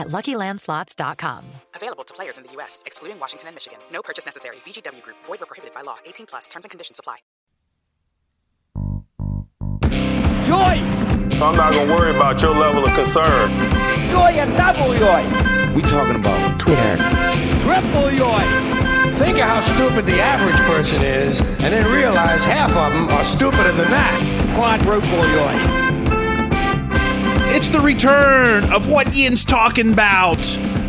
at 0.00 0.08
LuckyLandSlots.com. 0.08 1.44
Available 1.76 2.04
to 2.04 2.14
players 2.14 2.38
in 2.38 2.44
the 2.44 2.52
U.S., 2.52 2.82
excluding 2.86 3.20
Washington 3.20 3.48
and 3.48 3.54
Michigan. 3.54 3.78
No 3.92 4.02
purchase 4.02 4.24
necessary. 4.24 4.56
VGW 4.64 5.02
Group. 5.02 5.16
Void 5.26 5.40
where 5.40 5.46
prohibited 5.46 5.74
by 5.74 5.82
law. 5.82 5.98
18 6.06 6.26
plus. 6.26 6.48
Terms 6.48 6.64
and 6.64 6.70
conditions 6.70 6.98
apply. 6.98 7.18
Joy! 10.46 10.82
I'm 11.40 11.56
not 11.56 11.72
gonna 11.72 11.94
worry 11.94 12.14
about 12.14 12.42
your 12.42 12.54
level 12.54 12.84
of 12.84 12.92
concern. 12.94 13.50
Joy 14.10 14.34
and 14.34 14.56
double 14.56 14.92
joy! 14.98 15.22
We 15.74 15.82
talking 15.82 16.16
about 16.16 16.58
Twitter. 16.58 16.96
Triple 17.62 18.10
joy! 18.10 18.70
Think 19.14 19.38
of 19.38 19.44
how 19.44 19.60
stupid 19.60 20.06
the 20.06 20.20
average 20.20 20.60
person 20.62 21.02
is, 21.02 21.40
and 21.40 21.72
then 21.72 21.90
realize 21.92 22.42
half 22.42 22.70
of 22.70 22.92
them 22.92 23.08
are 23.16 23.24
stupider 23.24 23.72
than 23.72 23.90
that. 23.90 24.18
Quadruple 24.56 25.22
joy! 25.30 25.89
It's 27.52 27.68
the 27.68 27.80
return 27.80 28.72
of 28.72 28.90
what 28.90 29.14
Ian's 29.14 29.44
talking 29.44 29.92
about. 29.92 30.38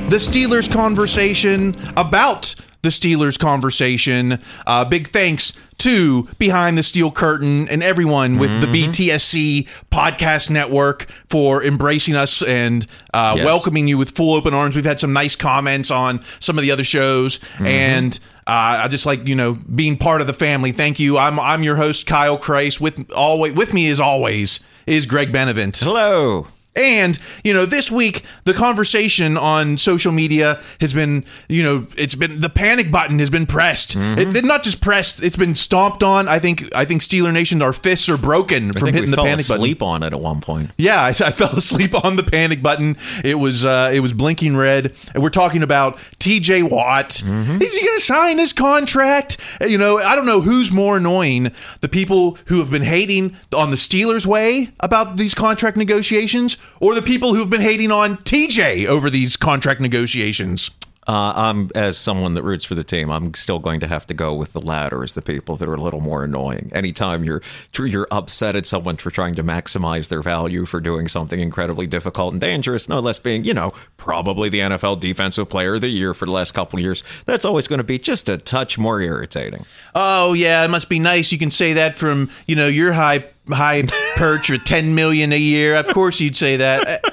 The 0.09 0.17
Steelers 0.17 0.71
conversation 0.71 1.73
about 1.97 2.53
the 2.81 2.89
Steelers 2.89 3.37
conversation. 3.39 4.39
Uh, 4.67 4.85
big 4.85 5.07
thanks 5.07 5.53
to 5.79 6.23
Behind 6.37 6.77
the 6.77 6.83
Steel 6.83 7.09
Curtain 7.11 7.67
and 7.69 7.81
everyone 7.81 8.37
with 8.37 8.61
the 8.61 8.67
BTSC 8.67 9.67
podcast 9.91 10.49
network 10.49 11.03
for 11.29 11.63
embracing 11.63 12.15
us 12.15 12.41
and 12.43 12.85
uh, 13.13 13.33
Yes. 13.37 13.45
welcoming 13.45 13.87
you 13.87 13.97
with 13.97 14.11
full 14.11 14.33
open 14.35 14.53
arms. 14.53 14.75
We've 14.75 14.85
had 14.85 14.99
some 14.99 15.13
nice 15.13 15.35
comments 15.35 15.89
on 15.91 16.21
some 16.39 16.57
of 16.57 16.61
the 16.61 16.71
other 16.71 16.83
shows, 16.83 17.39
and 17.59 18.17
uh, 18.47 18.83
I 18.83 18.87
just 18.87 19.05
like 19.05 19.27
you 19.27 19.35
know 19.35 19.53
being 19.73 19.97
part 19.97 20.21
of 20.21 20.27
the 20.27 20.33
family. 20.33 20.71
Thank 20.71 20.99
you. 20.99 21.17
I'm 21.17 21.39
I'm 21.39 21.63
your 21.63 21.77
host 21.77 22.05
Kyle 22.05 22.37
Kreis. 22.37 22.79
With 22.79 23.11
always 23.11 23.53
with 23.53 23.73
me 23.73 23.89
as 23.89 23.99
always 23.99 24.59
is 24.85 25.05
Greg 25.05 25.31
Benavent. 25.31 25.83
Hello. 25.83 26.47
And, 26.75 27.19
you 27.43 27.53
know, 27.53 27.65
this 27.65 27.91
week, 27.91 28.23
the 28.45 28.53
conversation 28.53 29.37
on 29.37 29.77
social 29.77 30.11
media 30.11 30.61
has 30.79 30.93
been, 30.93 31.25
you 31.49 31.63
know, 31.63 31.87
it's 31.97 32.15
been 32.15 32.39
the 32.39 32.49
panic 32.49 32.89
button 32.91 33.19
has 33.19 33.29
been 33.29 33.45
pressed. 33.45 33.97
Mm-hmm. 33.97 34.35
It, 34.37 34.45
not 34.45 34.63
just 34.63 34.79
pressed, 34.81 35.21
it's 35.21 35.35
been 35.35 35.53
stomped 35.55 36.01
on. 36.01 36.29
I 36.29 36.39
think, 36.39 36.73
I 36.73 36.85
think 36.85 37.01
Steeler 37.01 37.33
Nation, 37.33 37.61
our 37.61 37.73
fists 37.73 38.07
are 38.07 38.17
broken 38.17 38.69
I 38.75 38.79
from 38.79 38.93
hitting 38.93 39.11
the 39.11 39.17
panic 39.17 39.47
button. 39.47 39.61
asleep 39.61 39.81
on 39.81 40.01
it 40.03 40.13
at 40.13 40.21
one 40.21 40.39
point. 40.39 40.71
Yeah, 40.77 41.01
I, 41.01 41.09
I 41.09 41.11
fell 41.31 41.49
asleep 41.57 41.93
on 42.05 42.15
the 42.15 42.23
panic 42.23 42.61
button. 42.63 42.95
It 43.23 43.35
was 43.35 43.65
uh, 43.65 43.91
it 43.93 43.99
was 43.99 44.13
blinking 44.13 44.55
red, 44.55 44.93
and 45.13 45.21
we're 45.21 45.29
talking 45.29 45.63
about 45.63 45.99
T.J. 46.19 46.63
Watt. 46.63 47.09
Mm-hmm. 47.09 47.61
Is 47.61 47.73
he 47.73 47.85
going 47.85 47.97
to 47.99 48.03
sign 48.03 48.37
his 48.37 48.53
contract? 48.53 49.37
Uh, 49.61 49.65
You 49.65 49.77
know, 49.77 49.97
I 49.97 50.15
don't 50.15 50.25
know 50.25 50.41
who's 50.41 50.71
more 50.71 50.97
annoying: 50.97 51.51
the 51.81 51.89
people 51.89 52.37
who 52.45 52.59
have 52.59 52.71
been 52.71 52.83
hating 52.83 53.35
on 53.53 53.71
the 53.71 53.77
Steelers' 53.77 54.25
way 54.25 54.69
about 54.79 55.17
these 55.17 55.33
contract 55.35 55.75
negotiations, 55.77 56.57
or 56.79 56.95
the 56.95 57.01
people 57.01 57.33
who 57.33 57.39
have 57.39 57.49
been 57.49 57.61
hating 57.61 57.91
on 57.91 58.17
T.J. 58.17 58.87
over 58.87 59.09
these 59.09 59.37
contract 59.37 59.81
negotiations. 59.81 60.71
Uh, 61.07 61.33
I'm 61.35 61.71
as 61.73 61.97
someone 61.97 62.35
that 62.35 62.43
roots 62.43 62.63
for 62.63 62.75
the 62.75 62.83
team. 62.83 63.09
I'm 63.09 63.33
still 63.33 63.57
going 63.57 63.79
to 63.79 63.87
have 63.87 64.05
to 64.07 64.13
go 64.13 64.35
with 64.35 64.53
the 64.53 64.61
latter 64.61 65.03
as 65.03 65.13
the 65.13 65.21
people 65.21 65.55
that 65.55 65.67
are 65.67 65.73
a 65.73 65.81
little 65.81 65.99
more 65.99 66.23
annoying. 66.23 66.69
Anytime 66.73 67.23
you're 67.23 67.41
you're 67.77 68.07
upset 68.11 68.55
at 68.55 68.67
someone 68.67 68.97
for 68.97 69.09
trying 69.09 69.33
to 69.35 69.43
maximize 69.43 70.09
their 70.09 70.21
value 70.21 70.65
for 70.65 70.79
doing 70.79 71.07
something 71.07 71.39
incredibly 71.39 71.87
difficult 71.87 72.33
and 72.33 72.39
dangerous, 72.41 72.87
no 72.87 72.99
less 72.99 73.17
being 73.17 73.43
you 73.43 73.53
know 73.53 73.73
probably 73.97 74.47
the 74.47 74.59
NFL 74.59 74.99
Defensive 74.99 75.49
Player 75.49 75.75
of 75.75 75.81
the 75.81 75.89
Year 75.89 76.13
for 76.13 76.25
the 76.25 76.31
last 76.31 76.51
couple 76.51 76.77
of 76.77 76.83
years. 76.83 77.03
That's 77.25 77.45
always 77.45 77.67
going 77.67 77.79
to 77.79 77.83
be 77.83 77.97
just 77.97 78.29
a 78.29 78.37
touch 78.37 78.77
more 78.77 79.01
irritating. 79.01 79.65
Oh 79.95 80.33
yeah, 80.33 80.63
it 80.63 80.69
must 80.69 80.87
be 80.87 80.99
nice. 80.99 81.31
You 81.31 81.39
can 81.39 81.51
say 81.51 81.73
that 81.73 81.95
from 81.95 82.29
you 82.45 82.55
know 82.55 82.67
your 82.67 82.93
high 82.93 83.25
high 83.51 83.83
perch 84.15 84.49
or 84.49 84.57
ten 84.57 84.95
million 84.95 85.31
a 85.33 85.37
year. 85.37 85.75
Of 85.75 85.87
course 85.87 86.19
you'd 86.19 86.37
say 86.37 86.57
that. 86.57 87.03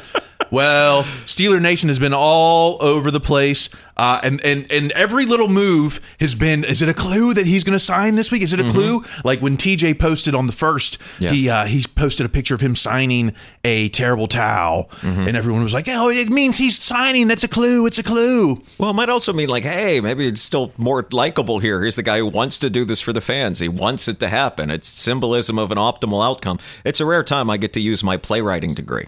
Well, 0.50 1.02
Steeler 1.24 1.60
Nation 1.60 1.88
has 1.88 1.98
been 1.98 2.14
all 2.14 2.78
over 2.82 3.10
the 3.10 3.20
place, 3.20 3.68
uh, 3.96 4.20
and 4.22 4.40
and 4.44 4.70
and 4.72 4.92
every 4.92 5.26
little 5.26 5.48
move 5.48 6.00
has 6.20 6.34
been. 6.34 6.64
Is 6.64 6.80
it 6.82 6.88
a 6.88 6.94
clue 6.94 7.34
that 7.34 7.46
he's 7.46 7.64
going 7.64 7.74
to 7.74 7.84
sign 7.84 8.14
this 8.14 8.30
week? 8.30 8.42
Is 8.42 8.52
it 8.52 8.60
a 8.60 8.68
clue? 8.70 9.04
Like 9.24 9.40
when 9.40 9.56
TJ 9.56 9.98
posted 9.98 10.34
on 10.34 10.46
the 10.46 10.52
first, 10.52 10.98
Yes. 11.18 11.32
he 11.34 11.50
uh, 11.50 11.66
he 11.66 11.84
posted 11.94 12.24
a 12.24 12.28
picture 12.28 12.54
of 12.54 12.60
him 12.60 12.74
signing 12.74 13.34
a 13.64 13.88
terrible 13.90 14.26
towel, 14.28 14.88
and 15.02 15.36
everyone 15.36 15.62
was 15.62 15.74
like, 15.74 15.86
"Oh, 15.88 16.08
it 16.10 16.28
means 16.30 16.58
he's 16.58 16.78
signing. 16.78 17.28
That's 17.28 17.44
a 17.44 17.48
clue. 17.48 17.86
It's 17.86 17.98
a 17.98 18.02
clue." 18.02 18.62
Well, 18.78 18.90
it 18.90 18.94
might 18.94 19.08
also 19.08 19.32
mean 19.32 19.48
like, 19.48 19.64
hey, 19.64 20.00
maybe 20.00 20.26
it's 20.26 20.40
still 20.42 20.72
more 20.76 21.06
likable 21.12 21.58
here. 21.58 21.80
Here's 21.82 21.96
the 21.96 22.02
guy 22.02 22.18
who 22.18 22.26
wants 22.26 22.58
to 22.60 22.70
do 22.70 22.84
this 22.84 23.00
for 23.00 23.12
the 23.12 23.20
fans. 23.20 23.58
He 23.60 23.68
wants 23.68 24.08
it 24.08 24.18
to 24.20 24.28
happen. 24.28 24.70
It's 24.70 24.88
symbolism 24.88 25.58
of 25.58 25.70
an 25.72 25.78
optimal 25.78 26.24
outcome. 26.24 26.58
It's 26.84 27.00
a 27.00 27.06
rare 27.06 27.22
time 27.24 27.50
I 27.50 27.56
get 27.56 27.72
to 27.74 27.80
use 27.80 28.02
my 28.02 28.16
playwriting 28.16 28.74
degree. 28.74 29.06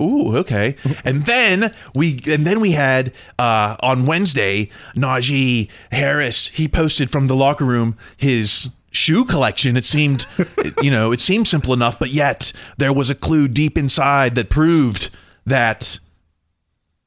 Ooh, 0.00 0.36
okay. 0.38 0.76
And 1.04 1.26
then 1.26 1.74
we 1.94 2.20
and 2.26 2.46
then 2.46 2.60
we 2.60 2.72
had 2.72 3.12
uh, 3.38 3.76
on 3.80 4.06
Wednesday 4.06 4.70
Najee 4.96 5.68
Harris. 5.92 6.46
He 6.48 6.68
posted 6.68 7.10
from 7.10 7.26
the 7.26 7.36
locker 7.36 7.64
room 7.64 7.96
his 8.16 8.70
shoe 8.90 9.24
collection. 9.24 9.76
It 9.76 9.84
seemed, 9.84 10.26
you 10.82 10.90
know, 10.90 11.12
it 11.12 11.20
seemed 11.20 11.48
simple 11.48 11.72
enough, 11.72 11.98
but 11.98 12.10
yet 12.10 12.52
there 12.78 12.92
was 12.92 13.10
a 13.10 13.14
clue 13.14 13.48
deep 13.48 13.76
inside 13.76 14.34
that 14.34 14.50
proved 14.50 15.10
that 15.46 15.98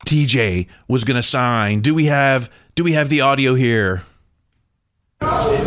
TJ 0.06 0.68
was 0.88 1.04
going 1.04 1.16
to 1.16 1.24
sign. 1.24 1.82
Do 1.82 1.94
we 1.96 2.06
have 2.06 2.50
Do 2.76 2.84
we 2.84 2.94
have 2.94 3.10
the 3.10 3.22
audio 3.22 3.56
here? 3.56 4.04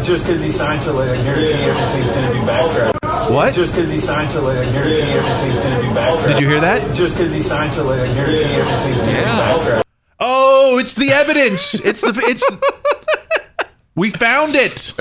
Just 0.05 0.25
because 0.25 0.41
he 0.43 0.51
signed 0.51 0.83
so 0.83 0.93
late, 0.93 1.11
I 1.11 1.23
guarantee 1.23 1.53
everything's 1.55 2.11
going 2.13 2.33
to 2.33 2.41
be 2.41 2.47
backtracked. 2.47 2.96
What? 3.31 3.55
Just 3.55 3.75
because 3.75 3.91
he 3.91 3.99
signed 3.99 4.31
so 4.31 4.41
late, 4.43 4.59
I 4.59 4.71
guarantee 4.71 5.01
everything's 5.01 5.59
going 5.61 5.75
to 5.81 5.89
be 5.89 5.95
backtracked. 5.95 6.29
Did 6.29 6.41
you 6.41 6.49
hear 6.49 6.61
that? 6.61 6.95
Just 6.95 7.17
because 7.17 7.33
he 7.33 7.43
signed 7.43 7.73
so 7.73 7.85
late, 7.85 8.01
I 8.01 8.15
guarantee 8.15 8.45
everything's 8.45 8.97
going 8.99 9.09
to 9.09 9.23
be 9.23 9.23
backtracked. 9.23 9.87
Oh, 10.21 10.79
it's 10.79 10.95
the 10.95 11.11
evidence. 11.11 11.75
It's 11.75 12.01
the 12.01 12.13
it's. 12.25 12.45
we 13.97 14.11
found 14.11 14.55
it. 14.55 14.93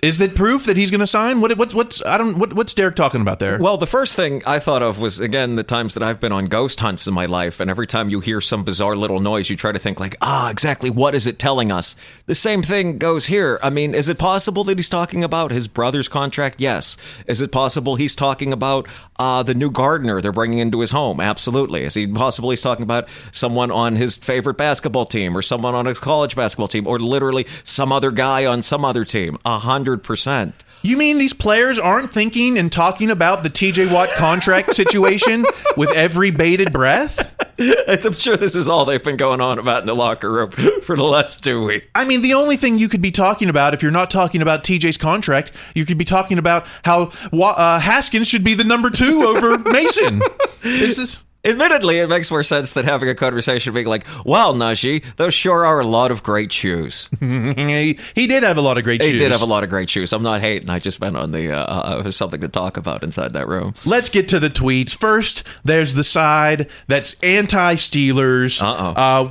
Is 0.00 0.20
it 0.20 0.36
proof 0.36 0.64
that 0.66 0.76
he's 0.76 0.92
going 0.92 1.00
to 1.00 1.08
sign? 1.08 1.40
What, 1.40 1.58
what's 1.58 1.74
what's 1.74 2.06
I 2.06 2.18
don't 2.18 2.38
what, 2.38 2.52
what's 2.52 2.72
Derek 2.72 2.94
talking 2.94 3.20
about 3.20 3.40
there? 3.40 3.58
Well, 3.58 3.76
the 3.76 3.86
first 3.86 4.14
thing 4.14 4.42
I 4.46 4.60
thought 4.60 4.80
of 4.80 5.00
was 5.00 5.18
again 5.18 5.56
the 5.56 5.64
times 5.64 5.94
that 5.94 6.04
I've 6.04 6.20
been 6.20 6.30
on 6.30 6.44
ghost 6.44 6.78
hunts 6.78 7.08
in 7.08 7.14
my 7.14 7.26
life, 7.26 7.58
and 7.58 7.68
every 7.68 7.88
time 7.88 8.08
you 8.08 8.20
hear 8.20 8.40
some 8.40 8.62
bizarre 8.62 8.94
little 8.94 9.18
noise, 9.18 9.50
you 9.50 9.56
try 9.56 9.72
to 9.72 9.78
think 9.78 9.98
like, 9.98 10.14
ah, 10.22 10.50
exactly 10.50 10.88
what 10.88 11.16
is 11.16 11.26
it 11.26 11.40
telling 11.40 11.72
us? 11.72 11.96
The 12.26 12.36
same 12.36 12.62
thing 12.62 12.98
goes 12.98 13.26
here. 13.26 13.58
I 13.60 13.70
mean, 13.70 13.92
is 13.92 14.08
it 14.08 14.20
possible 14.20 14.62
that 14.64 14.78
he's 14.78 14.88
talking 14.88 15.24
about 15.24 15.50
his 15.50 15.66
brother's 15.66 16.06
contract? 16.06 16.60
Yes. 16.60 16.96
Is 17.26 17.42
it 17.42 17.50
possible 17.50 17.96
he's 17.96 18.14
talking 18.14 18.52
about 18.52 18.86
uh, 19.18 19.42
the 19.42 19.54
new 19.54 19.70
gardener 19.70 20.20
they're 20.20 20.32
bringing 20.32 20.58
into 20.58 20.80
his 20.80 20.90
home? 20.90 21.20
Absolutely. 21.20 21.84
Is 21.84 21.94
he 21.94 22.06
possible 22.06 22.50
he's 22.50 22.62
talking 22.62 22.82
about 22.82 23.08
someone 23.32 23.70
on 23.70 23.96
his 23.96 24.16
favorite 24.16 24.56
basketball 24.56 25.04
team, 25.04 25.36
or 25.36 25.42
someone 25.42 25.74
on 25.74 25.86
his 25.86 26.00
college 26.00 26.36
basketball 26.36 26.68
team, 26.68 26.86
or 26.86 26.98
literally 26.98 27.46
some 27.64 27.92
other 27.92 28.10
guy 28.10 28.46
on 28.46 28.62
some 28.62 28.84
other 28.84 29.04
team? 29.04 29.38
A 29.44 29.58
hundred 29.58 30.02
percent. 30.02 30.54
You 30.82 30.96
mean 30.96 31.18
these 31.18 31.34
players 31.34 31.78
aren't 31.78 32.12
thinking 32.12 32.56
and 32.56 32.70
talking 32.70 33.10
about 33.10 33.42
the 33.42 33.50
TJ 33.50 33.92
Watt 33.92 34.10
contract 34.10 34.74
situation 34.74 35.44
with 35.76 35.90
every 35.90 36.30
bated 36.30 36.72
breath? 36.72 37.34
I'm 37.88 38.12
sure 38.12 38.36
this 38.36 38.54
is 38.54 38.68
all 38.68 38.84
they've 38.84 39.02
been 39.02 39.16
going 39.16 39.40
on 39.40 39.58
about 39.58 39.80
in 39.82 39.86
the 39.86 39.94
locker 39.94 40.30
room 40.30 40.50
for 40.82 40.96
the 40.96 41.02
last 41.02 41.42
two 41.42 41.64
weeks. 41.64 41.86
I 41.94 42.06
mean, 42.06 42.22
the 42.22 42.34
only 42.34 42.56
thing 42.56 42.78
you 42.78 42.88
could 42.88 43.02
be 43.02 43.10
talking 43.10 43.48
about 43.48 43.74
if 43.74 43.82
you're 43.82 43.90
not 43.90 44.10
talking 44.10 44.42
about 44.42 44.62
TJ's 44.62 44.96
contract, 44.96 45.52
you 45.74 45.84
could 45.84 45.98
be 45.98 46.04
talking 46.04 46.38
about 46.38 46.66
how 46.84 47.12
uh, 47.32 47.80
Haskins 47.80 48.28
should 48.28 48.44
be 48.44 48.54
the 48.54 48.64
number 48.64 48.90
two 48.90 49.24
over 49.26 49.58
Mason. 49.70 50.22
Is 50.62 50.96
this? 50.96 51.18
Admittedly, 51.44 51.98
it 51.98 52.08
makes 52.08 52.32
more 52.32 52.42
sense 52.42 52.72
than 52.72 52.84
having 52.84 53.08
a 53.08 53.14
conversation 53.14 53.72
being 53.72 53.86
like, 53.86 54.04
"Well, 54.24 54.54
Najee, 54.54 55.04
those 55.16 55.34
sure 55.34 55.64
are 55.64 55.78
a 55.78 55.86
lot 55.86 56.10
of 56.10 56.24
great 56.24 56.50
shoes." 56.50 57.08
he, 57.20 57.98
he 58.16 58.26
did 58.26 58.42
have 58.42 58.56
a 58.56 58.60
lot 58.60 58.76
of 58.76 58.82
great 58.82 59.00
he 59.00 59.10
shoes. 59.10 59.20
He 59.20 59.24
did 59.24 59.32
have 59.32 59.42
a 59.42 59.46
lot 59.46 59.62
of 59.62 59.70
great 59.70 59.88
shoes. 59.88 60.12
I'm 60.12 60.24
not 60.24 60.40
hating. 60.40 60.68
I 60.68 60.80
just 60.80 61.00
meant 61.00 61.16
on 61.16 61.30
the 61.30 61.52
uh, 61.52 61.64
uh, 61.64 62.10
something 62.10 62.40
to 62.40 62.48
talk 62.48 62.76
about 62.76 63.04
inside 63.04 63.34
that 63.34 63.46
room. 63.46 63.74
Let's 63.84 64.08
get 64.08 64.28
to 64.30 64.40
the 64.40 64.50
tweets 64.50 64.96
first. 64.96 65.44
There's 65.64 65.94
the 65.94 66.04
side 66.04 66.68
that's 66.88 67.18
anti-Steelers. 67.22 68.60
Uh-oh. 68.60 69.00
Uh, 69.00 69.30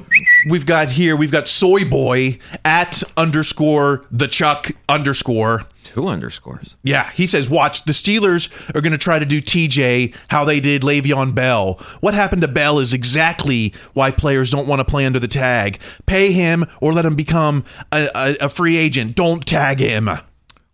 we've 0.50 0.66
got 0.66 0.90
here. 0.90 1.16
We've 1.18 1.32
got 1.32 1.50
Soy 1.50 1.84
Boy 1.84 2.40
at 2.64 3.04
underscore 3.18 4.06
the 4.12 4.28
Chuck 4.28 4.72
underscore. 4.88 5.64
Two 5.88 6.08
underscores. 6.08 6.76
Yeah, 6.84 7.10
he 7.12 7.26
says, 7.26 7.50
watch, 7.50 7.84
the 7.84 7.94
Steelers 7.94 8.50
are 8.76 8.82
going 8.82 8.92
to 8.92 8.98
try 8.98 9.20
to 9.20 9.26
do 9.26 9.42
TJ 9.42 10.14
how 10.28 10.44
they 10.44 10.60
did 10.60 10.82
Le'Veon 10.82 11.34
Bell. 11.34 11.76
What 12.02 12.14
happened 12.14 12.42
to 12.42 12.48
Bell 12.48 12.80
is 12.80 12.94
exactly 12.94 13.74
why 13.94 14.12
players 14.12 14.50
don't 14.50 14.68
want 14.68 14.80
to 14.80 14.86
play 14.86 15.06
under 15.06 15.20
the 15.20 15.28
tag. 15.28 15.80
Pay 16.06 16.34
him 16.34 16.66
or 16.82 16.94
let 16.94 17.06
him 17.06 17.16
become 17.16 17.64
a, 17.92 18.10
a, 18.14 18.36
a 18.42 18.50
free 18.50 18.76
agent. 18.76 19.16
Don't 19.16 19.46
tag 19.46 19.80
him. 19.80 20.10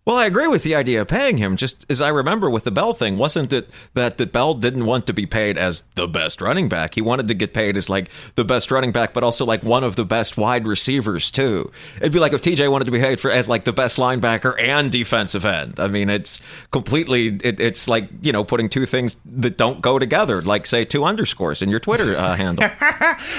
Well, 0.06 0.16
I 0.16 0.26
agree 0.26 0.48
with 0.48 0.64
the 0.64 0.74
idea 0.74 1.00
of 1.00 1.08
paying 1.08 1.38
him. 1.38 1.56
Just 1.56 1.86
as 1.88 2.02
I 2.02 2.10
remember 2.10 2.50
with 2.50 2.64
the 2.64 2.70
Bell 2.70 2.92
thing, 2.92 3.16
wasn't 3.16 3.54
it 3.54 3.70
that, 3.94 4.18
that 4.18 4.32
Bell 4.32 4.52
didn't 4.52 4.84
want 4.84 5.06
to 5.06 5.14
be 5.14 5.24
paid 5.24 5.56
as 5.56 5.82
the 5.94 6.06
best 6.06 6.42
running 6.42 6.68
back? 6.68 6.94
He 6.94 7.00
wanted 7.00 7.26
to 7.28 7.34
get 7.34 7.54
paid 7.54 7.78
as 7.78 7.88
like 7.88 8.10
the 8.34 8.44
best 8.44 8.70
running 8.70 8.92
back, 8.92 9.14
but 9.14 9.24
also 9.24 9.46
like 9.46 9.62
one 9.62 9.82
of 9.82 9.96
the 9.96 10.04
best 10.04 10.36
wide 10.36 10.66
receivers 10.66 11.30
too. 11.30 11.72
It'd 11.96 12.12
be 12.12 12.18
like 12.18 12.34
if 12.34 12.42
TJ 12.42 12.70
wanted 12.70 12.84
to 12.84 12.90
be 12.90 13.00
paid 13.00 13.18
for 13.18 13.30
as 13.30 13.48
like 13.48 13.64
the 13.64 13.72
best 13.72 13.96
linebacker 13.96 14.60
and 14.60 14.92
defensive 14.92 15.46
end. 15.46 15.80
I 15.80 15.88
mean, 15.88 16.10
it's 16.10 16.42
completely. 16.70 17.28
It, 17.42 17.58
it's 17.58 17.88
like 17.88 18.10
you 18.20 18.32
know 18.32 18.44
putting 18.44 18.68
two 18.68 18.84
things 18.84 19.18
that 19.24 19.56
don't 19.56 19.80
go 19.80 19.98
together, 19.98 20.42
like 20.42 20.66
say 20.66 20.84
two 20.84 21.04
underscores 21.04 21.62
in 21.62 21.70
your 21.70 21.80
Twitter 21.80 22.14
uh, 22.14 22.36
handle. 22.36 22.64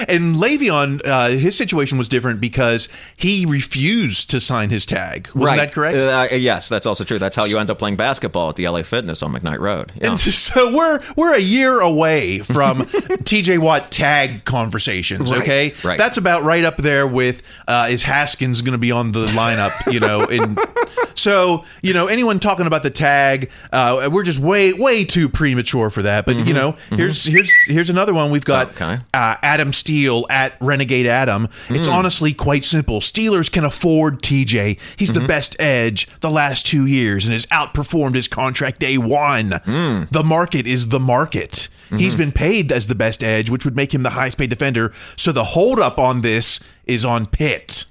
and 0.08 0.34
Le'Veon, 0.34 1.00
uh, 1.04 1.28
his 1.28 1.56
situation 1.56 1.96
was 1.96 2.08
different 2.08 2.40
because 2.40 2.88
he 3.16 3.46
refused 3.46 4.30
to 4.30 4.40
sign 4.40 4.70
his 4.70 4.84
tag. 4.84 5.28
Wasn't 5.28 5.44
right. 5.44 5.56
that 5.58 5.72
correct? 5.72 5.96
Uh, 5.96 6.26
yes, 6.56 6.68
that's 6.68 6.86
also 6.86 7.04
true. 7.04 7.18
That's 7.18 7.36
how 7.36 7.44
you 7.44 7.58
end 7.58 7.70
up 7.70 7.78
playing 7.78 7.96
basketball 7.96 8.48
at 8.50 8.56
the 8.56 8.66
LA 8.68 8.82
Fitness 8.82 9.22
on 9.22 9.32
McKnight 9.34 9.58
Road. 9.58 9.92
Yeah. 9.96 10.10
And 10.12 10.20
so 10.46 10.74
we're 10.74 11.00
we're 11.16 11.34
a 11.34 11.40
year 11.40 11.80
away 11.80 12.38
from 12.40 12.82
TJ 12.82 13.58
Watt 13.58 13.90
tag 13.90 14.44
conversations. 14.44 15.30
Right, 15.30 15.40
Okay, 15.42 15.74
right. 15.84 15.98
that's 15.98 16.16
about 16.18 16.42
right 16.42 16.64
up 16.64 16.76
there 16.78 17.06
with 17.06 17.42
uh, 17.68 17.88
is 17.90 18.02
Haskins 18.02 18.62
going 18.62 18.72
to 18.72 18.78
be 18.78 18.92
on 18.92 19.12
the 19.12 19.26
lineup? 19.26 19.92
You 19.92 20.00
know, 20.00 20.22
and 20.24 20.58
so 21.14 21.64
you 21.82 21.92
know 21.92 22.06
anyone 22.06 22.40
talking 22.40 22.66
about 22.66 22.82
the 22.82 22.90
tag, 22.90 23.50
uh, 23.72 24.08
we're 24.12 24.22
just 24.24 24.38
way 24.38 24.72
way 24.72 25.04
too 25.04 25.28
premature 25.28 25.90
for 25.90 26.02
that. 26.02 26.26
But 26.26 26.46
you 26.46 26.54
know, 26.54 26.76
here's 26.90 27.24
here's 27.24 27.50
here's 27.66 27.90
another 27.90 28.14
one. 28.14 28.30
We've 28.30 28.44
got 28.44 28.56
Mm-hmm. 28.56 28.82
Okay. 28.84 29.02
uh, 29.14 29.36
Adam 29.42 29.72
Steele 29.72 30.26
at 30.30 30.54
Renegade 30.60 31.06
Adam. 31.06 31.48
It's 31.68 31.86
Mm. 31.86 31.92
honestly 31.92 32.32
quite 32.32 32.64
simple. 32.64 33.00
Steelers 33.00 33.50
can 33.52 33.64
afford 33.64 34.22
TJ. 34.22 34.78
He's 34.96 35.10
Mm-hmm. 35.10 35.20
the 35.22 35.28
best 35.28 35.56
edge 35.60 36.08
the 36.20 36.30
last 36.30 36.45
two 36.54 36.86
years 36.86 37.24
and 37.24 37.32
has 37.32 37.46
outperformed 37.46 38.14
his 38.14 38.28
contract 38.28 38.78
day 38.80 38.98
one. 38.98 39.50
Mm. 39.50 40.10
The 40.10 40.22
market 40.22 40.66
is 40.66 40.88
the 40.88 41.00
market. 41.00 41.68
He's 41.90 42.14
Mm-hmm. 42.14 42.18
been 42.18 42.32
paid 42.32 42.72
as 42.72 42.88
the 42.88 42.94
best 42.96 43.22
edge, 43.22 43.48
which 43.48 43.64
would 43.64 43.76
make 43.76 43.94
him 43.94 44.02
the 44.02 44.10
highest 44.10 44.38
paid 44.38 44.50
defender. 44.50 44.92
So 45.16 45.30
the 45.30 45.44
holdup 45.44 45.98
on 45.98 46.22
this 46.22 46.58
is 46.84 47.04
on 47.04 47.26
Pitt. 47.26 47.84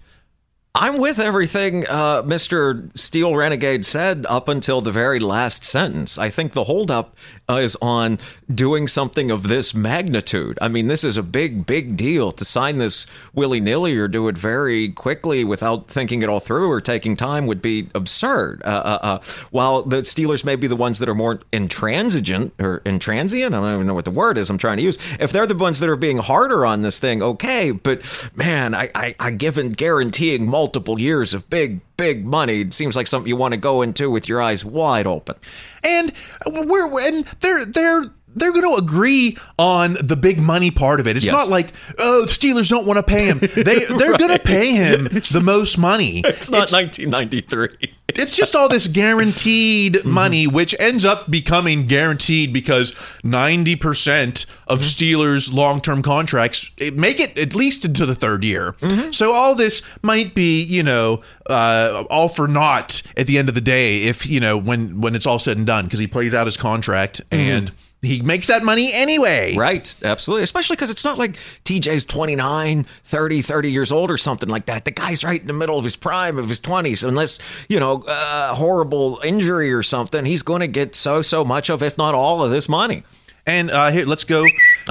I'm 0.77 0.97
with 0.97 1.19
everything 1.19 1.87
uh, 1.87 2.21
Mr. 2.23 2.89
Steel 2.97 3.33
Renegade 3.33 3.85
said 3.85 4.25
up 4.27 4.49
until 4.49 4.81
the 4.81 4.91
very 4.91 5.21
last 5.21 5.63
sentence. 5.63 6.17
I 6.17 6.29
think 6.29 6.51
the 6.51 6.65
holdup 6.65 7.15
is 7.49 7.77
on 7.81 8.19
doing 8.53 8.87
something 8.87 9.29
of 9.29 9.43
this 9.43 9.73
magnitude. 9.73 10.57
I 10.61 10.67
mean, 10.67 10.87
this 10.87 11.03
is 11.03 11.17
a 11.17 11.23
big, 11.23 11.65
big 11.65 11.95
deal 11.95 12.31
to 12.31 12.45
sign 12.45 12.77
this 12.77 13.07
willy 13.33 13.59
nilly 13.59 13.97
or 13.97 14.07
do 14.07 14.27
it 14.27 14.37
very 14.37 14.89
quickly 14.89 15.43
without 15.43 15.87
thinking 15.87 16.21
it 16.21 16.29
all 16.29 16.39
through 16.39 16.69
or 16.71 16.81
taking 16.81 17.15
time 17.15 17.45
would 17.45 17.61
be 17.61 17.89
absurd. 17.93 18.61
Uh, 18.65 18.67
uh, 18.67 18.99
uh, 19.01 19.19
while 19.51 19.83
the 19.83 19.97
Steelers 19.97 20.43
may 20.43 20.55
be 20.55 20.67
the 20.67 20.75
ones 20.75 20.99
that 20.99 21.09
are 21.09 21.15
more 21.15 21.39
intransigent 21.51 22.53
or 22.59 22.79
intransient, 22.81 23.47
I 23.47 23.61
don't 23.61 23.73
even 23.75 23.87
know 23.87 23.93
what 23.93 24.05
the 24.05 24.11
word 24.11 24.37
is 24.37 24.49
I'm 24.49 24.57
trying 24.57 24.77
to 24.77 24.83
use. 24.83 24.97
If 25.19 25.31
they're 25.31 25.47
the 25.47 25.55
ones 25.55 25.79
that 25.79 25.89
are 25.89 25.95
being 25.95 26.17
harder 26.17 26.65
on 26.65 26.81
this 26.81 26.99
thing, 26.99 27.21
okay. 27.21 27.71
But 27.71 28.29
man, 28.35 28.73
I, 28.73 28.89
I, 28.95 29.15
I 29.19 29.31
given 29.31 29.71
guaranteeing 29.71 30.47
multiple 30.47 30.99
years 30.99 31.33
of 31.33 31.49
big, 31.49 31.81
big 31.97 32.25
money, 32.25 32.61
it 32.61 32.73
seems 32.73 32.95
like 32.95 33.07
something 33.07 33.27
you 33.27 33.35
want 33.35 33.53
to 33.53 33.57
go 33.57 33.81
into 33.81 34.09
with 34.09 34.27
your 34.27 34.41
eyes 34.41 34.63
wide 34.65 35.07
open. 35.07 35.35
And 35.83 36.11
we're 36.45 37.07
and 37.07 37.25
they're 37.41 37.65
they're 37.65 38.03
they're 38.35 38.51
going 38.51 38.69
to 38.69 38.77
agree 38.77 39.37
on 39.57 39.97
the 40.01 40.15
big 40.15 40.39
money 40.39 40.71
part 40.71 40.99
of 40.99 41.07
it. 41.07 41.15
It's 41.15 41.25
Yes. 41.25 41.33
not 41.33 41.49
like 41.49 41.73
oh, 41.97 42.25
Steelers 42.27 42.69
don't 42.69 42.85
want 42.85 42.97
to 42.97 43.03
pay 43.03 43.25
him. 43.25 43.39
They 43.55 43.79
they're 43.79 44.17
going 44.17 44.31
to 44.31 44.39
pay 44.39 44.73
him 44.73 45.05
the 45.31 45.41
most 45.43 45.77
money. 45.77 46.19
It's 46.19 46.51
not 46.51 46.71
1993. 46.71 47.93
It's 48.09 48.31
just 48.31 48.55
all 48.55 48.69
this 48.69 48.87
guaranteed 48.87 49.93
mm-hmm. 49.95 50.09
money, 50.09 50.47
which 50.47 50.75
ends 50.79 51.05
up 51.05 51.31
becoming 51.31 51.87
guaranteed 51.87 52.53
because 52.53 52.91
90% 53.23 54.45
of 54.67 54.79
mm-hmm. 54.79 54.85
Steelers' 54.85 55.53
long 55.53 55.81
term 55.81 56.01
contracts 56.01 56.69
make 56.93 57.19
it 57.19 57.37
at 57.39 57.55
least 57.55 57.85
into 57.85 58.05
the 58.05 58.15
third 58.15 58.43
year. 58.43 58.73
Mm-hmm. 58.73 59.11
So 59.11 59.33
all 59.33 59.55
this 59.55 59.81
might 60.01 60.35
be, 60.35 60.63
you 60.63 60.83
know, 60.83 61.21
uh, 61.49 62.03
all 62.09 62.29
for 62.29 62.47
naught 62.47 63.01
at 63.17 63.27
the 63.27 63.37
end 63.37 63.49
of 63.49 63.55
the 63.55 63.61
day 63.61 64.03
if, 64.03 64.27
you 64.27 64.39
know, 64.39 64.57
when, 64.57 65.01
when 65.01 65.15
it's 65.15 65.25
all 65.25 65.39
said 65.39 65.57
and 65.57 65.65
done 65.65 65.85
because 65.85 65.99
he 65.99 66.07
plays 66.07 66.33
out 66.33 66.45
his 66.45 66.57
contract 66.57 67.21
and 67.31 67.71
he 68.05 68.21
makes 68.21 68.47
that 68.47 68.63
money 68.63 68.93
anyway. 68.93 69.55
Right, 69.55 69.95
absolutely. 70.03 70.43
Especially 70.43 70.75
because 70.75 70.89
it's 70.89 71.03
not 71.03 71.17
like 71.17 71.33
TJ's 71.65 72.05
29, 72.05 72.83
30, 72.83 73.41
30 73.41 73.71
years 73.71 73.91
old 73.91 74.11
or 74.11 74.17
something 74.17 74.49
like 74.49 74.65
that. 74.67 74.85
The 74.85 74.91
guy's 74.91 75.23
right 75.23 75.41
in 75.41 75.47
the 75.47 75.53
middle 75.53 75.77
of 75.77 75.83
his 75.83 75.95
prime 75.95 76.37
of 76.37 76.47
his 76.49 76.61
20s. 76.61 77.07
Unless, 77.07 77.39
you 77.69 77.79
know, 77.79 78.03
uh, 78.07 78.53
horrible 78.55 79.19
injury 79.23 79.73
or 79.73 79.83
something, 79.83 80.25
he's 80.25 80.43
going 80.43 80.61
to 80.61 80.67
get 80.67 80.95
so, 80.95 81.21
so 81.21 81.43
much 81.43 81.69
of, 81.69 81.81
if 81.83 81.97
not 81.97 82.15
all 82.15 82.43
of 82.43 82.51
this 82.51 82.69
money. 82.69 83.03
And 83.47 83.69
uh, 83.69 83.91
here, 83.91 84.05
let's 84.05 84.23
go. 84.23 84.41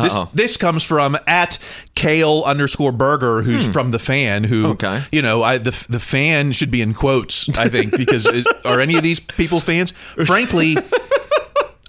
This 0.01 0.15
Uh-oh. 0.15 0.31
this 0.33 0.57
comes 0.57 0.85
from 0.85 1.19
at 1.27 1.59
Kale 1.97 2.45
underscore 2.47 2.93
Burger, 2.93 3.43
who's 3.43 3.69
from 3.69 3.91
the 3.91 3.99
fan. 3.99 4.45
Who, 4.45 4.63
Hmm. 4.67 4.71
Okay. 4.71 5.03
you 5.11 5.23
know, 5.23 5.43
I, 5.43 5.59
the 5.59 5.73
the 5.89 5.99
fan 5.99 6.53
should 6.53 6.71
be 6.71 6.81
in 6.81 6.95
quotes. 6.95 7.49
I 7.59 7.69
think 7.69 7.97
because 7.97 8.27
is, 8.27 8.47
are 8.65 8.79
any 8.79 8.95
of 8.95 9.03
these 9.03 9.19
people 9.19 9.59
fans? 9.59 9.91
Frankly. 10.27 10.77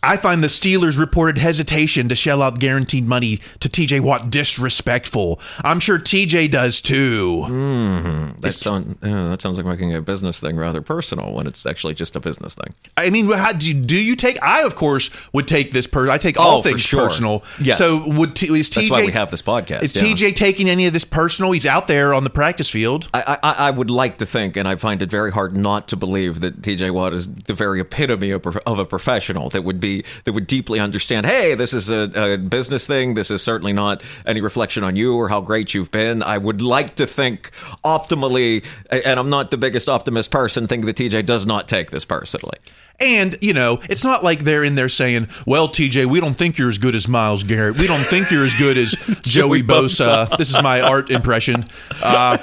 I 0.03 0.17
find 0.17 0.43
the 0.43 0.47
Steelers' 0.47 0.99
reported 0.99 1.39
hesitation 1.39 2.09
to 2.09 2.15
shell 2.15 2.41
out 2.41 2.59
guaranteed 2.59 3.07
money 3.07 3.39
to 3.59 3.67
TJ 3.69 4.01
Watt 4.01 4.29
disrespectful. 4.29 5.39
I'm 5.63 5.79
sure 5.79 5.97
TJ 5.97 6.51
does 6.51 6.79
too. 6.81 7.43
Mm-hmm. 7.47 8.37
That, 8.39 8.51
sound, 8.51 8.97
that 9.01 9.41
sounds 9.41 9.57
like 9.57 9.65
making 9.65 9.95
a 9.95 10.01
business 10.01 10.39
thing 10.39 10.57
rather 10.57 10.81
personal 10.81 11.33
when 11.33 11.47
it's 11.47 11.65
actually 11.65 11.95
just 11.95 12.15
a 12.15 12.19
business 12.19 12.53
thing. 12.53 12.73
I 12.97 13.09
mean, 13.09 13.31
how 13.31 13.51
do 13.53 13.67
you, 13.67 13.73
do 13.73 13.95
you 14.01 14.15
take? 14.15 14.41
I 14.43 14.61
of 14.63 14.75
course 14.75 15.09
would 15.33 15.47
take 15.47 15.71
this 15.71 15.87
per. 15.87 16.09
I 16.09 16.17
take 16.17 16.39
all 16.39 16.59
Oh, 16.59 16.61
things 16.61 16.81
sure. 16.81 17.05
personal. 17.07 17.43
Yes. 17.59 17.77
So 17.79 18.07
would 18.07 18.35
T, 18.35 18.47
is 18.47 18.69
TJ? 18.69 18.75
That's 18.75 18.89
why 18.91 19.05
we 19.05 19.11
have 19.11 19.31
this 19.31 19.41
podcast, 19.41 19.81
Is 19.83 19.95
yeah. 19.95 20.03
TJ 20.03 20.35
taking 20.35 20.69
any 20.69 20.85
of 20.85 20.93
this 20.93 21.03
personal? 21.03 21.51
He's 21.51 21.65
out 21.65 21.87
there 21.87 22.13
on 22.13 22.23
the 22.23 22.29
practice 22.29 22.69
field. 22.69 23.07
I, 23.13 23.37
I, 23.41 23.55
I 23.67 23.71
would 23.71 23.89
like 23.89 24.17
to 24.19 24.25
think, 24.25 24.55
and 24.55 24.67
I 24.67 24.75
find 24.75 25.01
it 25.01 25.09
very 25.09 25.31
hard 25.31 25.55
not 25.57 25.87
to 25.89 25.95
believe 25.95 26.41
that 26.41 26.61
TJ 26.61 26.91
Watt 26.91 27.13
is 27.13 27.27
the 27.33 27.53
very 27.53 27.81
epitome 27.81 28.31
of, 28.31 28.45
of 28.45 28.77
a 28.79 28.85
professional 28.85 29.49
that 29.49 29.63
would 29.63 29.79
be 29.79 29.94
be 30.03 30.05
that 30.23 30.33
would 30.33 30.47
deeply 30.47 30.79
understand. 30.79 31.25
Hey, 31.25 31.55
this 31.55 31.73
is 31.73 31.89
a, 31.89 32.11
a 32.15 32.37
business 32.37 32.85
thing. 32.85 33.13
This 33.13 33.31
is 33.31 33.41
certainly 33.41 33.73
not 33.73 34.03
any 34.25 34.41
reflection 34.41 34.83
on 34.83 34.95
you 34.95 35.15
or 35.15 35.29
how 35.29 35.41
great 35.41 35.73
you've 35.73 35.91
been. 35.91 36.23
I 36.23 36.37
would 36.37 36.61
like 36.61 36.95
to 36.95 37.07
think 37.07 37.51
optimally, 37.83 38.63
and 38.89 39.19
I'm 39.19 39.29
not 39.29 39.51
the 39.51 39.57
biggest 39.57 39.89
optimist 39.89 40.31
person. 40.31 40.67
Think 40.67 40.85
that 40.85 40.97
TJ 40.97 41.25
does 41.25 41.45
not 41.45 41.67
take 41.67 41.91
this 41.91 42.05
personally. 42.05 42.57
And, 42.99 43.37
you 43.41 43.53
know, 43.53 43.79
it's 43.89 44.05
not 44.05 44.23
like 44.23 44.45
they're 44.45 44.63
in 44.63 44.75
there 44.75 44.87
saying, 44.87 45.27
well, 45.45 45.67
TJ, 45.67 46.05
we 46.05 46.21
don't 46.21 46.35
think 46.35 46.57
you're 46.57 46.69
as 46.69 46.77
good 46.77 46.95
as 46.95 47.07
Myles 47.09 47.43
Garrett. 47.43 47.77
We 47.77 47.87
don't 47.87 48.05
think 48.05 48.31
you're 48.31 48.45
as 48.45 48.53
good 48.53 48.77
as 48.77 48.91
Joey 49.21 49.63
Bosa. 49.63 50.37
This 50.37 50.49
is 50.49 50.63
my 50.63 50.79
art 50.79 51.11
impression. 51.11 51.65
Uh, 52.01 52.37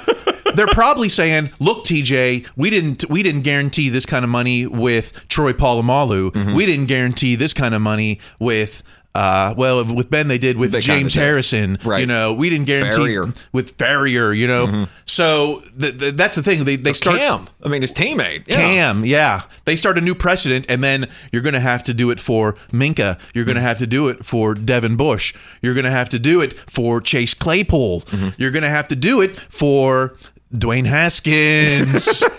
they're 0.55 0.67
probably 0.67 1.09
saying, 1.09 1.49
"Look, 1.59 1.85
TJ, 1.85 2.47
we 2.55 2.69
didn't 2.69 3.09
we 3.09 3.23
didn't 3.23 3.41
guarantee 3.41 3.89
this 3.89 4.05
kind 4.05 4.23
of 4.23 4.29
money 4.29 4.65
with 4.65 5.27
Troy 5.29 5.53
Polamalu. 5.53 6.31
Mm-hmm. 6.31 6.53
We 6.55 6.65
didn't 6.65 6.85
guarantee 6.87 7.35
this 7.35 7.53
kind 7.53 7.73
of 7.75 7.81
money 7.81 8.19
with." 8.39 8.83
Uh, 9.15 9.53
well, 9.55 9.85
with 9.93 10.09
Ben, 10.09 10.27
they 10.27 10.39
did 10.39 10.57
with 10.57 10.71
They 10.71 10.79
James. 10.79 11.13
Harrison. 11.13 11.77
Right. 11.85 11.99
You 11.99 12.07
know, 12.07 12.33
we 12.33 12.49
didn't 12.49 12.65
guarantee 12.65 13.13
Farrier. 13.13 13.31
with 13.51 13.77
Farrier. 13.77 14.33
You 14.33 14.47
know, 14.47 14.65
Mhm. 14.65 14.87
so 15.05 15.61
th- 15.79 15.99
th- 15.99 16.13
that's 16.15 16.33
the 16.35 16.41
thing. 16.41 16.63
They 16.63 16.77
they 16.77 16.93
start 16.93 17.19
Cam. 17.19 17.47
I 17.63 17.69
mean, 17.69 17.81
his 17.83 17.93
teammate. 17.93 18.45
Yeah. 18.47 18.55
Cam, 18.55 19.05
yeah. 19.05 19.41
They 19.65 19.75
start 19.75 19.99
a 19.99 20.01
new 20.01 20.15
precedent, 20.15 20.65
and 20.67 20.83
then 20.83 21.05
you're 21.31 21.43
going 21.43 21.53
to 21.53 21.59
have 21.59 21.83
to 21.83 21.93
do 21.93 22.09
it 22.09 22.19
for 22.19 22.55
Minkah. 22.71 23.19
You're 23.35 23.45
going 23.45 23.53
to 23.53 23.61
have 23.61 23.77
to 23.77 23.85
do 23.85 24.07
it 24.07 24.25
for 24.25 24.55
Devin 24.55 24.95
Bush. 24.95 25.31
You're 25.61 25.75
going 25.75 25.85
to 25.85 25.91
have 25.91 26.09
to 26.09 26.17
do 26.17 26.41
it 26.41 26.55
for 26.67 26.99
Chase 26.99 27.35
Claypool. 27.35 28.05
You're 28.39 28.49
going 28.49 28.63
to 28.63 28.69
have 28.69 28.87
to 28.87 28.95
do 28.95 29.21
it 29.21 29.39
for 29.39 30.15
Dwayne 30.53 30.85
Haskins. 30.85 32.23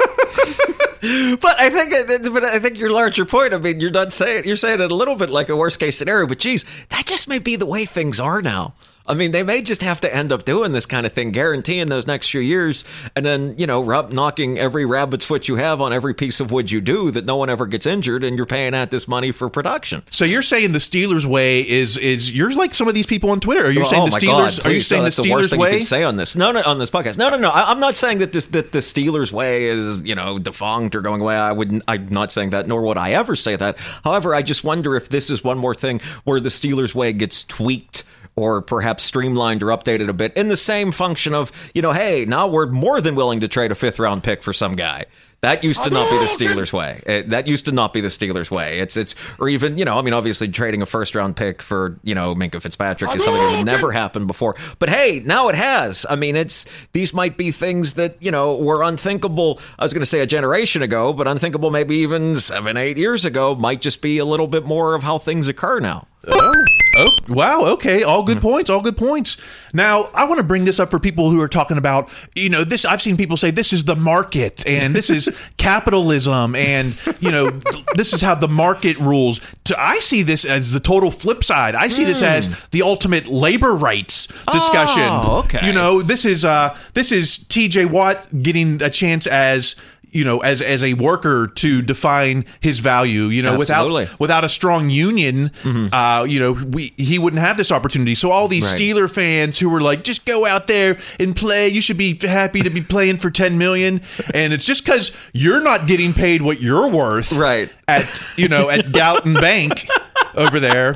But 1.04 1.60
I 1.60 1.68
think, 1.68 2.32
but 2.32 2.44
I 2.44 2.58
think 2.58 2.78
your 2.78 2.90
larger 2.90 3.26
point. 3.26 3.52
I 3.52 3.58
mean, 3.58 3.78
you're 3.78 3.90
not 3.90 4.10
saying 4.10 4.46
you're 4.46 4.56
saying 4.56 4.80
it 4.80 4.90
a 4.90 4.94
little 4.94 5.16
bit 5.16 5.28
like 5.28 5.50
a 5.50 5.56
worst 5.56 5.78
case 5.78 5.98
scenario. 5.98 6.26
But 6.26 6.38
geez, 6.38 6.64
that 6.88 7.04
just 7.04 7.28
may 7.28 7.38
be 7.38 7.56
the 7.56 7.66
way 7.66 7.84
things 7.84 8.18
are 8.18 8.40
now. 8.40 8.72
I 9.06 9.14
mean, 9.14 9.32
they 9.32 9.42
may 9.42 9.60
just 9.60 9.82
have 9.82 10.00
to 10.00 10.14
end 10.16 10.32
up 10.32 10.44
doing 10.44 10.72
this 10.72 10.86
kind 10.86 11.04
of 11.04 11.12
thing, 11.12 11.30
guaranteeing 11.30 11.88
those 11.88 12.06
next 12.06 12.30
few 12.30 12.40
years, 12.40 12.84
and 13.14 13.24
then 13.26 13.54
you 13.58 13.66
know, 13.66 13.82
rub, 13.82 14.12
knocking 14.12 14.58
every 14.58 14.84
rabbit's 14.86 15.24
foot 15.26 15.46
you 15.46 15.56
have 15.56 15.80
on 15.82 15.92
every 15.92 16.14
piece 16.14 16.40
of 16.40 16.50
wood 16.50 16.70
you 16.70 16.80
do, 16.80 17.10
that 17.10 17.24
no 17.26 17.36
one 17.36 17.50
ever 17.50 17.66
gets 17.66 17.86
injured, 17.86 18.24
and 18.24 18.36
you're 18.36 18.46
paying 18.46 18.74
out 18.74 18.90
this 18.90 19.06
money 19.06 19.30
for 19.30 19.48
production. 19.50 20.02
so 20.10 20.24
you're 20.24 20.40
saying 20.42 20.72
the 20.72 20.78
Steelers 20.78 21.26
way 21.26 21.60
is 21.68 21.96
is 21.98 22.34
you're 22.34 22.54
like 22.54 22.72
some 22.72 22.88
of 22.88 22.94
these 22.94 23.06
people 23.06 23.30
on 23.30 23.40
Twitter. 23.40 23.66
Are 23.66 23.70
you 23.70 23.82
Oh, 23.82 23.84
saying 23.84 24.02
oh 24.02 24.06
the 24.06 24.12
Steelers? 24.12 24.56
God, 24.62 24.66
are 24.66 24.72
you 24.72 24.80
saying 24.80 25.00
no, 25.00 25.04
the 25.04 25.06
that's 25.10 25.16
the 25.16 25.30
worst 25.32 25.48
Steelers 25.48 25.50
thing 25.50 25.60
you 25.60 25.64
way? 25.64 25.80
say 25.80 26.02
on 26.02 26.16
this? 26.16 26.34
No, 26.36 26.50
no, 26.52 26.62
on 26.64 26.78
this 26.78 26.90
podcast. 26.90 27.18
No, 27.18 27.28
no, 27.28 27.36
no. 27.36 27.50
I, 27.50 27.70
I'm 27.70 27.80
not 27.80 27.96
saying 27.96 28.18
that 28.18 28.32
this 28.32 28.46
that 28.46 28.72
the 28.72 28.78
Steelers 28.78 29.30
way 29.32 29.66
is 29.66 30.00
you 30.02 30.14
know 30.14 30.38
defunct 30.38 30.94
or 30.96 31.02
going 31.02 31.20
away. 31.20 31.36
I 31.36 31.52
wouldn't. 31.52 31.82
I'm 31.88 32.08
not 32.08 32.32
saying 32.32 32.50
that, 32.50 32.66
nor 32.68 32.80
would 32.82 32.96
I 32.96 33.10
ever 33.12 33.36
say 33.36 33.56
that. 33.56 33.76
However, 34.02 34.34
I 34.34 34.40
just 34.42 34.64
wonder 34.64 34.96
if 34.96 35.10
this 35.10 35.28
is 35.28 35.44
one 35.44 35.58
more 35.58 35.74
thing 35.74 36.00
where 36.24 36.40
the 36.40 36.48
Steelers 36.48 36.94
way 36.94 37.12
gets 37.12 37.44
tweaked. 37.44 38.04
Or 38.36 38.62
perhaps 38.62 39.04
streamlined 39.04 39.62
or 39.62 39.66
updated 39.66 40.08
a 40.08 40.12
bit 40.12 40.32
in 40.36 40.48
the 40.48 40.56
same 40.56 40.90
function 40.90 41.34
of, 41.34 41.52
you 41.72 41.82
know, 41.82 41.92
hey, 41.92 42.24
now 42.24 42.48
we're 42.48 42.66
more 42.66 43.00
than 43.00 43.14
willing 43.14 43.38
to 43.40 43.48
trade 43.48 43.70
a 43.70 43.76
fifth 43.76 44.00
round 44.00 44.24
pick 44.24 44.42
for 44.42 44.52
some 44.52 44.74
guy. 44.74 45.04
That 45.44 45.62
used 45.62 45.84
to 45.84 45.90
oh, 45.90 45.92
not 45.92 46.10
be 46.10 46.16
the 46.16 46.24
Steelers 46.24 46.72
way. 46.72 47.02
It, 47.04 47.28
that 47.28 47.46
used 47.46 47.66
to 47.66 47.72
not 47.72 47.92
be 47.92 48.00
the 48.00 48.08
Steelers 48.08 48.50
way. 48.50 48.78
It's 48.78 48.96
it's 48.96 49.14
or 49.38 49.46
even 49.46 49.76
you 49.76 49.84
know 49.84 49.98
I 49.98 50.02
mean 50.02 50.14
obviously 50.14 50.48
trading 50.48 50.80
a 50.80 50.86
first 50.86 51.14
round 51.14 51.36
pick 51.36 51.60
for 51.60 52.00
you 52.02 52.14
know 52.14 52.34
Minkah 52.34 52.62
Fitzpatrick 52.62 53.10
oh, 53.10 53.14
is 53.14 53.22
something 53.22 53.42
that 53.42 53.64
never 53.64 53.92
happen 53.92 54.26
before. 54.26 54.56
But 54.78 54.88
hey, 54.88 55.20
now 55.22 55.50
it 55.50 55.54
has. 55.54 56.06
I 56.08 56.16
mean 56.16 56.34
it's 56.34 56.64
these 56.92 57.12
might 57.12 57.36
be 57.36 57.50
things 57.50 57.92
that 57.92 58.16
you 58.22 58.30
know 58.30 58.56
were 58.56 58.82
unthinkable. 58.82 59.60
I 59.78 59.84
was 59.84 59.92
going 59.92 60.00
to 60.00 60.06
say 60.06 60.20
a 60.20 60.26
generation 60.26 60.80
ago, 60.80 61.12
but 61.12 61.28
unthinkable 61.28 61.70
maybe 61.70 61.96
even 61.96 62.36
seven 62.38 62.78
eight 62.78 62.96
years 62.96 63.26
ago. 63.26 63.54
Might 63.54 63.82
just 63.82 64.00
be 64.00 64.16
a 64.16 64.24
little 64.24 64.48
bit 64.48 64.64
more 64.64 64.94
of 64.94 65.02
how 65.02 65.18
things 65.18 65.48
occur 65.48 65.78
now. 65.78 66.08
Oh, 66.26 66.64
oh, 66.96 67.10
wow. 67.28 67.64
Okay. 67.72 68.02
All 68.02 68.22
good 68.22 68.40
points. 68.40 68.70
All 68.70 68.80
good 68.80 68.96
points. 68.96 69.36
Now, 69.72 70.10
I 70.14 70.24
want 70.24 70.38
to 70.38 70.44
bring 70.44 70.64
this 70.64 70.78
up 70.78 70.90
for 70.90 71.00
people 71.00 71.30
who 71.30 71.40
are 71.40 71.48
talking 71.48 71.76
about, 71.76 72.08
you 72.34 72.48
know, 72.48 72.62
this. 72.64 72.84
I've 72.84 73.02
seen 73.02 73.16
people 73.16 73.36
say 73.36 73.50
this 73.50 73.72
is 73.72 73.84
the 73.84 73.96
market 73.96 74.66
and 74.66 74.94
this 74.94 75.10
is 75.10 75.28
capitalism 75.56 76.54
and, 76.54 76.96
you 77.20 77.32
know, 77.32 77.50
this 77.94 78.12
is 78.12 78.20
how 78.20 78.34
the 78.34 78.48
market 78.48 78.98
rules. 78.98 79.40
I 79.76 79.98
see 79.98 80.22
this 80.22 80.44
as 80.44 80.72
the 80.72 80.80
total 80.80 81.10
flip 81.10 81.42
side. 81.42 81.74
I 81.74 81.88
see 81.88 82.04
this 82.04 82.22
as 82.22 82.66
the 82.68 82.82
ultimate 82.82 83.26
labor 83.26 83.74
rights 83.74 84.26
discussion. 84.52 85.02
Oh, 85.02 85.42
okay. 85.44 85.66
You 85.66 85.72
know, 85.72 86.02
this 86.02 86.24
is 86.24 86.44
uh 86.44 86.76
this 86.94 87.10
is 87.12 87.38
TJ 87.38 87.90
Watt 87.90 88.26
getting 88.40 88.82
a 88.82 88.90
chance 88.90 89.26
as 89.26 89.76
you 90.14 90.24
know, 90.24 90.38
as 90.38 90.62
as 90.62 90.82
a 90.82 90.94
worker 90.94 91.46
to 91.56 91.82
define 91.82 92.44
his 92.60 92.78
value, 92.78 93.24
you 93.24 93.42
know, 93.42 93.60
Absolutely. 93.60 94.04
without 94.04 94.20
without 94.20 94.44
a 94.44 94.48
strong 94.48 94.88
union, 94.88 95.50
uh, 95.92 96.24
you 96.28 96.40
know, 96.40 96.52
we 96.52 96.94
he 96.96 97.18
wouldn't 97.18 97.40
have 97.42 97.56
this 97.56 97.70
opportunity. 97.70 98.14
So 98.14 98.30
all 98.30 98.48
these 98.48 98.64
Right. 98.64 98.80
Steeler 98.80 99.12
fans 99.12 99.58
who 99.58 99.68
were 99.68 99.80
like, 99.82 100.04
just 100.04 100.24
go 100.24 100.46
out 100.46 100.66
there 100.68 100.96
and 101.20 101.34
play. 101.36 101.68
You 101.68 101.80
should 101.80 101.98
be 101.98 102.14
happy 102.16 102.62
to 102.62 102.70
be 102.70 102.80
playing 102.80 103.18
for 103.18 103.30
ten 103.30 103.58
million, 103.58 104.00
and 104.32 104.52
it's 104.52 104.64
just 104.64 104.84
because 104.84 105.14
you're 105.34 105.60
not 105.60 105.86
getting 105.86 106.12
paid 106.14 106.40
what 106.42 106.62
you're 106.62 106.88
worth, 106.88 107.32
Right. 107.32 107.70
At 107.88 108.08
you 108.36 108.48
know 108.48 108.70
at 108.70 108.92
Galton 108.92 109.34
Bank 109.34 109.88
over 110.34 110.60
there 110.60 110.94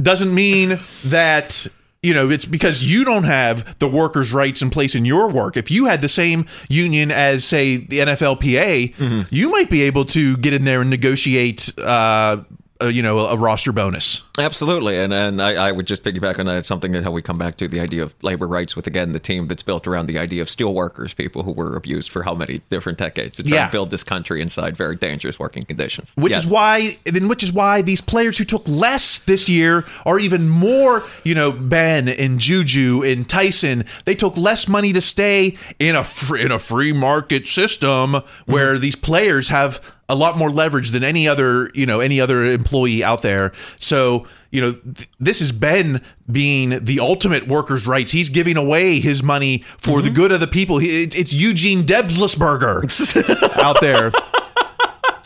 doesn't 0.00 0.34
mean 0.34 0.78
that 1.06 1.66
you 2.02 2.12
know 2.14 2.30
it's 2.30 2.44
because 2.44 2.84
you 2.84 3.04
don't 3.04 3.24
have 3.24 3.78
the 3.78 3.88
workers' 3.88 4.32
rights 4.32 4.62
in 4.62 4.70
place 4.70 4.94
in 4.94 5.04
your 5.04 5.28
work. 5.28 5.56
If 5.56 5.70
you 5.70 5.86
had 5.86 6.00
the 6.02 6.08
same 6.08 6.46
union 6.68 7.10
as 7.10 7.44
say 7.44 7.76
the 7.76 7.98
NFLPA, 8.00 8.94
Mm-hmm. 8.96 9.22
you 9.34 9.50
might 9.50 9.70
be 9.70 9.82
able 9.82 10.04
to 10.06 10.36
get 10.38 10.52
in 10.52 10.64
there 10.64 10.80
and 10.80 10.90
negotiate. 10.90 11.72
Uh, 11.78 12.42
uh, 12.82 12.88
you 12.88 13.02
know, 13.02 13.18
a 13.20 13.36
roster 13.36 13.72
bonus. 13.72 14.22
Absolutely, 14.38 14.98
and 14.98 15.12
and 15.12 15.40
I, 15.42 15.68
I 15.68 15.72
would 15.72 15.86
just 15.86 16.02
piggyback 16.04 16.38
on 16.38 16.46
that. 16.46 16.58
It's 16.58 16.68
something 16.68 16.92
that 16.92 17.04
how 17.04 17.10
we 17.10 17.22
come 17.22 17.38
back 17.38 17.56
to 17.58 17.68
the 17.68 17.80
idea 17.80 18.02
of 18.02 18.14
labor 18.22 18.46
rights 18.48 18.74
with 18.74 18.86
again 18.86 19.12
the 19.12 19.18
team 19.18 19.46
that's 19.46 19.62
built 19.62 19.86
around 19.86 20.06
the 20.06 20.18
idea 20.18 20.42
of 20.42 20.48
steel 20.48 20.72
workers, 20.74 21.12
people 21.14 21.42
who 21.42 21.52
were 21.52 21.76
abused 21.76 22.10
for 22.10 22.22
how 22.22 22.34
many 22.34 22.60
different 22.70 22.98
decades 22.98 23.36
to 23.36 23.42
try 23.42 23.56
Yeah. 23.56 23.62
and 23.64 23.72
build 23.72 23.90
this 23.90 24.02
country 24.04 24.40
inside 24.40 24.76
very 24.76 24.96
dangerous 24.96 25.38
working 25.38 25.62
conditions. 25.64 26.12
Which 26.16 26.32
Yes. 26.32 26.44
is 26.44 26.50
why, 26.50 26.96
then, 27.04 27.28
which 27.28 27.42
is 27.42 27.52
why 27.52 27.82
these 27.82 28.00
players 28.00 28.38
who 28.38 28.44
took 28.44 28.66
less 28.66 29.18
this 29.18 29.48
year 29.48 29.84
are 30.06 30.18
even 30.18 30.48
more. 30.48 31.04
You 31.24 31.34
know, 31.34 31.52
Ben 31.52 32.08
and 32.08 32.38
Juju 32.40 33.02
and 33.04 33.28
Tyson, 33.28 33.84
they 34.04 34.14
took 34.14 34.36
less 34.36 34.66
money 34.66 34.92
to 34.92 35.00
stay 35.00 35.56
in 35.78 35.94
a 35.94 36.04
fr- 36.04 36.36
in 36.38 36.50
a 36.50 36.58
free 36.58 36.92
market 36.92 37.46
system 37.46 38.16
where 38.46 38.78
these 38.78 38.96
players 38.96 39.48
have 39.48 39.80
a 40.12 40.14
lot 40.14 40.36
more 40.36 40.50
leverage 40.50 40.90
than 40.90 41.02
any 41.02 41.26
other 41.26 41.70
you 41.74 41.86
know 41.86 42.00
any 42.00 42.20
other 42.20 42.44
employee 42.44 43.02
out 43.02 43.22
there. 43.22 43.52
So 43.78 44.26
you 44.50 44.60
know 44.60 44.72
th- 44.72 45.08
this 45.18 45.40
is 45.40 45.50
Ben 45.52 46.02
being 46.30 46.84
the 46.84 47.00
ultimate 47.00 47.48
workers' 47.48 47.86
rights. 47.86 48.12
He's 48.12 48.28
giving 48.28 48.56
away 48.56 49.00
his 49.00 49.22
money 49.22 49.58
for 49.78 50.02
the 50.02 50.08
mm-hmm. 50.08 50.14
good 50.14 50.32
of 50.32 50.40
the 50.40 50.46
people. 50.46 50.78
He, 50.78 51.04
it- 51.04 51.18
it's 51.18 51.32
Eugene 51.32 51.84
Debslisberger 51.84 53.56
out 53.62 53.80
there. 53.80 54.12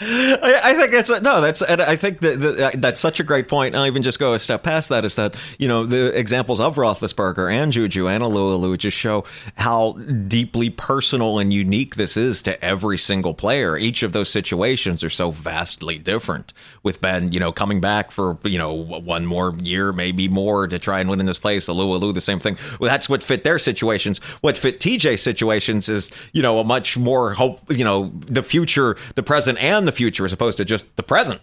I, 0.00 0.60
I 0.62 0.74
think 0.74 0.92
that's 0.92 1.22
no, 1.22 1.40
that's 1.40 1.62
and 1.62 1.80
I 1.80 1.96
think 1.96 2.20
that, 2.20 2.40
that 2.40 2.60
uh, 2.60 2.70
that's 2.74 3.00
such 3.00 3.20
a 3.20 3.24
great 3.24 3.48
point. 3.48 3.74
I'll 3.74 3.86
even 3.86 4.02
just 4.02 4.18
go 4.18 4.34
a 4.34 4.38
step 4.38 4.62
past 4.62 4.90
that. 4.90 5.04
Is 5.04 5.14
that 5.14 5.36
you 5.58 5.68
know 5.68 5.86
the 5.86 6.16
examples 6.18 6.60
of 6.60 6.76
Roethlisberger 6.76 7.50
and 7.50 7.72
Juju 7.72 8.06
and 8.06 8.22
Alualu 8.22 8.76
just 8.76 8.96
show 8.96 9.24
how 9.56 9.92
deeply 9.92 10.70
personal 10.70 11.38
and 11.38 11.52
unique 11.52 11.96
this 11.96 12.16
is 12.16 12.42
to 12.42 12.62
every 12.64 12.98
single 12.98 13.32
player. 13.32 13.76
Each 13.76 14.02
of 14.02 14.12
those 14.12 14.28
situations 14.28 15.02
are 15.02 15.10
so 15.10 15.30
vastly 15.30 15.98
different. 15.98 16.52
With 16.82 17.00
Ben, 17.00 17.32
you 17.32 17.40
know, 17.40 17.50
coming 17.50 17.80
back 17.80 18.10
for 18.10 18.38
you 18.44 18.58
know 18.58 18.74
one 18.74 19.24
more 19.24 19.54
year, 19.62 19.92
maybe 19.92 20.28
more, 20.28 20.68
to 20.68 20.78
try 20.78 21.00
and 21.00 21.08
win 21.08 21.20
in 21.20 21.26
this 21.26 21.38
place. 21.38 21.68
Alualu, 21.68 22.12
the 22.12 22.20
same 22.20 22.38
thing. 22.38 22.58
Well, 22.78 22.90
that's 22.90 23.08
what 23.08 23.22
fit 23.22 23.44
their 23.44 23.58
situations. 23.58 24.18
What 24.40 24.58
fit 24.58 24.78
TJ's 24.78 25.22
situations 25.22 25.88
is 25.88 26.12
you 26.32 26.42
know 26.42 26.58
a 26.58 26.64
much 26.64 26.98
more 26.98 27.32
hope. 27.32 27.60
You 27.70 27.84
know, 27.84 28.12
the 28.26 28.42
future, 28.42 28.96
the 29.14 29.22
present, 29.22 29.62
and 29.62 29.85
the 29.86 29.92
future, 29.92 30.24
as 30.24 30.32
opposed 30.32 30.58
to 30.58 30.64
just 30.64 30.94
the 30.96 31.02
present. 31.02 31.40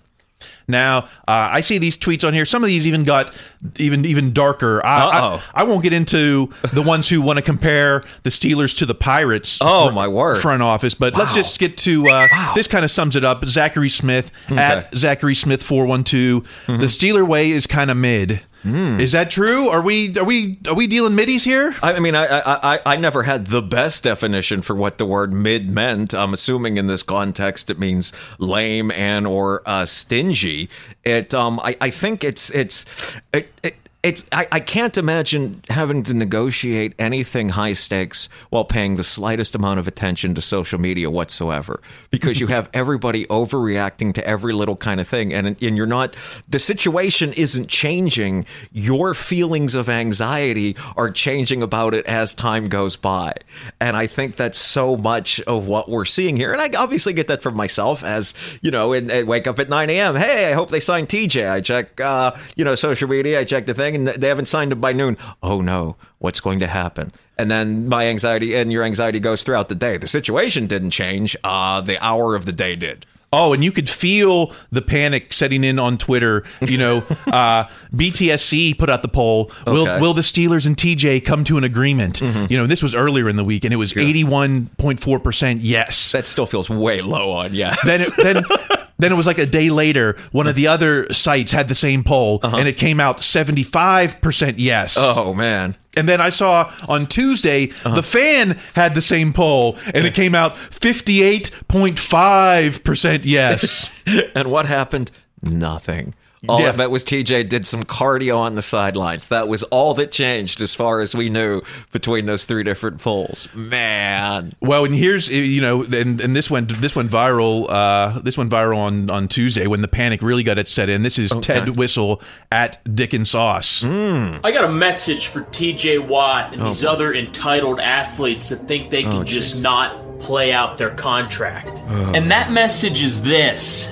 Now, 0.67 0.99
uh, 1.27 1.51
I 1.51 1.61
see 1.61 1.77
these 1.77 1.97
tweets 1.97 2.27
on 2.27 2.33
here. 2.33 2.43
Some 2.45 2.63
of 2.63 2.67
these 2.67 2.85
even 2.85 3.03
got 3.03 3.37
even 3.77 4.03
even 4.05 4.33
darker. 4.33 4.85
I, 4.85 4.99
I, 4.99 5.41
I 5.53 5.63
won't 5.63 5.83
get 5.83 5.93
into 5.93 6.49
the 6.73 6.81
ones 6.81 7.07
who 7.07 7.21
want 7.21 7.37
to 7.37 7.41
compare 7.41 8.03
the 8.23 8.29
Steelers 8.29 8.77
to 8.79 8.85
the 8.85 8.95
Pirates. 8.95 9.57
Oh, 9.61 9.87
fr- 9.87 9.93
my 9.93 10.07
word. 10.07 10.41
Front 10.41 10.61
office, 10.61 10.95
but 10.95 11.15
let's 11.15 11.33
just 11.33 11.59
get 11.59 11.77
to 11.79 12.07
uh, 12.09 12.27
this. 12.55 12.67
Kind 12.67 12.83
of 12.83 12.91
sums 12.91 13.15
it 13.15 13.23
up. 13.23 13.45
Zachary 13.45 13.89
Smith 13.89 14.31
at 14.49 14.93
Zachary 14.93 15.35
Smith 15.35 15.63
four 15.63 15.85
one 15.85 16.03
two. 16.03 16.41
Mm-hmm. 16.41 16.81
The 16.81 16.87
Steeler 16.87 17.25
way 17.27 17.51
is 17.51 17.65
kind 17.65 17.89
of 17.89 17.97
mid. 17.97 18.41
Hmm. 18.63 18.97
Is 18.99 19.11
that 19.11 19.29
true? 19.29 19.69
Are 19.69 19.81
we 19.81 20.17
are 20.17 20.23
we 20.23 20.57
are 20.67 20.73
we 20.73 20.87
dealing 20.87 21.15
middies 21.15 21.43
here? 21.43 21.75
I 21.83 21.95
I 21.95 21.99
mean, 21.99 22.15
I, 22.15 22.25
I 22.25 22.75
I 22.75 22.79
I 22.85 22.95
never 22.95 23.23
had 23.23 23.47
the 23.47 23.61
best 23.61 24.03
definition 24.03 24.61
for 24.61 24.73
what 24.73 24.97
the 24.97 25.05
word 25.05 25.33
mid 25.33 25.69
meant. 25.69 26.13
I'm 26.13 26.31
assuming 26.31 26.77
in 26.77 26.87
this 26.87 27.03
context 27.03 27.69
it 27.69 27.77
means 27.77 28.13
lame 28.39 28.89
and 28.91 29.27
or 29.27 29.61
uh, 29.65 29.85
stingy. 29.85 30.69
It 31.03 31.33
um 31.33 31.59
I, 31.59 31.75
I 31.81 31.89
think 31.89 32.23
it's 32.23 32.49
it's 32.51 32.85
it, 33.33 33.51
it 33.63 33.75
it's 34.03 34.25
I, 34.33 34.45
I 34.51 34.59
can't 34.59 34.97
imagine 34.97 35.63
having 35.69 36.03
to 36.03 36.13
negotiate 36.13 36.93
anything 36.99 37.49
high 37.49 37.71
stakes 37.71 38.27
while 38.49 38.65
paying 38.65 38.97
the 38.97 39.03
slightest 39.03 39.55
amount 39.55 39.79
of 39.79 39.87
attention 39.87 40.33
to 40.35 40.41
social 40.41 40.77
media 40.77 41.09
whatsoever 41.09 41.81
because 42.11 42.41
you 42.41 42.47
have 42.47 42.69
everybody 42.73 43.25
overreacting 43.27 44.13
to 44.15 44.27
every 44.27 44.51
little 44.51 44.75
kind 44.75 44.99
of 44.99 45.07
thing 45.07 45.33
and 45.33 45.47
and 45.47 45.77
you're 45.77 45.85
not 45.85 46.15
the 46.49 46.59
situation 46.59 47.31
isn't 47.33 47.69
changing. 47.69 48.45
Your 48.73 49.13
feelings 49.13 49.73
of 49.73 49.87
anxiety 49.87 50.75
are 50.97 51.09
changing 51.09 51.63
about 51.63 51.93
it 51.93 52.05
as 52.05 52.35
time 52.35 52.65
goes 52.65 52.97
by. 52.97 53.33
And 53.79 53.95
I 53.95 54.07
think 54.07 54.35
that's 54.35 54.57
so 54.57 54.97
much 54.97 55.39
of 55.41 55.65
what 55.65 55.89
we're 55.89 56.03
seeing 56.03 56.35
here. 56.35 56.51
And 56.51 56.61
I 56.61 56.69
obviously 56.77 57.13
get 57.13 57.29
that 57.29 57.41
from 57.41 57.55
myself 57.55 58.03
as 58.03 58.33
you 58.61 58.69
know 58.69 58.91
and, 58.91 59.13
wake 59.23 59.47
up 59.47 59.59
at 59.59 59.69
9 59.69 59.89
a.m 59.89 60.15
hey 60.15 60.49
I 60.49 60.53
hope 60.53 60.69
they 60.69 60.81
sign 60.81 61.07
TJ 61.07 61.49
I 61.49 61.61
check 61.61 62.01
uh, 62.01 62.35
you 62.57 62.65
know 62.65 62.75
social 62.75 63.07
media. 63.07 63.39
I 63.39 63.45
check 63.45 63.65
the 63.65 63.73
thing 63.73 63.92
and 63.95 64.07
they 64.07 64.27
haven't 64.27 64.47
signed 64.47 64.71
him 64.71 64.81
by 64.81 64.93
noon. 64.93 65.17
Oh 65.41 65.61
no. 65.61 65.95
What's 66.19 66.39
going 66.39 66.59
to 66.59 66.67
happen? 66.67 67.11
And 67.37 67.49
then 67.49 67.87
my 67.89 68.07
anxiety 68.07 68.55
and 68.55 68.71
your 68.71 68.83
anxiety 68.83 69.19
goes 69.19 69.43
throughout 69.43 69.69
the 69.69 69.75
day. 69.75 69.97
The 69.97 70.07
situation 70.07 70.67
didn't 70.67 70.91
change. 70.91 71.35
Uh, 71.43 71.81
the 71.81 72.03
hour 72.03 72.35
of 72.35 72.45
the 72.45 72.51
day 72.51 72.75
did. 72.75 73.05
Oh, 73.35 73.51
and 73.51 73.63
you 73.63 73.71
could 73.71 73.89
feel 73.89 74.53
the 74.71 74.83
panic 74.83 75.33
setting 75.33 75.63
in 75.63 75.79
on 75.79 75.97
Twitter. 75.97 76.43
You 76.61 76.77
know, 76.77 76.97
uh, 77.27 77.65
BTSC 77.91 78.77
put 78.77 78.91
out 78.91 79.01
the 79.01 79.07
poll: 79.07 79.51
Will 79.65 79.89
Okay. 79.89 79.99
Will 79.99 80.13
the 80.13 80.21
Steelers 80.21 80.67
and 80.67 80.77
TJ 80.77 81.25
come 81.25 81.43
to 81.45 81.57
an 81.57 81.63
agreement? 81.63 82.21
You 82.21 82.57
know, 82.57 82.67
this 82.67 82.83
was 82.83 82.93
earlier 82.93 83.27
in 83.27 83.35
the 83.35 83.43
week, 83.43 83.65
and 83.65 83.73
it 83.73 83.77
was 83.77 83.97
eighty-one 83.97 84.67
point 84.77 84.99
four 84.99 85.19
percent 85.19 85.61
yes. 85.61 86.11
that 86.11 86.27
still 86.27 86.45
feels 86.45 86.69
way 86.69 87.01
low 87.01 87.31
on 87.31 87.55
yes. 87.55 87.77
Then 87.83 88.01
it, 88.01 88.13
then 88.23 88.77
then 88.99 89.11
it 89.11 89.15
was 89.15 89.27
like 89.27 89.37
a 89.39 89.45
day 89.45 89.69
later. 89.69 90.15
One 90.31 90.47
of 90.47 90.55
the 90.55 90.67
other 90.67 91.11
sites 91.13 91.51
had 91.51 91.67
the 91.67 91.75
same 91.75 92.03
poll, 92.03 92.39
and 92.43 92.67
it 92.67 92.77
came 92.77 92.99
out 92.99 93.23
seventy-five 93.23 94.21
percent 94.21 94.59
yes. 94.59 94.95
oh 94.99 95.33
man 95.33 95.75
And 95.97 96.07
then 96.07 96.21
I 96.21 96.29
saw 96.29 96.71
on 96.87 97.07
Tuesday 97.07 97.69
Uh-huh. 97.83 97.95
the 97.95 98.03
fan 98.03 98.57
had 98.75 98.95
the 98.95 99.01
same 99.01 99.33
poll, 99.33 99.77
and 99.93 100.05
it 100.05 100.13
came 100.13 100.35
out 100.35 100.57
fifty-eight 100.57 101.51
point 101.67 101.99
five 101.99 102.83
percent 102.83 103.25
yes. 103.25 104.03
and 104.35 104.49
what 104.51 104.65
happened? 104.65 105.11
Nothing. 105.41 106.13
All 106.49 106.59
Yeah. 106.59 106.69
I 106.69 106.71
bet 106.73 106.91
was 106.91 107.03
TJ 107.05 107.47
did 107.47 107.65
some 107.65 107.83
cardio 107.83 108.37
on 108.37 108.55
the 108.55 108.61
sidelines. 108.61 109.29
That 109.29 109.47
was 109.47 109.63
all 109.63 109.93
that 109.93 110.11
changed 110.11 110.59
as 110.61 110.75
far 110.75 110.99
as 110.99 111.15
we 111.15 111.29
knew 111.29 111.61
between 111.91 112.25
those 112.25 112.43
three 112.45 112.63
different 112.63 112.99
polls. 112.99 113.47
Man. 113.53 114.53
Well, 114.59 114.83
and 114.85 114.93
here's 114.93 115.29
you 115.29 115.61
know, 115.61 115.83
and, 115.83 116.19
and 116.19 116.35
this 116.35 116.49
went 116.51 116.81
this 116.81 116.95
went 116.95 117.09
viral. 117.09 117.65
Uh, 117.69 118.19
this 118.21 118.37
went 118.37 118.51
viral 118.51 118.77
on 118.77 119.09
on 119.09 119.27
Tuesday 119.27 119.67
when 119.67 119.81
the 119.81 119.87
panic 119.87 120.21
really 120.21 120.43
got 120.43 120.57
it 120.57 120.67
set 120.67 120.89
in. 120.89 121.03
This 121.03 121.17
is 121.17 121.31
Ted 121.41 121.69
Whistle 121.77 122.21
at 122.51 122.79
Dick 122.93 123.13
and 123.13 123.27
Sauce. 123.27 123.83
I 123.85 124.51
got 124.51 124.65
a 124.65 124.71
message 124.71 125.27
for 125.27 125.41
TJ 125.43 126.05
Watt 126.07 126.53
and 126.53 126.61
these 126.63 126.83
other 126.83 127.13
entitled 127.13 127.79
athletes 127.79 128.49
that 128.49 128.67
think 128.67 128.89
they 128.89 129.03
can 129.03 129.25
just 129.25 129.61
not 129.63 130.19
play 130.19 130.51
out 130.51 130.77
their 130.77 130.89
contract. 130.91 131.77
And 131.87 132.31
that 132.31 132.51
message 132.51 133.01
is 133.01 133.21
this. 133.21 133.89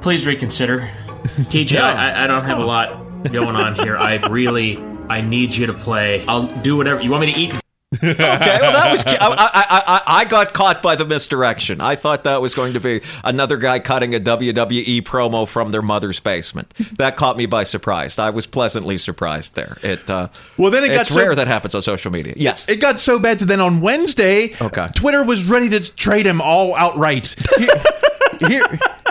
Please 0.00 0.26
reconsider. 0.26 0.90
TJ, 1.24 1.78
I, 1.80 2.24
I 2.24 2.26
don't 2.26 2.44
have 2.44 2.58
a 2.58 2.64
lot 2.64 3.22
going 3.32 3.56
on 3.56 3.74
here. 3.76 3.96
I 3.96 4.16
really, 4.28 4.78
I 5.08 5.20
need 5.20 5.54
you 5.54 5.66
to 5.66 5.74
play. 5.74 6.24
I'll 6.26 6.46
do 6.62 6.76
whatever. 6.76 7.00
You 7.00 7.10
want 7.10 7.26
me 7.26 7.32
to 7.32 7.38
eat? 7.38 7.54
Okay, 7.94 8.14
well 8.16 8.72
that 8.72 8.90
was. 8.90 9.04
I, 9.06 9.12
I, 9.20 9.82
I, 9.86 10.02
I 10.20 10.24
got 10.24 10.54
caught 10.54 10.82
by 10.82 10.96
the 10.96 11.04
misdirection. 11.04 11.82
I 11.82 11.94
thought 11.94 12.24
that 12.24 12.40
was 12.40 12.54
going 12.54 12.72
to 12.72 12.80
be 12.80 13.02
another 13.22 13.58
guy 13.58 13.80
cutting 13.80 14.14
a 14.14 14.18
WWE 14.20 15.02
promo 15.02 15.46
from 15.46 15.72
their 15.72 15.82
mother's 15.82 16.18
basement. 16.18 16.72
That 16.96 17.16
caught 17.18 17.36
me 17.36 17.44
by 17.44 17.64
surprise. 17.64 18.18
I 18.18 18.30
was 18.30 18.46
pleasantly 18.46 18.96
surprised 18.96 19.56
there. 19.56 19.76
It. 19.82 20.08
Uh, 20.08 20.28
Well, 20.56 20.70
then 20.70 20.84
it 20.84 20.88
got 20.88 21.02
it's 21.02 21.10
so- 21.14 21.20
rare 21.20 21.34
that 21.34 21.46
happens 21.48 21.74
on 21.74 21.82
social 21.82 22.10
media. 22.10 22.32
Yes. 22.34 22.66
It 22.66 22.80
got 22.80 22.98
so 22.98 23.18
bad 23.18 23.40
that 23.40 23.44
then 23.44 23.60
on 23.60 23.82
Wednesday, 23.82 24.54
Okay. 24.58 24.88
Twitter 24.94 25.22
was 25.22 25.44
ready 25.44 25.68
to 25.68 25.80
trade 25.94 26.24
him 26.24 26.40
all 26.40 26.74
outright. 26.74 27.34
Here, 27.58 27.68
here, 28.48 28.62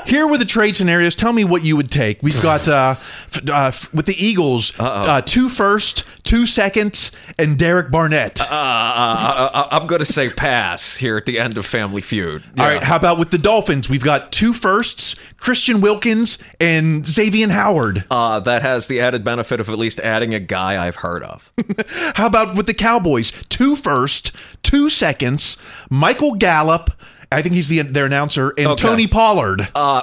here 0.06 0.28
were 0.28 0.38
the 0.38 0.46
trade 0.46 0.76
scenarios. 0.76 1.16
Tell 1.16 1.34
me 1.34 1.44
what 1.44 1.64
you 1.64 1.76
would 1.76 1.92
take. 1.92 2.22
We've 2.22 2.42
got 2.44 2.68
uh, 2.68 2.96
f- 2.98 3.48
uh, 3.50 3.54
f- 3.68 3.94
with 3.94 4.06
the 4.06 4.16
Eagles, 4.16 4.74
uh, 4.80 5.22
two 5.22 5.50
first, 5.50 6.04
two 6.24 6.46
seconds, 6.46 7.12
and 7.38 7.58
Derek 7.58 7.92
Barnett. 7.92 8.40
Uh, 8.42 8.46
uh, 8.50 9.50
uh, 9.54 9.68
I'm 9.72 9.88
going 9.88 10.00
to 10.00 10.06
say 10.06 10.30
pass 10.30 10.98
here 10.98 11.18
at 11.18 11.26
the 11.26 11.40
end 11.40 11.58
of 11.58 11.66
Family 11.66 12.02
Feud. 12.02 12.44
All 12.58 12.66
right, 12.66 12.82
how 12.84 12.96
about 12.96 13.20
with 13.20 13.32
the 13.32 13.38
Dolphins? 13.38 13.90
We've 13.90 14.04
got 14.04 14.32
two 14.32 14.54
firsts, 14.54 15.16
Christian 15.38 15.82
Wilkins 15.82 16.38
and 16.60 17.06
Xavier 17.06 17.50
Howard. 17.50 18.06
Uh, 18.12 18.40
that 18.42 18.62
has 18.62 18.88
the 18.88 19.02
added 19.02 19.24
benefit 19.24 19.60
of 19.60 19.70
at 19.70 19.78
least 19.78 20.00
adding 20.00 20.34
a 20.34 20.40
guy 20.40 20.86
I've 20.86 20.98
heard 20.98 21.24
of. 21.24 21.52
How 22.16 22.28
about 22.28 22.56
with 22.56 22.66
the 22.66 22.74
Cowboys? 22.74 23.32
Two 23.50 23.76
first, 23.76 24.32
two 24.64 24.90
seconds, 24.90 25.58
Michael 25.90 26.34
Gallup. 26.36 26.92
I 27.34 27.42
think 27.42 27.56
he's 27.56 27.68
the 27.70 27.82
their 27.84 28.06
announcer, 28.08 28.54
and 28.58 28.68
Okay. 28.68 28.82
Tony 28.88 29.08
Pollard. 29.08 29.68
Uh, 29.74 30.02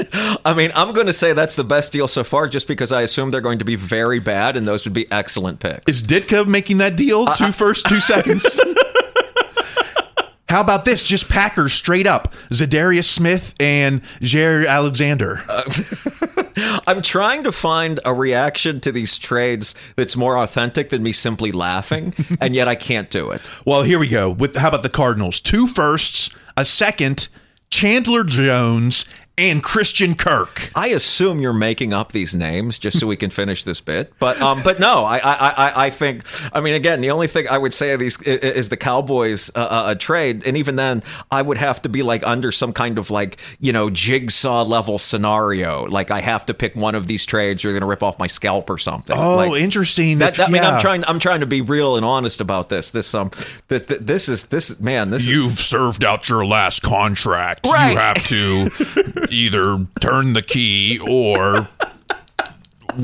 I 0.44 0.54
mean, 0.56 0.70
I'm 0.74 0.92
going 0.92 1.06
to 1.06 1.12
say 1.12 1.32
that's 1.32 1.54
the 1.54 1.64
best 1.64 1.92
deal 1.92 2.08
so 2.08 2.24
far, 2.24 2.48
just 2.48 2.66
because 2.66 2.90
I 2.92 3.02
assume 3.02 3.30
they're 3.30 3.40
going 3.40 3.60
to 3.60 3.64
be 3.64 3.76
very 3.76 4.18
bad, 4.18 4.56
and 4.56 4.66
those 4.66 4.84
would 4.84 4.92
be 4.92 5.10
excellent 5.12 5.60
picks. 5.60 5.84
Is 5.88 6.02
Ditka 6.02 6.46
making 6.46 6.78
that 6.78 6.96
deal? 6.96 7.28
Uh, 7.28 7.34
two 7.36 7.44
uh, 7.44 7.52
first, 7.52 7.86
two 7.86 8.00
seconds. 8.00 8.60
How 10.48 10.60
about 10.60 10.84
this? 10.84 11.02
Just 11.02 11.28
Packers 11.28 11.72
straight 11.72 12.06
up. 12.06 12.32
Zadarius 12.50 13.06
Smith 13.06 13.54
and 13.58 14.02
Jaire 14.20 14.68
Alexander. 14.68 15.42
Uh, 15.48 15.62
I'm 16.86 17.02
trying 17.02 17.42
to 17.44 17.50
find 17.50 17.98
a 18.04 18.14
reaction 18.14 18.80
to 18.82 18.92
these 18.92 19.18
trades 19.18 19.74
that's 19.96 20.16
more 20.16 20.36
authentic 20.38 20.90
than 20.90 21.02
me 21.02 21.10
simply 21.12 21.50
laughing, 21.50 22.14
and 22.40 22.54
yet 22.54 22.68
I 22.68 22.76
can't 22.76 23.10
do 23.10 23.30
it. 23.30 23.48
well, 23.64 23.82
here 23.82 23.98
we 23.98 24.06
go. 24.08 24.30
With 24.30 24.54
how 24.56 24.68
about 24.68 24.84
the 24.84 24.90
Cardinals? 24.90 25.40
Two 25.40 25.66
firsts, 25.66 26.28
a 26.56 26.64
second, 26.64 27.28
Chandler 27.70 28.24
Jones, 28.24 29.04
and 29.36 29.62
Christian 29.62 30.14
Kirk. 30.14 30.70
I 30.76 30.88
assume 30.88 31.40
you're 31.40 31.52
making 31.52 31.92
up 31.92 32.12
these 32.12 32.34
names 32.34 32.78
just 32.78 33.00
so 33.00 33.06
we 33.06 33.16
can 33.16 33.30
finish 33.30 33.64
this 33.64 33.80
bit, 33.80 34.12
but 34.18 34.40
um, 34.40 34.60
but 34.62 34.78
no, 34.78 35.04
I 35.04 35.18
I 35.18 35.34
I, 35.56 35.72
I 35.86 35.90
think 35.90 36.22
I 36.52 36.60
mean 36.60 36.74
again 36.74 37.00
the 37.00 37.10
only 37.10 37.26
thing 37.26 37.48
I 37.48 37.58
would 37.58 37.74
say 37.74 37.92
of 37.92 38.00
these 38.00 38.20
is 38.22 38.68
the 38.68 38.76
Cowboys 38.76 39.50
uh, 39.54 39.58
uh, 39.58 39.84
a 39.88 39.96
trade, 39.96 40.46
and 40.46 40.56
even 40.56 40.76
then 40.76 41.02
I 41.30 41.42
would 41.42 41.58
have 41.58 41.82
to 41.82 41.88
be 41.88 42.02
like 42.02 42.24
under 42.24 42.52
some 42.52 42.72
kind 42.72 42.98
of 42.98 43.10
like 43.10 43.38
you 43.58 43.72
know 43.72 43.90
jigsaw 43.90 44.62
level 44.62 44.98
scenario, 44.98 45.84
like 45.86 46.10
I 46.10 46.20
have 46.20 46.46
to 46.46 46.54
pick 46.54 46.76
one 46.76 46.94
of 46.94 47.06
these 47.08 47.26
trades, 47.26 47.64
or 47.64 47.68
you're 47.70 47.78
gonna 47.80 47.90
rip 47.90 48.02
off 48.02 48.18
my 48.18 48.28
scalp 48.28 48.70
or 48.70 48.78
something. 48.78 49.16
Oh, 49.18 49.36
Like, 49.36 49.60
interesting. 49.60 50.18
That, 50.18 50.34
that- 50.34 50.48
I 50.48 50.52
mean, 50.52 50.62
yeah. 50.62 50.70
I'm 50.76 50.80
trying. 50.80 51.04
I'm 51.06 51.18
trying 51.18 51.40
to 51.40 51.46
be 51.46 51.60
real 51.60 51.96
and 51.96 52.04
honest 52.04 52.40
about 52.40 52.68
this. 52.68 52.90
This 52.90 53.14
um, 53.14 53.30
this, 53.68 53.82
this 53.82 54.28
is 54.28 54.44
this 54.44 54.78
man. 54.80 55.10
This 55.10 55.26
You've 55.26 55.58
served 55.58 56.04
out 56.04 56.28
your 56.28 56.44
last 56.46 56.82
contract. 56.82 57.66
Right. 57.66 57.92
You 57.92 57.98
have 57.98 58.24
to 58.26 59.23
either 59.30 59.86
turn 60.00 60.32
the 60.32 60.42
key 60.42 60.98
or 61.08 61.68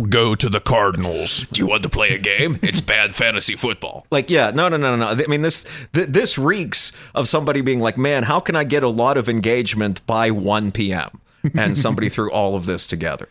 go 0.09 0.35
to 0.35 0.48
the 0.48 0.61
Cardinals. 0.61 1.44
Do 1.50 1.61
you 1.61 1.66
want 1.66 1.83
to 1.83 1.88
play 1.88 2.11
a 2.11 2.18
game? 2.18 2.59
It's 2.62 2.80
bad 2.80 3.14
fantasy 3.14 3.56
football. 3.56 4.06
Like, 4.11 4.30
yeah, 4.30 4.50
no, 4.50 4.68
no, 4.68 4.76
no, 4.76 4.96
no. 4.96 5.14
no. 5.14 5.22
I 5.22 5.26
mean, 5.26 5.42
this 5.42 5.64
th- 5.92 6.09
this 6.09 6.38
reeks 6.38 6.92
of 7.14 7.28
somebody 7.28 7.61
being 7.61 7.80
like, 7.80 7.98
"Man, 7.98 8.24
how 8.24 8.40
can 8.40 8.56
I 8.56 8.64
get 8.64 8.83
a 8.85 8.88
lot 8.88 9.16
of 9.16 9.28
engagement 9.28 10.04
by 10.06 10.30
1 10.30 10.72
p.m.?" 10.72 11.20
And 11.54 11.76
somebody 11.78 12.11
threw 12.11 12.30
all 12.30 12.54
of 12.54 12.66
this 12.66 12.87
together. 12.87 13.28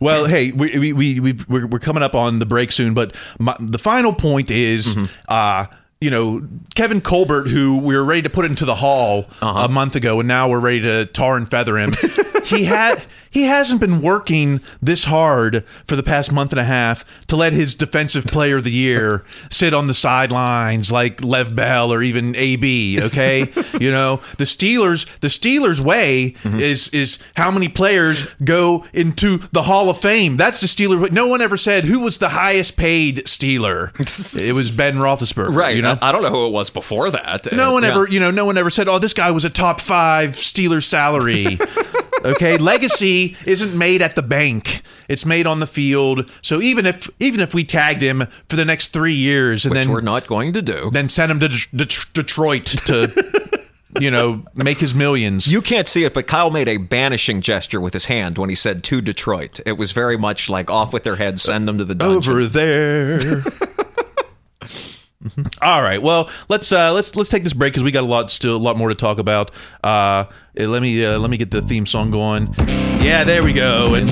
Well, 0.00 0.26
hey, 0.26 0.52
we, 0.52 0.78
we, 0.78 0.92
we, 0.92 1.18
we've, 1.20 1.48
we're, 1.48 1.66
we're 1.66 1.78
coming 1.80 2.04
up 2.04 2.14
on 2.14 2.38
the 2.38 2.46
break 2.46 2.70
soon, 2.70 2.94
but 2.94 3.16
my, 3.40 3.56
the 3.58 3.80
final 3.80 4.12
point 4.12 4.50
is, 4.50 4.96
uh, 5.28 5.66
you 6.00 6.10
know, 6.10 6.46
Kevin 6.74 7.00
Colbert, 7.00 7.48
who 7.48 7.78
we 7.78 7.94
were 7.96 8.04
ready 8.04 8.22
to 8.22 8.30
put 8.30 8.44
into 8.44 8.64
the 8.64 8.76
hall 8.76 9.26
uh-huh. 9.40 9.66
a 9.66 9.68
month 9.68 9.96
ago, 9.96 10.20
and 10.20 10.28
now 10.28 10.48
we're 10.48 10.60
ready 10.60 10.80
to 10.82 11.06
tar 11.06 11.36
and 11.36 11.48
feather 11.48 11.78
him. 11.78 11.92
he 12.44 12.64
had. 12.64 13.02
He 13.30 13.42
hasn't 13.44 13.80
been 13.80 14.00
working 14.00 14.60
this 14.82 15.04
hard 15.04 15.64
for 15.86 15.96
the 15.96 16.02
past 16.02 16.32
month 16.32 16.52
and 16.52 16.60
a 16.60 16.64
half 16.64 17.04
to 17.28 17.36
let 17.36 17.52
his 17.52 17.74
defensive 17.74 18.24
player 18.26 18.56
of 18.58 18.64
the 18.64 18.70
year 18.70 19.24
sit 19.50 19.74
on 19.74 19.86
the 19.86 19.94
sidelines 19.94 20.90
like 20.90 21.22
Lev 21.22 21.54
Bell 21.54 21.92
or 21.92 22.02
even 22.02 22.34
AB. 22.36 23.00
Okay, 23.02 23.40
you 23.80 23.90
know 23.90 24.20
the 24.38 24.44
Steelers. 24.44 25.06
The 25.20 25.28
Steelers' 25.28 25.80
way 25.80 26.34
is 26.44 26.88
is 26.88 27.18
how 27.36 27.50
many 27.50 27.68
players 27.68 28.26
go 28.44 28.84
into 28.92 29.38
the 29.52 29.62
Hall 29.62 29.90
of 29.90 29.98
Fame. 29.98 30.36
That's 30.36 30.60
the 30.60 30.66
Steeler. 30.66 31.00
way. 31.00 31.08
No 31.10 31.26
one 31.26 31.42
ever 31.42 31.56
said 31.56 31.84
who 31.84 32.00
was 32.00 32.18
the 32.18 32.30
highest 32.30 32.76
paid 32.76 33.18
Steeler. 33.26 33.90
it 34.00 34.54
was 34.54 34.76
Ben 34.76 34.96
Roethlisberger. 34.96 35.54
Right. 35.54 35.76
You 35.76 35.82
know. 35.82 35.96
I, 36.00 36.12
don't 36.12 36.22
know 36.22 36.30
who 36.30 36.46
it 36.46 36.50
was 36.52 36.70
before 36.70 37.10
that. 37.10 37.52
No 37.52 37.70
Uh, 37.70 37.72
one 37.74 37.82
yeah. 37.82 37.90
ever, 37.90 38.08
you 38.08 38.20
know, 38.20 38.30
no 38.30 38.44
one 38.44 38.56
ever 38.58 38.70
said, 38.70 38.88
"Oh, 38.88 38.98
this 38.98 39.12
guy 39.14 39.30
was 39.30 39.44
a 39.44 39.50
top 39.50 39.80
five 39.80 40.30
Steelers 40.30 40.84
salary." 40.84 41.58
okay, 42.24 42.56
legacy 42.58 43.36
isn't 43.46 43.76
made 43.76 44.02
at 44.02 44.14
the 44.14 44.22
bank; 44.22 44.82
it's 45.08 45.24
made 45.24 45.46
on 45.46 45.60
the 45.60 45.66
field. 45.66 46.30
So 46.42 46.60
even 46.60 46.86
if 46.86 47.08
even 47.20 47.40
if 47.40 47.54
we 47.54 47.64
tagged 47.64 48.02
him 48.02 48.26
for 48.48 48.56
the 48.56 48.64
next 48.64 48.88
three 48.88 49.14
years 49.14 49.64
and 49.64 49.72
Which 49.74 49.84
then 49.86 49.92
we're 49.92 50.00
not 50.00 50.26
going 50.26 50.52
to 50.54 50.62
do. 50.62 50.90
then 50.92 51.08
send 51.08 51.30
him 51.30 51.40
to 51.40 51.48
Det- 51.48 51.68
Det- 51.74 52.06
Detroit 52.12 52.66
to 52.86 53.10
you 54.00 54.10
know, 54.10 54.44
make 54.54 54.78
his 54.78 54.94
millions. 54.94 55.50
You 55.50 55.62
can't 55.62 55.88
see 55.88 56.04
it, 56.04 56.14
but 56.14 56.26
Kyle 56.26 56.50
made 56.50 56.68
a 56.68 56.76
banishing 56.76 57.40
gesture 57.40 57.80
with 57.80 57.94
his 57.94 58.04
hand 58.04 58.38
when 58.38 58.48
he 58.50 58.54
said 58.54 58.84
to 58.84 59.00
Detroit. 59.00 59.60
It 59.66 59.72
was 59.78 59.92
very 59.92 60.16
much 60.16 60.48
like 60.50 60.70
off 60.70 60.92
with 60.92 61.02
their 61.04 61.16
heads, 61.16 61.42
send 61.42 61.66
them 61.66 61.78
to 61.78 61.84
the 61.84 61.94
dungeon. 61.94 62.32
Over 62.32 62.46
there. 62.46 63.42
All 65.60 65.82
right. 65.82 66.00
Well, 66.00 66.30
let's 66.48 66.70
uh, 66.72 66.92
let's 66.92 67.16
let's 67.16 67.28
take 67.28 67.42
this 67.42 67.52
break 67.52 67.72
because 67.72 67.82
we 67.82 67.90
got 67.90 68.04
a 68.04 68.06
lot 68.06 68.30
still 68.30 68.56
a 68.56 68.58
lot 68.58 68.76
more 68.76 68.88
to 68.88 68.94
talk 68.94 69.18
about. 69.18 69.50
Uh, 69.82 70.26
let 70.54 70.80
me 70.80 71.04
uh, 71.04 71.18
let 71.18 71.30
me 71.30 71.36
get 71.36 71.50
the 71.50 71.60
theme 71.60 71.86
song 71.86 72.10
going. 72.10 72.54
Yeah, 73.00 73.24
there 73.24 73.42
we 73.42 73.52
go. 73.52 73.94
And, 73.94 74.08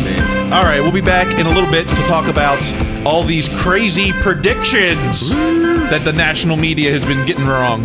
all 0.52 0.64
right, 0.64 0.80
we'll 0.80 0.92
be 0.92 1.00
back 1.00 1.26
in 1.38 1.46
a 1.46 1.50
little 1.50 1.70
bit 1.70 1.88
to 1.88 1.96
talk 2.06 2.26
about 2.26 2.60
all 3.06 3.22
these 3.22 3.48
crazy 3.60 4.12
predictions 4.12 5.30
that 5.34 6.02
the 6.04 6.12
national 6.12 6.56
media 6.56 6.90
has 6.90 7.04
been 7.04 7.24
getting 7.26 7.46
wrong. 7.46 7.84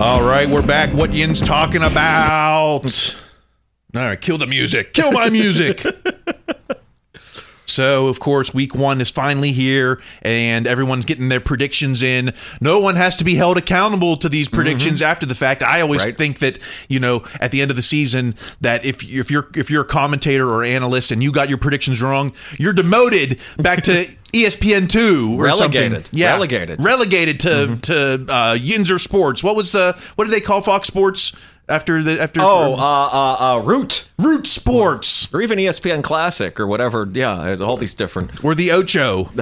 All 0.00 0.22
right, 0.22 0.48
we're 0.48 0.62
back. 0.62 0.94
What 0.94 1.12
Yin's 1.12 1.40
talking 1.40 1.82
about? 1.82 2.84
All 2.84 2.84
right, 3.94 4.20
kill 4.20 4.38
the 4.38 4.46
music. 4.46 4.92
Kill 4.92 5.10
my 5.10 5.28
music. 5.28 5.84
So, 7.68 8.08
of 8.08 8.18
course, 8.18 8.54
week 8.54 8.74
one 8.74 9.00
is 9.00 9.10
finally 9.10 9.52
here, 9.52 10.00
and 10.22 10.66
everyone's 10.66 11.04
getting 11.04 11.28
their 11.28 11.38
predictions 11.38 12.02
in. 12.02 12.32
No 12.62 12.80
one 12.80 12.96
has 12.96 13.14
to 13.16 13.24
be 13.24 13.34
held 13.34 13.58
accountable 13.58 14.16
to 14.16 14.28
these 14.28 14.48
predictions 14.48 15.00
mm-hmm. 15.00 15.10
after 15.10 15.26
the 15.26 15.34
fact. 15.34 15.62
I 15.62 15.82
always 15.82 16.04
Right. 16.04 16.16
think 16.16 16.38
that 16.38 16.58
you 16.88 16.98
know 16.98 17.24
at 17.40 17.50
the 17.50 17.60
end 17.60 17.70
of 17.70 17.76
the 17.76 17.82
season 17.82 18.34
that 18.62 18.84
if 18.86 19.04
if 19.04 19.30
you're 19.30 19.48
if 19.54 19.70
you're 19.70 19.82
a 19.82 19.86
commentator 19.86 20.48
or 20.48 20.64
analyst 20.64 21.10
and 21.12 21.22
you 21.22 21.30
got 21.30 21.50
your 21.50 21.58
predictions 21.58 22.00
wrong, 22.00 22.32
you're 22.58 22.72
demoted 22.72 23.38
back 23.58 23.82
to 23.82 24.06
ESPN 24.32 24.88
two 24.88 25.36
or 25.38 25.44
Relegated. 25.44 26.04
something. 26.04 26.18
Yeah, 26.18 26.32
Relegated. 26.32 26.84
relegated 26.84 27.40
to 27.40 27.76
to 27.82 27.94
uh, 28.28 28.54
Yinzer 28.56 29.00
Sports. 29.00 29.42
What 29.42 29.56
was 29.56 29.72
the 29.72 29.98
what 30.16 30.24
did 30.24 30.32
they 30.32 30.40
call 30.40 30.60
Fox 30.60 30.86
Sports 30.86 31.32
after 31.68 32.02
the 32.02 32.20
after? 32.20 32.40
Oh, 32.42 32.74
uh, 32.74 32.76
uh, 32.76 33.36
uh, 33.56 33.62
Root. 33.64 34.06
Root 34.18 34.46
Sports. 34.46 35.32
Or 35.34 35.40
even 35.40 35.58
ESPN 35.58 36.02
Classic 36.02 36.58
or 36.60 36.66
whatever. 36.66 37.08
Yeah, 37.12 37.36
there's 37.44 37.60
all 37.60 37.76
these 37.76 37.94
different. 37.94 38.44
Or 38.44 38.54
the 38.54 38.70
Ocho. 38.72 39.30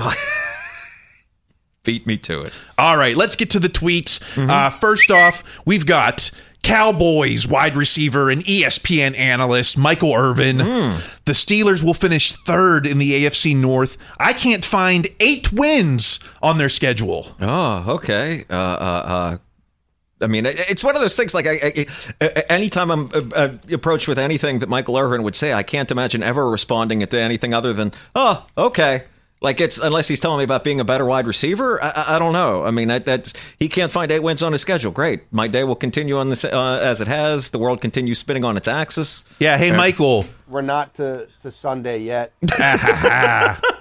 Beat 1.85 2.05
me 2.07 2.17
to 2.19 2.43
it. 2.43 2.53
All 2.79 2.97
right, 2.97 3.15
let's 3.17 3.37
get 3.37 3.51
to 3.51 3.61
the 3.61 3.69
tweets. 3.69 4.19
Mm-hmm. 4.35 4.51
Uh, 4.51 4.71
first 4.71 5.09
off, 5.11 5.45
we've 5.65 5.87
got 5.87 6.33
Cowboys 6.67 7.47
wide 7.47 7.77
receiver 7.77 8.29
and 8.29 8.43
ESPN 8.45 9.17
analyst 9.17 9.79
Michael 9.79 10.15
Irvin. 10.15 10.59
Hmm. 10.59 10.97
The 11.25 11.33
Steelers 11.33 11.85
will 11.85 11.95
finish 11.95 12.33
third 12.33 12.89
in 12.89 12.99
the 12.99 13.25
AFC 13.25 13.55
North. 13.57 13.97
I 14.19 14.33
can't 14.33 14.65
find 14.65 15.07
eight 15.21 15.53
wins 15.53 16.19
on 16.43 16.59
their 16.59 16.69
schedule. 16.69 17.37
Oh, 17.41 17.85
okay. 17.95 18.47
Uh, 18.51 18.55
uh, 18.55 18.59
uh, 19.07 19.39
I 20.21 20.27
mean, 20.27 20.45
it's 20.45 20.83
one 20.83 20.97
of 20.97 21.03
those 21.03 21.15
things. 21.15 21.35
Like, 21.35 21.47
I, 21.47 21.87
I, 22.21 22.27
anytime 22.51 22.91
I'm 22.91 23.11
uh, 23.15 23.23
uh, 23.37 23.49
approached 23.71 24.09
with 24.09 24.19
anything 24.19 24.59
that 24.59 24.69
Michael 24.69 24.99
Irvin 24.99 25.23
would 25.23 25.37
say, 25.37 25.53
I 25.53 25.63
can't 25.63 25.93
imagine 25.93 26.25
ever 26.25 26.51
responding 26.51 27.07
to 27.07 27.21
anything 27.21 27.55
other 27.55 27.73
than, 27.73 27.93
"Oh, 28.17 28.45
okay." 28.59 29.05
Like 29.41 29.61
it's 29.61 29.79
unless 29.79 30.09
he's 30.09 30.21
telling 30.21 30.39
me 30.39 30.45
about 30.45 30.65
being 30.65 30.81
a 30.81 30.85
better 30.85 31.05
wide 31.05 31.27
receiver. 31.27 31.83
I, 31.83 31.91
I, 31.91 32.17
I 32.17 32.19
don't 32.19 32.33
know. 32.33 32.65
I 32.65 32.71
mean, 32.71 32.89
that, 32.89 33.05
that's 33.05 33.35
he 33.59 33.69
can't 33.69 33.93
find 33.93 34.11
eight 34.11 34.21
wins 34.23 34.43
on 34.43 34.53
his 34.53 34.63
schedule. 34.63 34.91
Great, 34.93 35.31
my 35.33 35.47
day 35.47 35.63
will 35.65 35.77
continue 35.77 36.17
on 36.17 36.31
this 36.31 36.45
uh, 36.45 36.81
as 36.83 37.01
it 37.01 37.09
has. 37.09 37.51
The 37.51 37.59
world 37.59 37.81
continues 37.81 38.19
spinning 38.19 38.45
on 38.45 38.57
its 38.57 38.67
axis. 38.67 39.25
Yeah, 39.39 39.59
hey, 39.59 39.73
Michael. 39.73 40.25
We're 40.49 40.63
not 40.63 40.95
to, 40.95 41.29
to 41.43 41.51
Sunday 41.51 41.99
yet. 41.99 42.33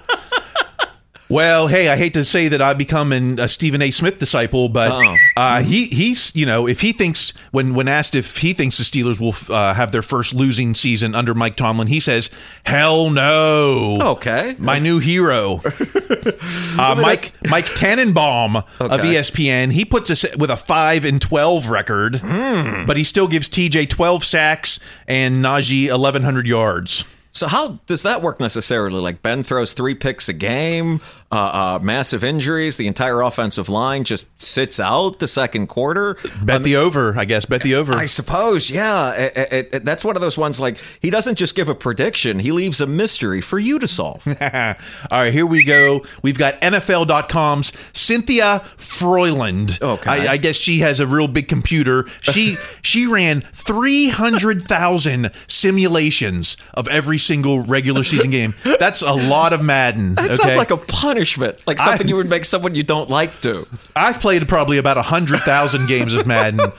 Well, 1.28 1.66
hey, 1.66 1.88
I 1.88 1.96
hate 1.96 2.14
to 2.14 2.24
say 2.24 2.46
that 2.46 2.62
I 2.62 2.72
become 2.72 3.10
an, 3.12 3.40
a 3.40 3.48
Stephen 3.48 3.82
A. 3.82 3.90
Smith 3.90 4.18
disciple, 4.18 4.68
but 4.68 4.92
Oh. 4.92 5.16
uh, 5.36 5.60
he 5.62 5.86
he's 5.86 6.30
you 6.36 6.46
know 6.46 6.68
if 6.68 6.80
he 6.82 6.92
thinks 6.92 7.32
when 7.50 7.74
when 7.74 7.88
asked 7.88 8.14
if 8.14 8.36
he 8.38 8.52
thinks 8.52 8.78
the 8.78 8.84
Steelers 8.84 9.18
will 9.18 9.34
uh, 9.52 9.74
have 9.74 9.90
their 9.90 10.02
first 10.02 10.34
losing 10.36 10.72
season 10.72 11.16
under 11.16 11.34
Mike 11.34 11.56
Tomlin, 11.56 11.88
he 11.88 11.98
says, 11.98 12.30
"Hell 12.64 13.10
no." 13.10 13.98
Okay, 14.00 14.54
my 14.58 14.78
new 14.78 15.00
hero, 15.00 15.60
uh, 16.78 16.94
Mike 16.96 17.32
Mike 17.48 17.66
Tannenbaum 17.74 18.56
of 18.78 19.04
E 19.04 19.14
ESPN. 19.14 19.72
He 19.72 19.84
puts 19.84 20.10
us 20.10 20.24
with 20.36 20.50
a 20.50 20.56
five 20.56 21.04
and 21.04 21.20
twelve 21.20 21.68
record, 21.70 22.16
Hmm. 22.16 22.86
but 22.86 22.96
he 22.96 23.02
still 23.02 23.26
gives 23.26 23.48
TJ 23.48 23.88
twelve 23.88 24.24
sacks 24.24 24.78
and 25.08 25.44
Najee 25.44 25.86
eleven 25.88 26.22
hundred 26.22 26.46
yards. 26.46 27.02
So 27.36 27.48
how 27.48 27.78
does 27.86 28.02
that 28.02 28.22
work 28.22 28.40
necessarily? 28.40 28.98
Like 28.98 29.20
Ben 29.20 29.42
throws 29.42 29.74
three 29.74 29.94
picks 29.94 30.26
a 30.28 30.32
game, 30.32 31.02
uh, 31.32 31.34
uh, 31.34 31.78
massive 31.82 32.22
injuries, 32.22 32.76
the 32.76 32.86
entire 32.86 33.20
offensive 33.20 33.68
line 33.68 34.04
just 34.04 34.40
sits 34.40 34.78
out 34.78 35.18
the 35.18 35.26
second 35.26 35.66
quarter. 35.66 36.16
Bet 36.42 36.62
the 36.62 36.76
over, 36.76 37.18
I 37.18 37.24
guess. 37.24 37.44
Bet 37.44 37.62
the 37.62 37.74
over. 37.74 37.92
I 37.94 38.06
suppose, 38.06 38.70
yeah. 38.70 39.12
It- 39.12 39.36
it- 39.36 39.68
it- 39.72 39.84
that's 39.84 40.04
one 40.04 40.14
of 40.16 40.22
those 40.22 40.38
ones 40.38 40.60
like 40.60 40.78
he 41.00 41.10
doesn't 41.10 41.34
just 41.36 41.54
give 41.54 41.68
a 41.68 41.74
prediction; 41.74 42.38
he 42.38 42.52
leaves 42.52 42.80
a 42.80 42.86
mystery 42.86 43.40
for 43.40 43.58
you 43.58 43.78
to 43.80 43.88
solve. 43.88 44.26
All 44.40 44.74
right, 45.10 45.32
here 45.32 45.46
we 45.46 45.64
go. 45.64 46.04
We've 46.22 46.38
got 46.38 46.60
NFL.com's 46.60 47.72
Cynthia 47.92 48.62
Frelund. 48.78 49.80
Okay. 49.82 50.10
I, 50.28 50.32
I 50.32 50.36
guess 50.36 50.56
she 50.56 50.80
has 50.80 51.00
a 51.00 51.06
real 51.06 51.28
big 51.28 51.48
computer. 51.48 52.06
She 52.22 52.56
she 52.82 53.06
ran 53.06 53.40
three 53.40 54.08
hundred 54.08 54.62
thousand 54.62 55.32
simulations 55.48 56.56
of 56.74 56.88
every 56.88 57.18
single 57.18 57.62
regular 57.64 58.02
season 58.04 58.30
game. 58.30 58.54
That's 58.78 59.02
a 59.02 59.12
lot 59.12 59.52
of 59.52 59.62
Madden. 59.62 60.14
That 60.14 60.26
okay? 60.26 60.36
sounds 60.36 60.56
like 60.56 60.70
a 60.70 60.76
punishment, 61.16 61.66
like 61.66 61.78
something 61.78 62.06
I- 62.06 62.10
you 62.10 62.16
would 62.16 62.28
make 62.28 62.44
someone 62.44 62.74
you 62.74 62.82
don't 62.82 63.08
like 63.10 63.40
do. 63.40 63.66
I've 63.94 64.20
played 64.20 64.46
probably 64.48 64.78
about 64.78 64.96
100,000 64.96 65.86
games 65.88 66.14
of 66.14 66.26
Madden. 66.26 66.60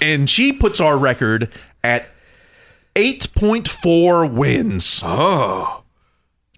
And 0.00 0.30
she 0.30 0.52
puts 0.52 0.80
our 0.80 0.96
record 0.96 1.50
at 1.84 2.06
8.4 2.94 4.32
wins. 4.32 5.00
Oh. 5.04 5.82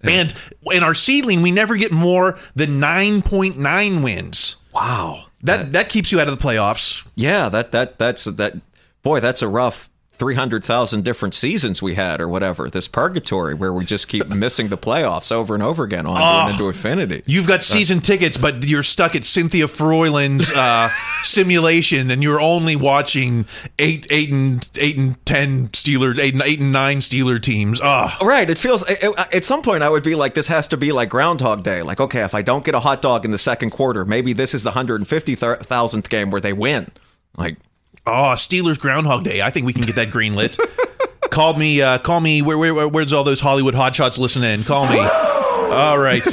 And 0.03 0.33
in 0.71 0.83
our 0.83 0.93
seedling, 0.93 1.41
we 1.41 1.51
never 1.51 1.75
get 1.75 1.91
more 1.91 2.37
than 2.55 2.79
9.9 2.79 4.03
wins. 4.03 4.55
Wow. 4.73 5.25
That 5.41 5.73
that 5.73 5.89
keeps 5.89 6.11
you 6.11 6.19
out 6.21 6.29
of 6.29 6.39
the 6.39 6.43
playoffs. 6.47 7.05
Yeah, 7.15 7.49
that 7.49 7.71
that 7.71 7.97
that's 7.97 8.23
that. 8.25 8.53
Boy, 9.03 9.19
that's 9.19 9.41
a 9.41 9.47
rough. 9.47 9.89
300,000 10.15 11.03
different 11.03 11.33
seasons 11.33 11.81
we 11.81 11.93
had 11.95 12.19
or 12.21 12.27
whatever 12.27 12.69
this 12.69 12.87
purgatory 12.87 13.53
where 13.53 13.71
we 13.73 13.85
just 13.85 14.07
keep 14.07 14.27
missing 14.29 14.69
the 14.69 14.77
playoffs 14.77 15.31
over 15.31 15.53
and 15.53 15.61
over 15.63 15.83
again 15.83 16.05
on 16.05 16.17
Oh. 16.19 16.51
into 16.51 16.67
infinity 16.67 17.21
You've 17.25 17.47
got 17.47 17.63
season 17.63 17.99
tickets, 18.01 18.37
but 18.37 18.63
you're 18.65 18.83
stuck 18.83 19.15
at 19.15 19.23
Cynthia 19.23 19.67
Frelund's 19.67 20.51
uh, 20.51 20.89
simulation, 21.23 22.09
and 22.11 22.23
you're 22.23 22.39
only 22.39 22.75
watching 22.75 23.45
eight, 23.79 24.07
eight 24.09 24.29
and 24.31 24.67
eight 24.79 24.97
and 24.97 25.23
ten 25.25 25.67
Steeler, 25.69 26.17
eight 26.17 26.33
and 26.33 26.43
eight 26.43 26.59
and 26.59 26.71
nine 26.71 26.99
Steeler 26.99 27.41
teams. 27.41 27.79
Ah, 27.83 28.17
Right. 28.21 28.49
It 28.49 28.57
feels 28.57 28.83
it- 28.89 29.03
at 29.33 29.43
some 29.45 29.61
point 29.61 29.83
I 29.83 29.89
would 29.89 30.03
be 30.03 30.15
like, 30.15 30.33
this 30.33 30.47
has 30.47 30.67
to 30.69 30.77
be 30.77 30.91
like 30.91 31.09
Groundhog 31.09 31.63
Day. 31.63 31.81
Like, 31.81 31.99
okay, 31.99 32.23
if 32.23 32.33
I 32.33 32.41
don't 32.41 32.63
get 32.63 32.75
a 32.75 32.79
hot 32.79 33.01
dog 33.01 33.25
in 33.25 33.31
the 33.31 33.37
second 33.37 33.71
quarter, 33.71 34.05
maybe 34.05 34.33
this 34.33 34.53
is 34.53 34.63
the 34.63 34.71
hundred 34.71 34.95
and 35.01 35.07
fifty 35.07 35.35
thousandth 35.35 36.09
game 36.09 36.31
where 36.31 36.41
they 36.41 36.53
win. 36.53 36.91
Like, 37.37 37.57
oh, 38.05 38.33
Steelers 38.35 38.79
Groundhog 38.79 39.23
Day. 39.23 39.41
I 39.41 39.49
think 39.49 39.65
we 39.65 39.73
can 39.73 39.83
get 39.83 39.95
that 39.95 40.09
greenlit. 40.09 40.59
call 41.29 41.53
me, 41.53 41.81
uh, 41.81 41.97
call 41.99 42.21
me. 42.21 42.41
Where, 42.41 42.57
where, 42.57 42.87
where's 42.87 43.13
all 43.13 43.23
those 43.23 43.39
Hollywood 43.39 43.73
hotshots 43.73 44.19
listening? 44.19 44.63
Call 44.65 44.85
me. 44.89 44.99
all 45.73 45.97
right. 45.97 46.23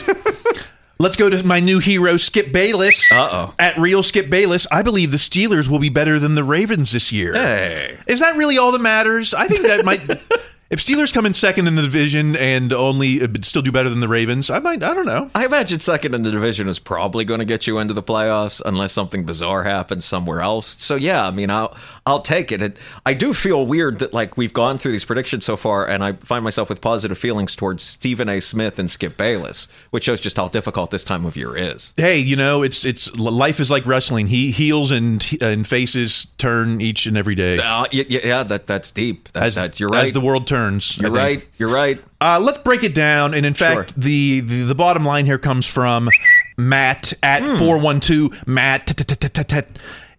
Let's 0.98 1.16
go 1.16 1.28
to 1.28 1.42
my 1.44 1.58
new 1.58 1.80
hero, 1.80 2.16
Skip 2.16 2.52
Bayless. 2.52 3.10
Uh-oh. 3.10 3.54
At 3.58 3.76
Real 3.76 4.04
Skip 4.04 4.30
Bayless, 4.30 4.68
I 4.70 4.82
believe 4.82 5.10
the 5.10 5.16
Steelers 5.16 5.68
will 5.68 5.80
be 5.80 5.88
better 5.88 6.20
than 6.20 6.36
the 6.36 6.44
Ravens 6.44 6.92
this 6.92 7.10
year. 7.10 7.32
Hey. 7.32 7.98
Is 8.06 8.20
that 8.20 8.36
really 8.36 8.56
all 8.56 8.70
that 8.70 8.80
matters? 8.80 9.34
I 9.34 9.48
think 9.48 9.62
that 9.62 9.84
might. 9.84 10.00
if 10.72 10.78
Steelers 10.78 11.12
come 11.12 11.26
in 11.26 11.34
second 11.34 11.66
in 11.66 11.74
the 11.74 11.82
division 11.82 12.34
and 12.34 12.72
only 12.72 13.20
uh, 13.20 13.28
still 13.42 13.60
do 13.60 13.70
better 13.70 13.90
than 13.90 14.00
the 14.00 14.08
Ravens, 14.08 14.48
I 14.48 14.58
might. 14.58 14.82
I 14.82 14.94
don't 14.94 15.04
know. 15.04 15.30
I 15.34 15.44
imagine 15.44 15.80
second 15.80 16.14
in 16.14 16.22
the 16.22 16.30
division 16.30 16.66
is 16.66 16.78
probably 16.78 17.26
going 17.26 17.40
to 17.40 17.44
get 17.44 17.66
you 17.66 17.78
into 17.78 17.92
the 17.92 18.02
playoffs 18.02 18.62
unless 18.64 18.94
something 18.94 19.24
bizarre 19.24 19.64
happens 19.64 20.06
somewhere 20.06 20.40
else. 20.40 20.82
So 20.82 20.94
yeah, 20.94 21.26
I 21.26 21.30
mean, 21.30 21.50
I'll 21.50 21.76
I'll 22.06 22.22
take 22.22 22.50
it. 22.50 22.62
it. 22.62 22.78
I 23.04 23.12
do 23.12 23.34
feel 23.34 23.66
weird 23.66 23.98
that 23.98 24.14
like 24.14 24.38
we've 24.38 24.54
gone 24.54 24.78
through 24.78 24.92
these 24.92 25.04
predictions 25.04 25.44
so 25.44 25.58
far, 25.58 25.86
and 25.86 26.02
I 26.02 26.12
find 26.12 26.42
myself 26.42 26.70
with 26.70 26.80
positive 26.80 27.18
feelings 27.18 27.54
towards 27.54 27.82
Stephen 27.82 28.30
A. 28.30 28.40
Smith 28.40 28.78
and 28.78 28.90
Skip 28.90 29.18
Bayless, 29.18 29.68
which 29.90 30.04
shows 30.04 30.22
just 30.22 30.38
how 30.38 30.48
difficult 30.48 30.90
this 30.90 31.04
time 31.04 31.26
of 31.26 31.36
year 31.36 31.54
is. 31.54 31.92
Hey, 31.98 32.18
you 32.18 32.34
know, 32.34 32.62
it's 32.62 32.86
it's 32.86 33.14
life 33.14 33.60
is 33.60 33.70
like 33.70 33.84
wrestling. 33.84 34.28
He 34.28 34.50
heels 34.50 34.90
and 34.90 35.22
and 35.42 35.68
faces 35.68 36.28
turn 36.38 36.80
each 36.80 37.04
and 37.04 37.18
every 37.18 37.34
day. 37.34 37.58
Uh, 37.58 37.84
yeah, 37.92 38.04
yeah, 38.08 38.42
that 38.44 38.66
that's 38.66 38.90
deep. 38.90 39.30
That, 39.32 39.42
as, 39.42 39.56
that, 39.56 39.78
you're 39.78 39.90
right. 39.90 40.04
As 40.04 40.12
the 40.12 40.22
world 40.22 40.46
turns. 40.46 40.61
You're 40.98 41.10
right. 41.10 41.48
You're 41.58 41.70
right. 41.72 42.02
Uh, 42.20 42.40
let's 42.42 42.58
break 42.58 42.82
it 42.84 42.94
down. 42.94 43.34
And 43.34 43.44
in 43.44 43.54
fact, 43.54 43.94
the, 43.96 44.40
the 44.40 44.62
the 44.64 44.74
bottom 44.74 45.04
line 45.04 45.26
here 45.26 45.38
comes 45.38 45.66
from 45.66 46.08
Matt 46.56 47.12
at 47.22 47.58
four 47.58 47.78
one 47.78 48.00
two 48.00 48.30
Matt. 48.46 48.86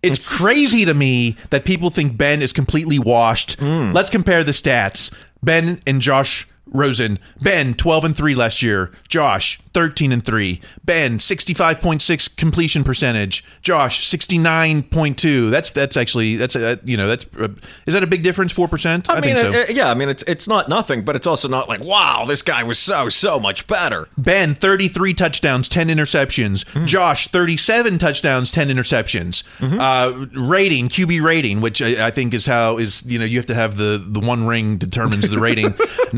It's 0.01 0.37
crazy 0.37 0.83
to 0.85 0.93
me 0.93 1.37
that 1.49 1.63
people 1.63 1.89
think 1.89 2.17
Ben 2.17 2.41
is 2.41 2.51
completely 2.51 2.99
washed. 2.99 3.59
Let's 3.61 4.09
compare 4.09 4.43
the 4.43 4.51
stats. 4.51 5.13
Ben 5.41 5.79
and 5.87 6.01
Josh 6.01 6.47
Rosen. 6.73 7.19
Ben 7.41 7.73
12 7.73 8.05
and 8.05 8.17
3 8.17 8.35
last 8.35 8.61
year. 8.61 8.91
Josh 9.07 9.59
13 9.73 10.11
and 10.11 10.25
3. 10.25 10.59
Ben 10.83 11.17
65.6 11.17 12.35
completion 12.35 12.83
percentage. 12.83 13.43
Josh 13.61 14.07
69.2. 14.07 15.49
That's 15.49 15.69
that's 15.69 15.97
actually 15.97 16.35
that's 16.35 16.55
uh, 16.55 16.77
you 16.85 16.97
know 16.97 17.07
that's 17.07 17.27
uh, 17.37 17.49
is 17.85 17.93
that 17.93 18.03
a 18.03 18.07
big 18.07 18.23
difference 18.23 18.53
4%? 18.53 19.09
I, 19.09 19.21
mean, 19.21 19.35
think 19.35 19.37
so. 19.37 19.61
uh, 19.61 19.65
yeah. 19.69 19.89
I 19.89 19.93
mean, 19.93 20.09
it's 20.09 20.23
it's 20.23 20.47
not 20.47 20.69
nothing, 20.69 21.03
but 21.03 21.15
it's 21.15 21.27
also 21.27 21.47
not 21.47 21.69
like 21.69 21.83
wow, 21.83 22.25
this 22.27 22.41
guy 22.41 22.63
was 22.63 22.79
so 22.79 23.09
so 23.09 23.39
much 23.39 23.67
better. 23.67 24.07
Ben 24.17 24.55
33 24.55 25.13
touchdowns, 25.13 25.69
10 25.69 25.87
interceptions. 25.87 26.67
Hmm. 26.69 26.85
Josh 26.85 27.27
37 27.27 27.97
touchdowns, 27.97 28.51
10 28.51 28.69
interceptions. 28.69 29.43
Mm-hmm. 29.59 29.77
Uh, 29.79 30.47
rating 30.47 30.87
QB 30.87 31.23
rating, 31.23 31.61
which 31.61 31.81
I, 31.81 32.07
I 32.07 32.11
think 32.11 32.33
is 32.33 32.45
how 32.45 32.77
is 32.77 33.03
you 33.05 33.19
know 33.19 33.25
you 33.25 33.37
have 33.37 33.45
to 33.47 33.55
have 33.55 33.77
the 33.77 34.03
the 34.03 34.19
one 34.19 34.45
ring 34.45 34.77
determines 34.77 35.29
the 35.29 35.39
rating. 35.39 35.73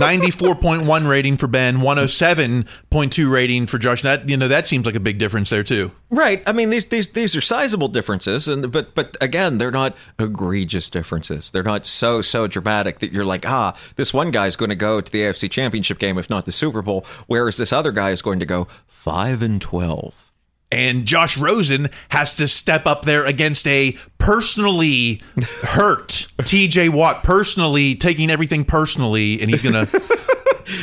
94.1 0.54 1.08
rating 1.08 1.38
for 1.38 1.48
Ben, 1.48 1.78
107.2 1.78 3.32
rating 3.32 3.66
for 3.68 3.78
Josh. 3.78 4.02
That 4.02 4.30
you 4.30 4.38
know 4.38 4.48
that 4.48 4.68
seems 4.68 4.86
like 4.86 4.96
a 4.96 5.00
big 5.00 5.18
difference 5.18 5.50
there 5.50 5.64
too. 5.64 5.92
Right. 6.10 6.44
I 6.48 6.52
mean, 6.52 6.70
these 6.70 6.86
these 6.86 7.10
these 7.10 7.36
are 7.36 7.42
sizable 7.42 7.88
differences, 7.88 8.48
and 8.48 8.72
but 8.72 8.96
but 8.96 9.18
again, 9.20 9.58
they're 9.58 9.72
not 9.72 9.96
egregious 10.20 10.90
differences. 10.90 11.52
They're 11.52 11.64
not 11.64 11.86
so 11.86 12.22
so 12.22 12.48
dramatic 12.48 13.00
that 13.00 13.12
you're 13.12 13.26
like, 13.26 13.48
ah, 13.48 13.78
this 13.96 14.14
one 14.14 14.32
guy's 14.32 14.56
going 14.56 14.70
to 14.70 14.76
go 14.76 15.02
to 15.02 15.12
the 15.12 15.22
AFC 15.22 15.50
Championship 15.50 16.00
game, 16.00 16.18
if 16.18 16.30
not 16.30 16.46
the 16.46 16.52
Super 16.52 16.82
Bowl, 16.82 17.06
whereas 17.28 17.58
this 17.58 17.74
other 17.74 17.92
guy 17.92 18.12
is 18.12 18.22
going 18.22 18.40
to 18.40 18.46
go 18.46 18.68
five 18.88 19.42
and 19.42 19.62
twelve. 19.62 20.32
And 20.72 21.06
Josh 21.06 21.38
Rosen 21.38 21.90
has 22.10 22.36
to 22.36 22.48
step 22.48 22.86
up 22.86 23.04
there 23.04 23.26
against 23.26 23.68
a 23.68 23.96
personally 24.18 25.22
hurt 25.62 26.28
TJ 26.40 26.90
Watt, 26.90 27.24
personally 27.24 27.96
taking 27.96 28.30
everything 28.30 28.66
personally, 28.66 29.42
and 29.42 29.50
he's 29.50 29.62
gonna. 29.62 29.88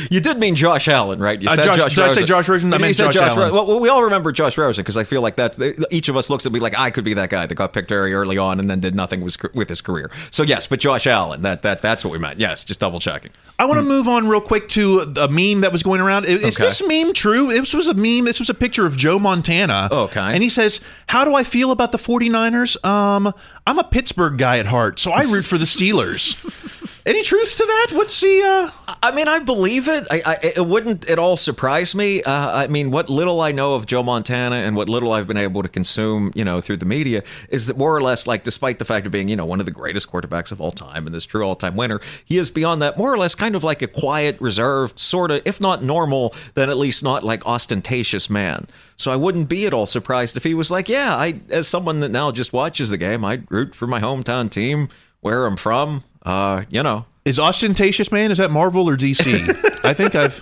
You 0.09 0.19
did 0.19 0.37
mean 0.37 0.55
Josh 0.55 0.87
Allen, 0.87 1.19
right? 1.19 1.41
You 1.41 1.49
Uh, 1.49 1.55
Josh- 1.55 1.93
did 1.95 2.03
I 2.03 2.13
say 2.13 2.23
Josh 2.23 2.47
Rosen? 2.47 2.73
I 2.73 2.77
meant 2.77 2.95
said 2.95 3.11
Josh 3.11 3.21
Allen. 3.21 3.51
Ro- 3.53 3.63
well, 3.65 3.79
we 3.79 3.89
all 3.89 4.03
remember 4.03 4.31
Josh 4.31 4.57
Rosen 4.57 4.83
because 4.83 4.97
I 4.97 5.03
feel 5.03 5.21
like 5.21 5.35
that 5.35 5.55
each 5.91 6.09
of 6.09 6.15
us 6.17 6.29
looks 6.29 6.45
at 6.45 6.51
me 6.51 6.59
like 6.59 6.77
I 6.77 6.89
could 6.89 7.03
be 7.03 7.13
that 7.15 7.29
guy 7.29 7.45
that 7.45 7.55
got 7.55 7.73
picked 7.73 7.89
very 7.89 8.13
early 8.13 8.37
on 8.37 8.59
and 8.59 8.69
then 8.69 8.79
did 8.79 8.95
nothing 8.95 9.21
with, 9.21 9.37
with 9.53 9.69
his 9.69 9.81
career. 9.81 10.09
So 10.31 10.43
yes, 10.43 10.67
but 10.67 10.79
Josh 10.79 11.07
Allen, 11.07 11.41
that 11.41 11.61
that 11.63 11.81
that's 11.81 12.03
what 12.05 12.11
we 12.11 12.17
meant. 12.19 12.39
Yes, 12.39 12.63
just 12.63 12.79
double 12.79 12.99
checking. 12.99 13.31
I 13.59 13.65
want 13.65 13.77
to 13.77 13.83
move 13.83 14.07
on 14.07 14.27
real 14.27 14.41
quick 14.41 14.67
to 14.69 15.13
a 15.21 15.27
meme 15.27 15.61
that 15.61 15.71
was 15.71 15.83
going 15.83 16.01
around. 16.01 16.25
Is 16.25 16.43
Okay. 16.43 16.63
this 16.63 16.85
meme 16.87 17.13
true? 17.13 17.51
This 17.51 17.73
was 17.73 17.87
a 17.87 17.93
meme. 17.93 18.25
This 18.25 18.39
was 18.39 18.49
a 18.49 18.53
picture 18.53 18.85
of 18.85 18.95
Joe 18.97 19.19
Montana. 19.19 19.89
Okay. 19.91 20.19
And 20.19 20.41
he 20.43 20.49
says, 20.49 20.79
How 21.07 21.25
do 21.25 21.35
I 21.35 21.43
feel 21.43 21.71
about 21.71 21.91
the 21.91 21.97
49ers? 21.97 22.83
Um, 22.85 23.33
I'm 23.65 23.79
a 23.79 23.83
Pittsburgh 23.83 24.37
guy 24.37 24.59
at 24.59 24.65
heart, 24.65 24.99
so 24.99 25.11
I 25.11 25.21
root 25.21 25.43
for 25.45 25.57
the 25.57 25.65
Steelers. 25.65 27.03
Any 27.07 27.23
truth 27.23 27.57
to 27.57 27.63
that? 27.65 27.87
What's 27.93 28.19
the. 28.21 28.41
Uh... 28.43 28.95
I 29.01 29.11
mean, 29.13 29.27
I 29.27 29.39
believe 29.39 29.72
it. 29.87 30.07
I, 30.11 30.21
I 30.25 30.37
it 30.55 30.65
wouldn't 30.65 31.09
at 31.09 31.17
all 31.17 31.37
surprise 31.37 31.95
me. 31.95 32.21
Uh, 32.23 32.57
I 32.63 32.67
mean, 32.67 32.91
what 32.91 33.09
little 33.09 33.41
I 33.41 33.51
know 33.51 33.75
of 33.75 33.85
Joe 33.85 34.03
Montana 34.03 34.55
and 34.57 34.75
what 34.75 34.89
little 34.89 35.11
I've 35.11 35.27
been 35.27 35.37
able 35.37 35.63
to 35.63 35.69
consume, 35.69 36.31
you 36.35 36.45
know, 36.45 36.61
through 36.61 36.77
the 36.77 36.85
media 36.85 37.23
is 37.49 37.67
that 37.67 37.77
more 37.77 37.95
or 37.95 38.01
less, 38.01 38.27
like, 38.27 38.43
despite 38.43 38.79
the 38.79 38.85
fact 38.85 39.05
of 39.05 39.11
being, 39.11 39.29
you 39.29 39.35
know, 39.35 39.45
one 39.45 39.59
of 39.59 39.65
the 39.65 39.71
greatest 39.71 40.11
quarterbacks 40.11 40.51
of 40.51 40.61
all 40.61 40.71
time 40.71 41.05
and 41.05 41.15
this 41.15 41.25
true 41.25 41.43
all-time 41.43 41.75
winner, 41.75 41.99
he 42.23 42.37
is 42.37 42.51
beyond 42.51 42.81
that, 42.81 42.97
more 42.97 43.13
or 43.13 43.17
less, 43.17 43.35
kind 43.35 43.55
of 43.55 43.63
like 43.63 43.81
a 43.81 43.87
quiet, 43.87 44.39
reserved, 44.39 44.99
sort 44.99 45.31
of, 45.31 45.41
if 45.45 45.59
not 45.59 45.83
normal, 45.83 46.33
then 46.53 46.69
at 46.69 46.77
least 46.77 47.03
not 47.03 47.23
like 47.23 47.45
ostentatious 47.45 48.29
man. 48.29 48.67
So 48.97 49.11
I 49.11 49.15
wouldn't 49.15 49.49
be 49.49 49.65
at 49.65 49.73
all 49.73 49.85
surprised 49.85 50.37
if 50.37 50.43
he 50.43 50.53
was 50.53 50.69
like, 50.71 50.87
yeah, 50.87 51.15
I, 51.15 51.41
as 51.49 51.67
someone 51.67 51.99
that 52.01 52.09
now 52.09 52.31
just 52.31 52.53
watches 52.53 52.89
the 52.89 52.97
game, 52.97 53.25
I'd 53.25 53.49
root 53.51 53.75
for 53.75 53.87
my 53.87 53.99
hometown 53.99 54.49
team, 54.49 54.89
where 55.21 55.45
I'm 55.45 55.57
from. 55.57 56.03
Uh, 56.21 56.63
you 56.69 56.83
know, 56.83 57.05
Is 57.25 57.39
ostentatious 57.39 58.11
man? 58.11 58.31
Is 58.31 58.37
that 58.39 58.51
Marvel 58.51 58.89
or 58.89 58.97
DC? 58.97 59.49
I 59.85 59.93
think 59.93 60.15
I've. 60.15 60.39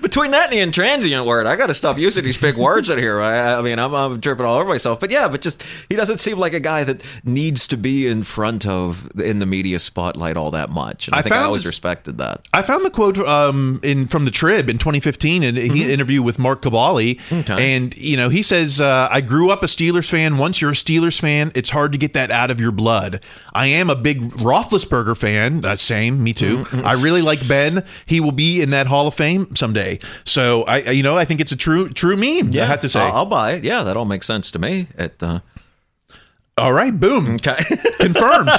Between 0.00 0.30
that 0.32 0.52
and 0.52 0.72
the 0.72 0.80
intransient 0.80 1.24
word, 1.26 1.46
I 1.46 1.56
got 1.56 1.68
to 1.68 1.74
stop 1.74 1.98
using 1.98 2.24
these 2.24 2.36
big 2.38 2.56
words 2.56 2.90
in 2.90 2.98
here. 2.98 3.20
I, 3.20 3.54
I 3.54 3.62
mean, 3.62 3.78
I'm, 3.78 3.94
I'm 3.94 4.20
tripping 4.20 4.46
all 4.46 4.56
over 4.56 4.68
myself. 4.68 5.00
But 5.00 5.10
yeah, 5.10 5.28
but 5.28 5.40
just 5.40 5.62
he 5.88 5.96
doesn't 5.96 6.20
seem 6.20 6.38
like 6.38 6.52
a 6.52 6.60
guy 6.60 6.84
that 6.84 7.02
needs 7.24 7.66
to 7.68 7.76
be 7.76 8.06
in 8.06 8.22
front 8.22 8.66
of 8.66 9.10
in 9.20 9.38
the 9.38 9.46
media 9.46 9.78
spotlight 9.78 10.36
all 10.36 10.50
that 10.50 10.70
much. 10.70 11.08
And 11.08 11.14
I, 11.14 11.18
I 11.18 11.22
think 11.22 11.34
I 11.34 11.42
always 11.42 11.66
respected 11.66 12.18
that. 12.18 12.46
I 12.52 12.62
found 12.62 12.84
the 12.84 12.90
quote 12.90 13.18
um, 13.18 13.80
in 13.82 14.06
from 14.06 14.24
the 14.24 14.30
Trib 14.30 14.68
in 14.68 14.78
2015, 14.78 15.42
and 15.42 15.56
he 15.56 15.90
interview 15.92 16.22
with 16.22 16.38
Mark 16.38 16.62
Kaboly, 16.62 17.20
and 17.48 17.96
you 17.96 18.16
know 18.16 18.28
he 18.28 18.42
says, 18.42 18.80
uh, 18.80 19.08
"I 19.10 19.20
grew 19.20 19.50
up 19.50 19.62
a 19.62 19.66
Steelers 19.66 20.08
fan. 20.08 20.38
Once 20.38 20.60
you're 20.60 20.70
a 20.70 20.74
Steelers 20.74 21.20
fan, 21.20 21.52
it's 21.54 21.70
hard 21.70 21.92
to 21.92 21.98
get 21.98 22.12
that 22.14 22.30
out 22.30 22.50
of 22.50 22.60
your 22.60 22.72
blood. 22.72 23.24
I 23.52 23.66
am 23.66 23.90
a 23.90 23.96
big 23.96 24.20
Roethlisberger 24.32 25.16
fan. 25.16 25.64
Uh, 25.64 25.76
same, 25.76 26.22
me 26.22 26.32
too. 26.32 26.64
I 26.72 26.94
really 26.94 27.22
like 27.22 27.38
Ben. 27.48 27.84
He 28.06 28.20
will 28.20 28.32
be 28.32 28.60
in 28.62 28.70
that 28.70 28.86
Hall 28.86 29.06
of 29.06 29.14
Fame 29.14 29.54
someday. 29.68 29.98
So 30.24 30.62
I, 30.64 30.90
you 30.90 31.02
know, 31.02 31.16
I 31.16 31.24
think 31.24 31.40
it's 31.40 31.52
a 31.52 31.56
true 31.56 31.88
true 31.90 32.16
meme. 32.16 32.50
I 32.54 32.66
have 32.66 32.80
to 32.80 32.88
say. 32.88 33.00
I'll, 33.00 33.12
I'll 33.12 33.26
buy 33.26 33.52
it. 33.52 33.64
Yeah, 33.64 33.82
that 33.82 33.96
all 33.96 34.04
makes 34.04 34.26
sense 34.26 34.50
to 34.52 34.58
me. 34.58 34.88
It. 34.96 35.22
Uh, 35.22 35.40
All 36.58 36.72
right, 36.72 36.98
boom, 36.98 37.34
okay, 37.34 37.56
confirmed. 38.00 38.50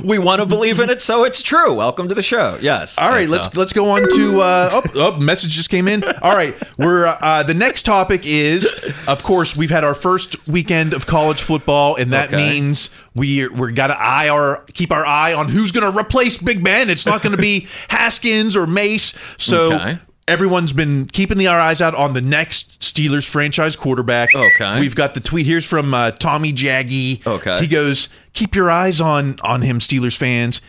we 0.04 0.18
want 0.18 0.40
to 0.40 0.46
believe 0.46 0.80
in 0.80 0.88
it, 0.90 1.02
so 1.02 1.24
it's 1.24 1.42
true. 1.42 1.74
Welcome 1.74 2.08
to 2.08 2.14
the 2.14 2.22
show. 2.22 2.58
Yes. 2.60 2.98
All 2.98 3.10
right, 3.10 3.28
let's 3.28 3.48
uh, 3.48 3.50
let's 3.60 3.72
go 3.72 3.90
on 3.90 4.08
to 4.16 4.40
uh, 4.40 4.70
oh, 4.72 4.82
oh 4.94 5.20
message 5.20 5.50
just 5.50 5.68
came 5.70 5.88
in. 5.88 6.02
All 6.22 6.34
right, 6.34 6.54
we're 6.78 7.06
uh, 7.06 7.42
the 7.42 7.54
next 7.54 7.82
topic 7.82 8.22
is 8.24 8.66
of 9.06 9.22
course 9.22 9.54
we've 9.56 9.70
had 9.70 9.84
our 9.84 9.94
first 9.94 10.46
weekend 10.48 10.92
of 10.94 11.06
college 11.06 11.42
football, 11.42 11.96
and 11.96 12.12
that 12.12 12.28
Okay. 12.32 12.36
means 12.36 12.90
we 13.14 13.46
we're 13.48 13.70
got 13.72 13.88
to 13.88 13.98
eye 13.98 14.28
our 14.28 14.64
keep 14.72 14.90
our 14.90 15.04
eye 15.04 15.34
on 15.34 15.48
who's 15.48 15.72
going 15.72 15.92
to 15.92 15.98
replace 15.98 16.38
Big 16.38 16.64
Ben. 16.64 16.88
It's 16.90 17.06
not 17.06 17.22
going 17.22 17.36
to 17.36 17.40
be 17.42 17.68
Haskins 17.88 18.56
or 18.56 18.66
Mace. 18.66 19.16
So. 19.36 19.74
Okay. 19.74 19.98
Everyone's 20.28 20.72
been 20.72 21.06
keeping 21.06 21.38
the 21.38 21.46
eyes 21.48 21.80
out 21.80 21.94
on 21.94 22.12
the 22.12 22.20
next 22.20 22.80
Steelers 22.80 23.28
franchise 23.28 23.76
quarterback. 23.76 24.34
Okay. 24.34 24.80
We've 24.80 24.96
got 24.96 25.14
the 25.14 25.20
tweet 25.20 25.46
here's 25.46 25.64
from 25.64 25.94
uh, 25.94 26.10
Tommy 26.12 26.52
Jaggy. 26.52 27.24
Okay. 27.24 27.60
He 27.60 27.68
goes, 27.68 28.08
"Keep 28.32 28.56
your 28.56 28.68
eyes 28.70 29.00
on 29.00 29.38
on 29.42 29.62
him, 29.62 29.78
Steelers 29.78 30.16
fans. 30.16 30.60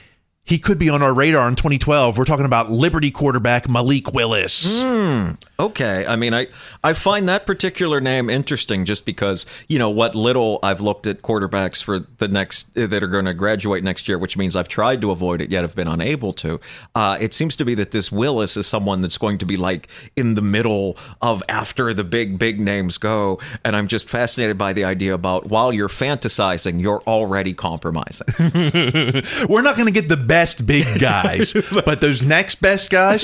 He 0.47 0.57
could 0.57 0.79
be 0.79 0.89
on 0.89 1.03
our 1.03 1.13
radar 1.13 1.45
in 1.49 1.55
2012. 1.55 2.17
We're 2.17 2.23
talking 2.23 2.45
about 2.45 2.71
Liberty 2.71 3.12
quarterback 3.12 3.69
Malik 3.69 4.13
Willis. 4.13 4.81
Hmm. 4.81 5.31
Okay. 5.60 6.05
I 6.07 6.15
mean, 6.15 6.33
I, 6.33 6.47
I 6.86 6.93
find 6.93 7.27
that 7.27 7.45
particular 7.45 7.99
name 7.99 8.29
interesting 8.29 8.86
just 8.86 9.05
because, 9.05 9.45
you 9.67 9.77
know, 9.77 9.89
what 9.89 10.15
little 10.15 10.60
I've 10.63 10.79
looked 10.79 11.05
at 11.05 11.21
quarterbacks 11.21 11.83
for 11.83 11.99
the 11.99 12.29
next, 12.29 12.73
that 12.75 13.03
are 13.03 13.07
going 13.07 13.25
to 13.25 13.33
graduate 13.33 13.83
next 13.83 14.07
year, 14.07 14.17
which 14.17 14.38
means 14.38 14.55
I've 14.55 14.69
tried 14.69 15.01
to 15.01 15.12
avoid 15.12 15.41
it 15.41 15.51
yet 15.51 15.63
have 15.63 15.75
been 15.75 15.89
unable 15.89 16.31
to. 16.33 16.62
Uh, 16.95 17.17
it 17.19 17.33
seems 17.33 17.57
to 17.57 17.65
be 17.65 17.75
that 17.75 17.91
this 17.91 18.10
Willis 18.10 18.55
is 18.55 18.67
someone 18.67 19.01
that's 19.01 19.17
going 19.17 19.39
to 19.39 19.45
be 19.45 19.57
like 19.57 19.89
in 20.15 20.36
the 20.36 20.41
middle 20.41 20.97
of 21.21 21.43
after 21.49 21.93
the 21.93 22.05
big, 22.05 22.39
big 22.39 22.57
names 22.57 22.97
go. 22.97 23.38
And 23.65 23.75
I'm 23.75 23.89
just 23.89 24.10
fascinated 24.10 24.57
by 24.57 24.71
the 24.71 24.86
idea 24.86 25.13
about 25.13 25.47
while 25.47 25.73
you're 25.73 25.89
fantasizing, 25.89 26.79
you're 26.79 27.01
already 27.01 27.53
compromising. 27.53 28.27
We're 29.49 29.62
not 29.62 29.75
going 29.75 29.88
to 29.88 29.91
get 29.91 30.07
the 30.07 30.15
best 30.15 30.37
big 30.65 31.00
guys, 31.00 31.54
but 31.86 32.02
those 32.02 32.21
next 32.21 32.56
best 32.56 32.89
guys. 32.89 33.23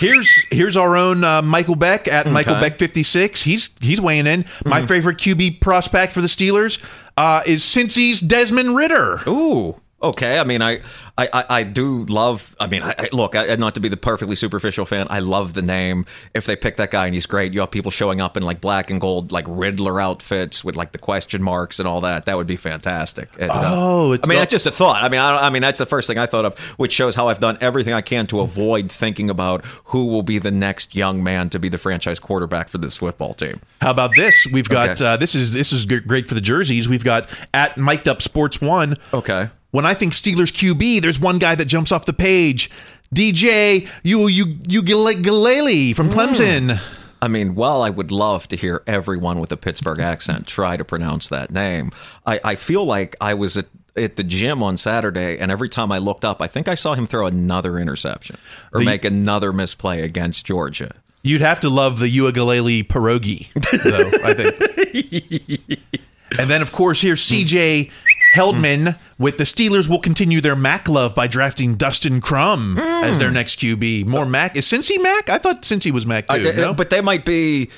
Here's 0.00 0.28
here's 0.50 0.76
our 0.76 0.96
own 0.96 1.24
uh, 1.24 1.42
Michael 1.42 1.76
Beck 1.76 2.08
at 2.08 2.26
Michael 2.26 2.54
Beck 2.60 2.78
56. 2.78 3.42
He's 3.42 3.70
he's 3.80 4.00
weighing 4.00 4.26
in. 4.26 4.44
My 4.64 4.84
favorite 4.86 5.18
QB 5.18 5.60
prospect 5.60 6.12
for 6.12 6.20
the 6.20 6.28
Steelers 6.28 6.82
uh, 7.16 7.42
is 7.46 7.62
Cincy's 7.62 8.20
Desmond 8.20 8.76
Ridder. 8.76 9.20
Ooh. 9.26 9.80
Okay, 10.00 10.38
I 10.38 10.44
mean, 10.44 10.62
I, 10.62 10.78
I, 11.16 11.44
I, 11.50 11.62
do 11.64 12.04
love. 12.04 12.54
I 12.60 12.68
mean, 12.68 12.84
I, 12.84 12.94
I, 12.96 13.08
look, 13.12 13.34
I, 13.34 13.52
not 13.56 13.74
to 13.74 13.80
be 13.80 13.88
the 13.88 13.96
perfectly 13.96 14.36
superficial 14.36 14.86
fan, 14.86 15.08
I 15.10 15.18
love 15.18 15.54
the 15.54 15.62
name. 15.62 16.04
If 16.34 16.46
they 16.46 16.54
pick 16.54 16.76
that 16.76 16.92
guy 16.92 17.06
and 17.06 17.14
he's 17.16 17.26
great, 17.26 17.52
you 17.52 17.58
have 17.60 17.72
people 17.72 17.90
showing 17.90 18.20
up 18.20 18.36
in 18.36 18.44
like 18.44 18.60
black 18.60 18.90
and 18.92 19.00
gold, 19.00 19.32
like 19.32 19.44
Riddler 19.48 20.00
outfits 20.00 20.62
with 20.62 20.76
like 20.76 20.92
the 20.92 20.98
question 20.98 21.42
marks 21.42 21.80
and 21.80 21.88
all 21.88 22.00
that. 22.02 22.26
That 22.26 22.36
would 22.36 22.46
be 22.46 22.54
fantastic. 22.54 23.28
And, 23.40 23.50
uh, 23.50 23.60
Oh, 23.74 24.12
it's 24.12 24.22
I 24.24 24.28
mean, 24.28 24.36
not- 24.36 24.42
that's 24.42 24.52
just 24.52 24.66
a 24.66 24.70
thought. 24.70 25.02
I 25.02 25.08
mean, 25.08 25.20
I, 25.20 25.48
I 25.48 25.50
mean, 25.50 25.62
that's 25.62 25.80
the 25.80 25.86
first 25.86 26.06
thing 26.06 26.16
I 26.16 26.26
thought 26.26 26.44
of, 26.44 26.56
which 26.78 26.92
shows 26.92 27.16
how 27.16 27.26
I've 27.26 27.40
done 27.40 27.58
everything 27.60 27.92
I 27.92 28.00
can 28.00 28.28
to 28.28 28.38
avoid 28.40 28.92
thinking 28.92 29.28
about 29.28 29.64
who 29.86 30.06
will 30.06 30.22
be 30.22 30.38
the 30.38 30.52
next 30.52 30.94
young 30.94 31.24
man 31.24 31.50
to 31.50 31.58
be 31.58 31.68
the 31.68 31.78
franchise 31.78 32.20
quarterback 32.20 32.68
for 32.68 32.78
this 32.78 32.98
football 32.98 33.34
team. 33.34 33.60
How 33.80 33.90
about 33.90 34.12
this? 34.14 34.46
We've 34.52 34.68
got 34.68 34.90
Okay. 34.90 35.04
uh, 35.04 35.16
this 35.16 35.34
is 35.34 35.52
this 35.52 35.72
is 35.72 35.86
great 35.86 36.28
for 36.28 36.34
the 36.34 36.40
jerseys. 36.40 36.88
We've 36.88 37.02
got 37.02 37.28
at 37.52 37.76
Mic'd 37.76 38.06
Up 38.06 38.22
Sports 38.22 38.60
One. 38.60 38.94
Okay. 39.12 39.50
When 39.70 39.84
I 39.84 39.94
think 39.94 40.14
Steelers 40.14 40.52
QB, 40.52 41.02
there's 41.02 41.20
one 41.20 41.38
guy 41.38 41.54
that 41.54 41.66
jumps 41.66 41.92
off 41.92 42.06
the 42.06 42.12
page. 42.12 42.70
DJ, 43.14 43.88
you 44.02 44.26
you 44.26 44.58
you 44.68 44.82
Galele 44.82 45.94
from 45.94 46.10
mm. 46.10 46.12
Clemson. 46.12 46.80
I 47.20 47.28
mean, 47.28 47.54
while 47.54 47.82
I 47.82 47.90
would 47.90 48.10
love 48.10 48.46
to 48.48 48.56
hear 48.56 48.82
everyone 48.86 49.40
with 49.40 49.50
a 49.50 49.56
Pittsburgh 49.56 49.98
accent 50.00 50.46
try 50.46 50.76
to 50.76 50.84
pronounce 50.84 51.28
that 51.28 51.50
name, 51.50 51.90
I, 52.24 52.40
I 52.44 52.54
feel 52.54 52.84
like 52.84 53.16
I 53.20 53.34
was 53.34 53.56
at, 53.56 53.66
at 53.96 54.16
the 54.16 54.22
gym 54.22 54.62
on 54.62 54.76
Saturday, 54.76 55.36
and 55.38 55.50
every 55.50 55.68
time 55.68 55.90
I 55.90 55.98
looked 55.98 56.24
up, 56.24 56.40
I 56.40 56.46
think 56.46 56.68
I 56.68 56.76
saw 56.76 56.94
him 56.94 57.06
throw 57.06 57.26
another 57.26 57.78
interception 57.78 58.36
or 58.72 58.80
The- 58.80 58.86
make 58.86 59.04
another 59.04 59.52
misplay 59.52 60.02
against 60.02 60.46
Georgia. 60.46 60.94
You'd 61.22 61.40
have 61.40 61.58
to 61.60 61.68
love 61.68 61.98
the 61.98 62.06
Uiagalelei 62.06 62.84
pierogi, 62.84 63.52
though. 63.82 64.10
I 64.24 64.34
think. 64.34 65.98
and 66.38 66.48
then, 66.48 66.62
of 66.62 66.70
course, 66.70 67.00
here's 67.00 67.20
CJ 67.20 67.90
Heldman 68.38 68.98
with 69.18 69.38
the 69.38 69.44
Steelers. 69.44 69.88
Will 69.88 70.00
continue 70.00 70.40
their 70.40 70.56
Mac 70.56 70.88
love 70.88 71.14
by 71.14 71.26
drafting 71.26 71.74
Dustin 71.74 72.20
Crum 72.20 72.78
as 72.78 73.18
their 73.18 73.30
next 73.30 73.58
QB. 73.58 74.06
More 74.06 74.26
Mac 74.26 74.56
is 74.56 74.66
Cincy 74.66 75.02
Mac? 75.02 75.28
I 75.28 75.38
thought 75.38 75.62
Cincy 75.62 75.90
was 75.90 76.06
Mac 76.06 76.28
too. 76.28 76.48
Uh, 76.48 76.52
no? 76.56 76.74
But 76.74 76.90
they 76.90 77.00
might 77.00 77.24
be 77.24 77.70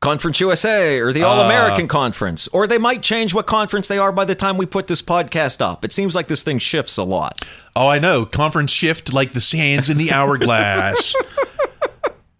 Conference 0.00 0.38
USA 0.38 1.00
or 1.00 1.12
the 1.12 1.24
All 1.24 1.40
American 1.44 1.88
Conference, 1.88 2.46
or 2.48 2.68
they 2.68 2.78
might 2.78 3.02
change 3.02 3.34
what 3.34 3.46
conference 3.46 3.88
they 3.88 3.98
are 3.98 4.12
by 4.12 4.24
the 4.24 4.34
time 4.36 4.56
we 4.56 4.64
put 4.64 4.86
this 4.86 5.02
podcast 5.02 5.60
up. 5.60 5.84
It 5.84 5.92
seems 5.92 6.14
like 6.14 6.28
this 6.28 6.44
thing 6.44 6.58
shifts 6.58 6.98
a 6.98 7.02
lot. 7.02 7.44
Oh, 7.74 7.88
I 7.88 7.98
know. 7.98 8.24
Conference 8.24 8.70
shift 8.70 9.12
like 9.12 9.32
the 9.32 9.40
sands 9.40 9.90
in 9.90 9.98
the 9.98 10.12
hourglass. 10.12 11.14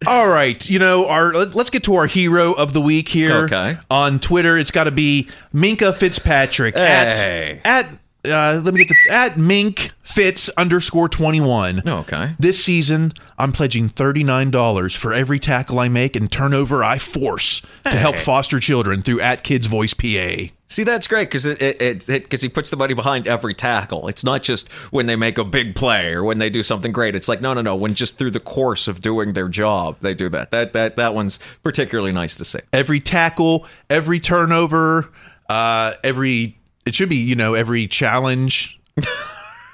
All 0.07 0.29
right, 0.29 0.69
you 0.71 0.79
know, 0.79 1.07
our 1.09 1.33
let- 1.35 1.55
let's 1.57 1.71
get 1.71 1.83
to 1.85 1.97
our 1.97 2.07
hero 2.07 2.53
of 2.53 2.73
the 2.73 2.81
week 2.81 3.09
here. 3.09 3.45
Okay. 3.45 3.79
On 3.91 4.21
Twitter, 4.21 4.57
it's 4.57 4.71
got 4.71 4.85
to 4.85 4.91
be 4.93 5.29
Minkah 5.55 5.95
Fitzpatrick 5.95 6.77
Hey. 6.77 7.61
at 7.65 7.87
at 7.87 7.91
uh, 8.31 8.61
let 8.63 8.75
me 8.75 8.85
get 8.85 8.97
the 9.07 9.13
at 9.13 9.37
Mink 9.39 9.93
Fitz 10.03 10.49
underscore 10.51 11.09
twenty 11.09 11.41
one. 11.41 11.83
Okay. 11.89 12.35
This 12.39 12.63
season, 12.63 13.13
I'm 13.39 13.53
pledging 13.53 13.89
thirty 13.89 14.25
nine 14.25 14.51
dollars 14.51 14.95
for 14.95 15.13
every 15.13 15.39
tackle 15.39 15.79
I 15.79 15.89
make 15.89 16.17
and 16.17 16.31
turnover 16.31 16.83
I 16.85 16.99
force 16.99 17.63
to 17.85 17.91
help 17.91 18.17
foster 18.17 18.61
children 18.61 19.03
through 19.03 19.21
at 19.21 19.43
Kids 19.45 19.67
Voice 19.67 19.95
PA. 19.95 20.53
See, 20.71 20.85
that's 20.85 21.07
great 21.09 21.29
because 21.31 21.47
it, 21.47 21.63
it, 21.63 21.81
it, 21.81 22.09
it, 22.11 22.29
'cause 22.29 22.43
he 22.43 22.49
puts 22.51 22.69
the 22.69 22.77
money 22.77 22.93
behind 22.93 23.27
every 23.27 23.55
tackle. 23.55 24.07
It's 24.07 24.23
not 24.23 24.43
just 24.43 24.71
when 24.93 25.07
they 25.07 25.17
make 25.17 25.39
a 25.39 25.45
big 25.45 25.75
play 25.75 26.13
or 26.13 26.23
when 26.23 26.37
they 26.39 26.51
do 26.51 26.63
something 26.63 26.93
great. 26.93 27.17
It's 27.17 27.27
like 27.29 27.41
no, 27.41 27.55
no, 27.55 27.63
no. 27.63 27.75
When 27.75 27.95
just 27.95 28.19
through 28.19 28.33
the 28.33 28.41
course 28.41 28.87
of 28.87 29.01
doing 29.01 29.33
their 29.33 29.49
job, 29.49 29.97
they 30.01 30.13
do 30.13 30.29
that. 30.29 30.51
That 30.51 30.75
that 30.75 30.97
that 30.97 31.15
one's 31.15 31.39
particularly 31.63 32.13
nice 32.13 32.37
to 32.37 32.45
see. 32.45 32.59
every 32.73 33.01
tackle, 33.01 33.67
every 33.89 34.21
turnover, 34.21 35.09
uh, 35.49 35.95
every 36.05 36.58
it 36.89 36.95
should 36.95 37.09
be 37.09 37.17
you 37.17 37.37
know 37.37 37.55
every 37.55 37.87
challenge. 37.87 38.81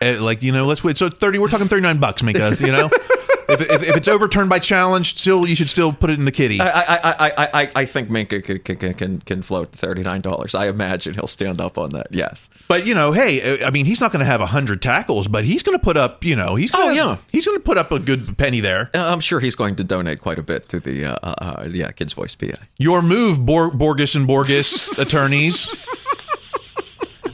Uh, 0.03 0.21
like 0.21 0.43
you 0.43 0.53
know, 0.53 0.67
let's 0.67 0.85
wait. 0.85 0.99
So 0.99 1.09
thirty, 1.09 1.39
we're 1.39 1.49
talking 1.49 1.69
thirty 1.69 1.81
nine 1.81 1.99
bucks, 1.99 2.21
Minkah. 2.21 2.61
You 2.61 2.73
know, 2.73 2.87
if, 3.49 3.61
if, 3.61 3.89
if 3.89 3.97
it's 3.97 4.09
overturned 4.09 4.51
by 4.51 4.59
challenge, 4.59 5.17
still 5.17 5.47
you 5.47 5.55
should 5.55 5.71
still 5.71 5.93
put 5.93 6.11
it 6.11 6.19
in 6.19 6.25
the 6.27 6.33
kitty. 6.33 6.61
I 6.61 6.67
I 6.67 6.99
I 7.03 7.49
I, 7.55 7.71
I, 7.75 7.85
think 7.87 8.11
Minkah 8.11 8.45
can 8.45 8.77
can 8.77 8.95
can, 8.95 9.21
can 9.21 9.43
float 9.43 9.73
thirty 9.73 10.03
nine 10.03 10.21
dollars. 10.21 10.55
I 10.55 10.67
imagine 10.69 11.15
he'll 11.15 11.27
stand 11.29 11.61
up 11.61 11.79
on 11.79 11.91
that. 11.91 12.09
Yes. 12.11 12.51
But 12.69 12.87
you 12.87 12.93
know, 12.93 13.13
hey, 13.13 13.61
uh, 13.63 13.67
I 13.67 13.71
mean, 13.71 13.87
he's 13.87 14.01
not 14.01 14.13
going 14.13 14.21
to 14.21 14.27
have 14.27 14.41
hundred 14.43 14.83
tackles, 14.83 15.27
but 15.29 15.45
he's 15.45 15.63
going 15.63 15.79
to 15.79 15.83
put 15.83 15.97
up. 15.97 16.23
You 16.25 16.37
know, 16.37 16.57
he's 16.57 16.71
gonna, 16.71 16.91
Oh, 16.91 16.93
yeah. 16.93 17.17
he's 17.33 17.47
going 17.47 17.57
to 17.57 17.65
put 17.65 17.79
up 17.79 17.91
a 17.93 17.99
good 17.99 18.37
penny 18.37 18.61
there. 18.61 18.91
Uh, 18.95 19.07
I'm 19.11 19.21
sure 19.21 19.41
he's 19.41 19.55
going 19.57 19.77
to 19.77 19.85
donate 19.85 20.21
quite 20.21 20.39
a 20.39 20.43
bit 20.43 20.69
to 20.71 20.81
the 20.81 21.07
uh, 21.07 21.17
uh, 21.23 21.35
uh, 21.39 21.69
yeah 21.71 21.93
Kids 21.93 22.13
Voice 22.13 22.35
PA. 22.35 22.57
Your 22.77 23.01
move, 23.01 23.47
Bor- 23.47 23.71
Borges 23.71 24.15
and 24.17 24.27
Borges 24.27 24.99
attorneys. 24.99 25.71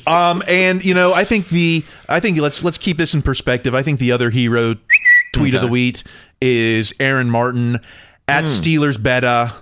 Um, 0.06 0.42
and 0.48 0.84
you 0.84 0.94
know, 0.94 1.12
I 1.12 1.24
think 1.24 1.48
the 1.48 1.84
I 2.08 2.20
think 2.20 2.38
let's 2.38 2.62
let's 2.64 2.78
keep 2.78 2.96
this 2.96 3.14
in 3.14 3.22
perspective. 3.22 3.74
I 3.74 3.82
think 3.82 3.98
the 4.00 4.12
other 4.12 4.30
hero 4.30 4.76
tweet 5.32 5.54
of 5.54 5.60
the 5.60 5.66
Okay. 5.66 5.70
week 5.72 6.02
is 6.40 6.92
Aaron 7.00 7.30
Martin 7.30 7.80
at 8.28 8.44
Steelers 8.44 9.00
beta. 9.02 9.52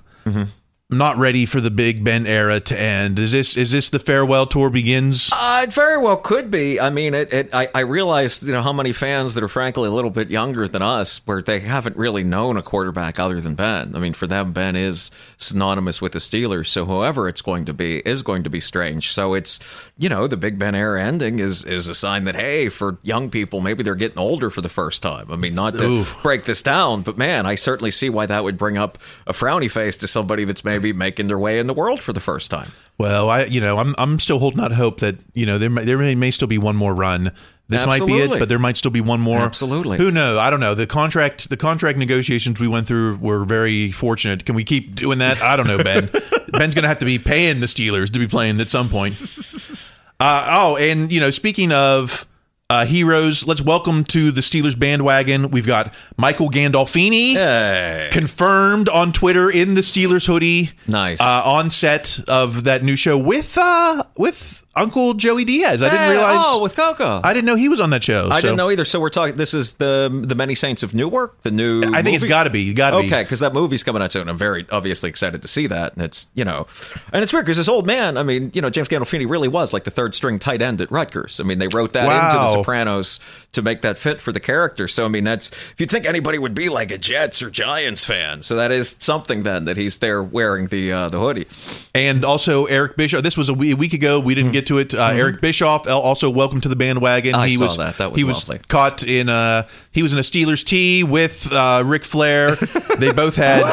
Not 0.91 1.19
ready 1.19 1.45
for 1.45 1.61
the 1.61 1.71
Big 1.71 2.03
Ben 2.03 2.27
era 2.27 2.61
to 2.61 2.79
end. 2.79 3.19
Is 3.19 3.33
this 3.33 3.59
is 3.59 3.73
this 3.73 3.91
the 3.91 3.99
farewell 3.99 4.47
tour 4.47 4.71
begins? 4.71 5.29
Uh, 5.31 5.67
it 5.69 5.73
very 5.75 5.99
well 5.99 6.17
could 6.17 6.51
be. 6.51 6.81
I 6.81 6.89
mean, 6.89 7.13
it, 7.13 7.31
it, 7.31 7.55
I, 7.55 7.69
I 7.75 7.81
realized, 7.81 8.43
you 8.45 8.55
know, 8.55 8.63
how 8.63 8.73
many 8.73 8.95
fans 8.95 9.35
that 9.35 9.45
are 9.45 9.49
frankly 9.49 9.87
a 9.87 9.91
little 9.91 10.11
bit 10.11 10.31
younger 10.31 10.67
than 10.67 10.81
us, 10.81 11.21
where 11.27 11.43
they 11.43 11.61
haven't 11.61 11.99
really 11.99 12.25
known 12.25 12.57
a 12.57 12.63
quarterback 12.63 13.21
other 13.21 13.39
than 13.39 13.55
Ben. 13.55 13.95
I 13.95 13.99
mean, 13.99 14.15
for 14.15 14.27
them, 14.27 14.55
Ben 14.55 14.77
is 14.77 15.11
synonymous 15.37 16.01
with 16.01 16.13
the 16.13 16.21
Steelers. 16.21 16.69
So 16.69 16.87
whoever 16.87 17.29
it's 17.29 17.43
going 17.43 17.67
to 17.67 17.75
be 17.75 17.99
is 18.07 18.23
going 18.23 18.43
to 18.45 18.51
be 18.51 18.59
strange. 18.59 19.13
So 19.13 19.35
it's, 19.35 19.61
you 19.99 20.09
know, 20.09 20.27
the 20.27 20.39
Big 20.39 20.59
Ben 20.59 20.75
era 20.75 21.03
ending 21.03 21.39
is 21.39 21.67
is 21.67 21.89
a 21.89 21.95
sign 21.95 22.25
that 22.25 22.35
hey, 22.35 22.71
for 22.71 22.97
young 23.03 23.29
people, 23.29 23.61
maybe 23.61 23.83
they're 23.83 23.95
getting 23.95 24.17
older 24.19 24.49
for 24.49 24.63
the 24.63 24.71
first 24.71 25.03
time. 25.03 25.31
I 25.31 25.37
mean, 25.37 25.55
not 25.55 25.77
to 25.81 25.85
Ooh. 25.85 26.05
break 26.23 26.45
this 26.45 26.63
down, 26.63 27.03
but 27.03 27.19
man, 27.19 27.45
I 27.45 27.57
certainly 27.57 27.91
see 27.91 28.09
why 28.09 28.25
that 28.25 28.43
would 28.43 28.57
bring 28.57 28.79
up 28.79 28.97
a 29.27 29.35
frowny 29.35 29.71
face 29.71 29.99
to 29.99 30.09
somebody 30.09 30.45
that's 30.45 30.65
maybe 30.65 30.78
making 30.81 31.29
their 31.29 31.39
way 31.39 31.59
in 31.59 31.67
the 31.67 31.75
world 31.75 32.03
for 32.03 32.13
the 32.13 32.21
first 32.21 32.51
time. 32.51 32.73
Well, 32.99 33.31
I 33.31 33.45
you 33.45 33.61
know 33.61 33.79
I'm 33.79 33.95
I'm 33.99 34.19
still 34.19 34.39
holding 34.39 34.61
out 34.61 34.73
hope 34.73 35.01
that 35.01 35.17
you 35.35 35.47
know 35.47 35.59
there 35.59 35.71
may, 35.71 35.85
there 35.85 35.99
may, 35.99 36.15
may 36.15 36.31
still 36.31 36.49
be 36.49 36.59
one 36.59 36.77
more 36.77 36.95
run. 36.95 37.33
This 37.71 37.85
might 37.85 38.07
be 38.07 38.15
it, 38.15 38.31
but 38.31 38.49
there 38.49 38.59
might 38.59 38.79
still 38.79 38.91
be 38.91 39.03
one 39.03 39.21
more. 39.21 39.41
Absolutely. 39.41 39.99
Who 39.99 40.11
knows? 40.11 40.39
I 40.39 40.49
don't 40.49 40.61
know. 40.61 40.75
The 40.75 40.87
contract 40.87 41.51
the 41.51 41.57
contract 41.57 41.99
negotiations 41.99 42.59
we 42.59 42.67
went 42.67 42.87
through 42.87 43.19
were 43.19 43.45
very 43.45 43.93
fortunate. 43.93 44.47
Can 44.47 44.55
we 44.55 44.65
keep 44.65 44.95
doing 44.95 45.19
that? 45.19 45.43
I 45.43 45.55
don't 45.57 45.67
know, 45.67 45.83
Ben. 45.85 46.07
Ben's 46.53 46.75
going 46.75 46.83
to 46.83 46.89
have 46.89 46.99
to 46.99 47.05
be 47.05 47.19
paying 47.19 47.61
the 47.61 47.67
Steelers 47.67 48.11
to 48.13 48.19
be 48.19 48.27
playing 48.27 48.59
at 48.61 48.67
some 48.67 48.89
point. 48.89 49.15
Uh, 50.21 50.49
oh, 50.51 50.77
and 50.77 51.13
you 51.13 51.21
know, 51.21 51.31
speaking 51.31 51.71
of 51.71 52.27
uh, 52.71 52.85
heroes, 52.85 53.47
let's 53.47 53.63
welcome 53.63 54.05
to 54.05 54.31
the 54.31 54.43
Steelers 54.43 54.79
bandwagon. 54.79 55.51
We've 55.51 55.67
got 55.67 55.95
Michael 56.19 56.51
Gandolfini, 56.51 58.11
confirmed 58.11 58.91
on 58.91 59.13
Twitter 59.13 59.49
in 59.49 59.73
the 59.73 59.81
Steelers 59.81 60.27
hoodie. 60.27 60.73
Nice. 60.87 61.19
uh, 61.21 61.43
on 61.47 61.71
set 61.71 62.21
of 62.29 62.65
that 62.65 62.83
new 62.85 62.95
show 62.97 63.17
with 63.17 63.57
uh, 63.57 64.03
with 64.19 64.63
Uncle 64.77 65.15
Joey 65.15 65.45
Diaz. 65.47 65.83
I 65.83 65.89
didn't 65.89 66.11
realize. 66.11 66.37
Oh, 66.41 66.63
with 66.63 66.77
Cuoco. 66.77 67.21
I 67.25 67.33
didn't 67.33 67.47
know 67.47 67.57
he 67.57 67.71
was 67.71 67.81
on 67.81 67.89
that 67.91 68.05
show. 68.05 68.29
I 68.31 68.37
so- 68.37 68.49
didn't 68.49 68.57
know 68.59 68.71
either. 68.71 68.85
So 68.85 69.01
we're 69.01 69.09
talking. 69.09 69.37
This 69.37 69.55
is 69.55 69.73
the 69.75 70.11
the 70.27 70.35
Many 70.35 70.55
Saints 70.55 70.83
of 70.83 70.95
Newark, 70.95 71.41
the 71.43 71.51
new. 71.51 71.83
I 71.95 72.03
think 72.03 72.17
it's 72.17 72.25
got 72.25 72.45
to 72.45 72.51
be. 72.51 72.75
Got 72.75 72.91
to 72.91 73.01
be. 73.01 73.07
Okay, 73.07 73.23
because 73.23 73.41
that 73.41 73.55
movie's 73.55 73.83
coming 73.83 74.03
out 74.03 74.13
soon. 74.13 74.29
I'm 74.29 74.37
very 74.37 74.67
obviously 74.71 75.09
excited 75.09 75.41
to 75.41 75.49
see 75.49 75.67
that. 75.69 75.95
And 75.95 76.03
it's 76.03 76.29
you 76.35 76.45
know, 76.45 76.67
and 77.15 77.23
it's 77.23 77.33
weird 77.33 77.47
because 77.47 77.57
this 77.57 77.69
old 77.69 77.87
man. 77.87 78.19
I 78.19 78.23
mean, 78.23 78.51
you 78.53 78.61
know, 78.61 78.69
James 78.69 78.89
Gandolfini 78.89 79.29
really 79.29 79.49
was 79.49 79.73
like 79.73 79.85
the 79.85 79.91
third 79.91 80.15
string 80.15 80.39
tight 80.39 80.61
end 80.61 80.83
at 80.83 80.91
Rutgers. 80.91 81.41
I 81.41 81.45
mean, 81.45 81.59
they 81.59 81.69
wrote 81.69 81.95
that 81.95 82.05
into 82.05 82.39
The 82.39 82.58
Wow. 82.58 82.58
Sopranos 82.65 83.21
to 83.59 83.63
make 83.63 83.83
that 83.83 83.99
fit 83.99 84.21
for 84.21 84.33
the 84.33 84.41
character. 84.41 84.89
So 84.89 85.05
I 85.05 85.09
mean, 85.09 85.25
that's 85.25 85.51
if 85.51 85.75
you'd 85.79 85.91
think 85.91 86.07
anybody 86.07 86.39
would 86.39 86.55
be 86.55 86.69
like 86.69 86.91
a 86.91 86.99
Jets 86.99 87.43
or 87.43 87.51
Giants 87.51 88.05
fan. 88.05 88.43
So 88.43 88.55
that 88.57 88.71
is 88.71 88.97
something 88.99 89.43
then 89.43 89.65
that 89.65 89.77
he's 89.77 89.99
there 89.99 90.23
wearing 90.23 90.69
the 90.69 90.93
uh, 90.93 91.09
the 91.09 91.19
hoodie. 91.19 91.47
And 91.95 92.25
also 92.25 92.67
Eric 92.67 92.97
Bischoff. 92.97 93.23
This 93.23 93.37
was 93.37 93.49
a 93.49 93.55
we- 93.55 93.73
a 93.73 93.77
week 93.77 93.93
ago. 93.93 94.21
We 94.21 94.35
didn't 94.35 94.53
get 94.53 94.67
to 94.67 94.79
it. 94.79 94.95
Uh, 94.95 95.11
Eric 95.13 95.41
Bischoff, 95.41 95.89
also 95.89 96.31
welcome 96.31 96.61
to 96.61 96.69
the 96.69 96.77
bandwagon. 96.77 97.33
Mm-hmm. 97.33 97.41
I 97.41 97.49
he 97.49 97.57
saw 97.57 97.65
was 97.65 97.77
that. 97.77 97.99
That 97.99 98.13
was 98.13 98.21
he 98.21 98.25
was 98.25 98.45
caught 98.69 99.03
in 99.03 99.29
a 99.29 99.67
he 99.91 100.03
was 100.03 100.13
in 100.13 100.19
a 100.19 100.23
Steelers 100.23 100.65
tee 100.65 101.03
with 101.05 101.53
uh, 101.53 101.83
Ric 101.85 102.05
Flair. 102.05 102.55
they 102.99 103.13
both 103.13 103.37
had 103.37 103.65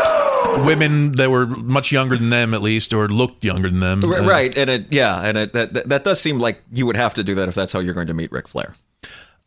women 0.66 1.14
that 1.14 1.30
were 1.30 1.46
much 1.48 1.92
younger 1.92 2.18
than 2.18 2.30
them, 2.30 2.54
at 2.54 2.62
least, 2.62 2.94
or 2.94 3.08
looked 3.08 3.44
younger 3.44 3.70
than 3.70 3.80
them. 3.80 4.04
Uh, 4.04 4.26
right, 4.26 4.56
and 4.58 4.70
it 4.70 4.86
yeah, 4.92 5.22
and 5.22 5.38
it, 5.38 5.54
that, 5.54 5.74
that 5.74 5.90
that 5.90 6.04
does 6.04 6.20
seem 6.20 6.40
like 6.40 6.62
you 6.72 6.86
would 6.86 6.96
have 6.96 7.14
to 7.16 7.24
do 7.24 7.36
that 7.36 7.48
if 7.48 7.56
that's 7.56 7.74
how 7.74 7.80
you're 7.80 7.94
going 7.94 8.08
to 8.08 8.14
meet 8.14 8.32
Ric 8.32 8.48
Flair. 8.48 8.74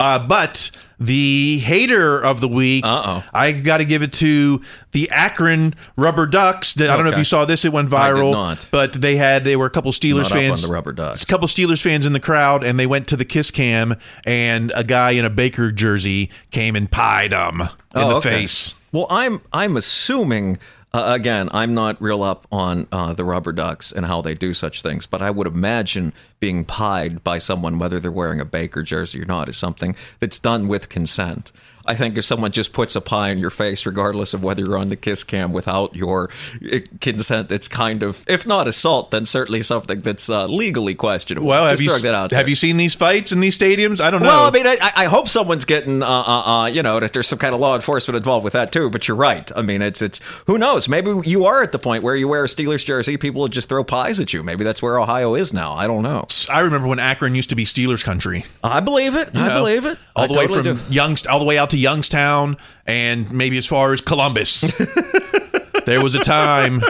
Uh, 0.00 0.24
but 0.24 0.70
the 1.00 1.58
hater 1.58 2.20
of 2.24 2.40
the 2.40 2.46
week, 2.46 2.84
Uh-oh. 2.87 3.24
I 3.34 3.50
got 3.50 3.78
to 3.78 3.84
give 3.84 4.02
it 4.02 4.12
to 4.14 4.62
the 4.92 5.11
Akron 5.11 5.74
Rubber 5.96 6.26
Ducks. 6.26 6.80
I 6.80 6.87
don't 6.87 7.04
know 7.04 7.11
if 7.11 7.18
you 7.18 7.24
saw 7.24 7.44
this; 7.44 7.64
it 7.64 7.72
went 7.72 7.92
I 7.92 8.08
did 8.12 8.16
viral. 8.16 8.30
not. 8.30 8.68
But 8.70 8.92
they 8.92 9.16
had 9.16 9.42
they 9.42 9.56
were 9.56 9.66
a 9.66 9.70
couple 9.70 9.90
Steelers 9.90 10.30
Not 10.30 10.30
fans, 10.30 10.62
the 10.66 10.72
Rubber 10.72 10.92
Ducks. 10.92 11.24
a 11.24 11.26
couple 11.26 11.48
Steelers 11.48 11.82
fans 11.82 12.06
in 12.06 12.12
the 12.12 12.20
crowd, 12.20 12.62
and 12.62 12.78
they 12.78 12.87
went 12.87 13.08
to 13.08 13.16
the 13.16 13.24
kiss 13.24 13.50
cam, 13.50 13.96
and 14.24 14.70
a 14.76 14.84
guy 14.84 15.11
in 15.12 15.24
a 15.24 15.30
Baker 15.30 15.72
jersey 15.72 16.30
came 16.52 16.76
and 16.76 16.88
pied 16.88 17.32
them 17.32 17.61
in 17.62 17.68
Oh, 17.96 18.08
the 18.11 18.14
okay. 18.18 18.30
face. 18.42 18.74
Well, 18.92 19.08
I'm 19.11 19.40
I'm 19.52 19.76
assuming 19.76 20.58
Uh, 20.92 21.12
again, 21.14 21.51
I'm 21.53 21.74
not 21.74 22.01
real 22.01 22.22
up 22.22 22.46
on 22.51 22.88
uh, 22.90 23.12
the 23.12 23.24
rubber 23.24 23.53
ducks 23.53 23.92
and 23.92 24.07
how 24.07 24.22
they 24.22 24.35
do 24.35 24.55
such 24.55 24.81
things, 24.81 25.07
but 25.07 25.20
I 25.20 25.31
would 25.31 25.46
imagine 25.46 26.14
being 26.40 26.64
pied 26.64 27.22
by 27.22 27.38
someone, 27.38 27.79
whether 27.79 28.01
they're 28.01 28.11
wearing 28.11 28.40
a 28.40 28.46
Baker 28.46 28.83
jersey 28.83 29.20
or 29.20 29.27
not, 29.27 29.51
is 29.51 29.57
something 29.59 29.94
that's 30.18 30.38
done 30.38 30.66
with 30.66 30.88
consent. 30.88 31.53
I 31.88 31.94
think 31.94 32.18
if 32.18 32.24
someone 32.24 32.53
just 32.53 32.72
puts 32.72 32.94
a 32.94 33.01
pie 33.01 33.31
in 33.31 33.38
your 33.38 33.51
face, 33.51 33.87
regardless 33.87 34.35
of 34.35 34.44
whether 34.44 34.62
you're 34.62 34.77
on 34.77 34.88
the 34.88 34.96
kiss 34.96 35.24
cam 35.24 35.53
without 35.53 35.96
your 35.96 36.29
uh, 36.72 36.81
consent, 37.01 37.51
it's 37.51 37.66
kind 37.66 38.03
of, 38.03 38.24
if 38.29 38.46
not 38.46 38.68
assault, 38.68 39.11
then 39.11 39.24
certainly 39.24 39.62
something 39.62 39.98
that's 40.01 40.29
uh, 40.29 40.46
legally 40.46 40.94
questionable. 40.94 41.48
Well, 41.48 41.66
have 41.66 41.79
Just 41.79 41.96
you 41.96 42.03
that 42.03 42.14
out 42.14 42.31
have 42.31 42.44
there. 42.44 42.48
you 42.48 42.55
seen 42.55 42.77
these 42.77 42.94
fights 42.94 43.33
in 43.33 43.40
these 43.40 43.59
stadiums? 43.59 44.01
I 44.01 44.11
don't 44.11 44.22
know. 44.22 44.29
Well, 44.29 44.44
I 44.44 44.51
mean, 44.51 44.66
I, 44.66 44.77
I 44.96 45.05
hope 45.07 45.29
someone's 45.29 45.64
getting, 45.64 46.03
uh, 46.03 46.07
uh, 46.07 46.42
uh, 46.62 46.66
you 46.66 46.83
know, 46.83 47.01
that 47.01 47.14
there's 47.14 47.27
some 47.27 47.38
kind 47.38 47.55
of 47.55 47.61
law 47.61 47.75
enforcement 47.75 48.17
involved 48.17 48.44
with 48.44 48.52
that 48.52 48.71
too. 48.71 48.90
But 48.90 49.08
you're 49.08 49.17
right. 49.17 49.50
I 49.56 49.62
mean, 49.62 49.81
it's 49.81 50.02
it's 50.02 50.21
who 50.46 50.58
knows? 50.58 50.88
Maybe 50.88 51.15
you 51.25 51.46
are 51.46 51.62
at 51.62 51.73
the 51.73 51.79
point 51.79 52.02
where 52.02 52.15
you 52.15 52.29
wear 52.29 52.44
a 52.44 52.48
Steelers 52.48 52.85
jersey, 52.85 53.17
people 53.17 53.40
will 53.40 53.48
just 53.48 53.69
throw 53.69 53.83
pies 53.83 54.21
at 54.21 54.35
you. 54.35 54.42
Maybe 54.42 54.62
that's 54.62 54.83
where 54.83 54.98
Ohio 55.00 55.35
is 55.35 55.54
now. 55.54 55.73
I 55.73 55.87
don't 55.87 56.02
know. 56.02 56.27
I 56.50 56.60
remember 56.60 56.88
when 56.88 56.98
Akron 56.98 57.35
used 57.35 57.48
to 57.48 57.56
be 57.56 57.65
Steelers 57.65 58.04
country. 58.04 58.44
I 58.62 58.81
believe 58.81 59.15
it. 59.15 59.35
You 59.35 59.40
I 59.40 59.48
know, 59.48 59.60
believe 59.60 59.87
it. 59.87 59.98
All 60.15 60.25
I 60.25 60.27
the 60.27 60.35
way 60.35 60.46
totally 60.46 60.77
from 60.77 60.90
do. 60.90 60.94
Youngst, 60.94 61.27
all 61.31 61.38
the 61.38 61.44
way 61.46 61.56
out 61.58 61.71
to 61.71 61.77
Youngstown, 61.79 62.56
and 62.87 63.31
maybe 63.33 63.58
as 63.58 63.66
far 63.66 63.92
as 63.92 64.00
Columbus. 64.00 64.60
there 65.87 66.02
was 66.02 66.14
a 66.14 66.20
time. 66.20 66.83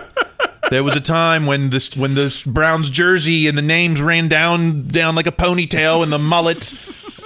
There 0.71 0.85
was 0.85 0.97
a 0.97 1.01
time 1.01 1.47
when 1.47 1.71
this 1.71 1.97
when 1.97 2.15
the 2.15 2.43
Browns 2.47 2.91
jersey 2.91 3.47
and 3.47 3.57
the 3.57 3.63
names 3.63 4.03
ran 4.03 4.29
down 4.29 4.87
down 4.89 5.15
like 5.15 5.27
a 5.27 5.33
ponytail 5.33 6.03
and 6.03 6.13
the 6.13 6.19
mullet 6.19 6.59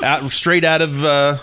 out 0.05 0.21
straight 0.21 0.65
out 0.65 0.81
of 0.81 1.05
uh, 1.05 1.39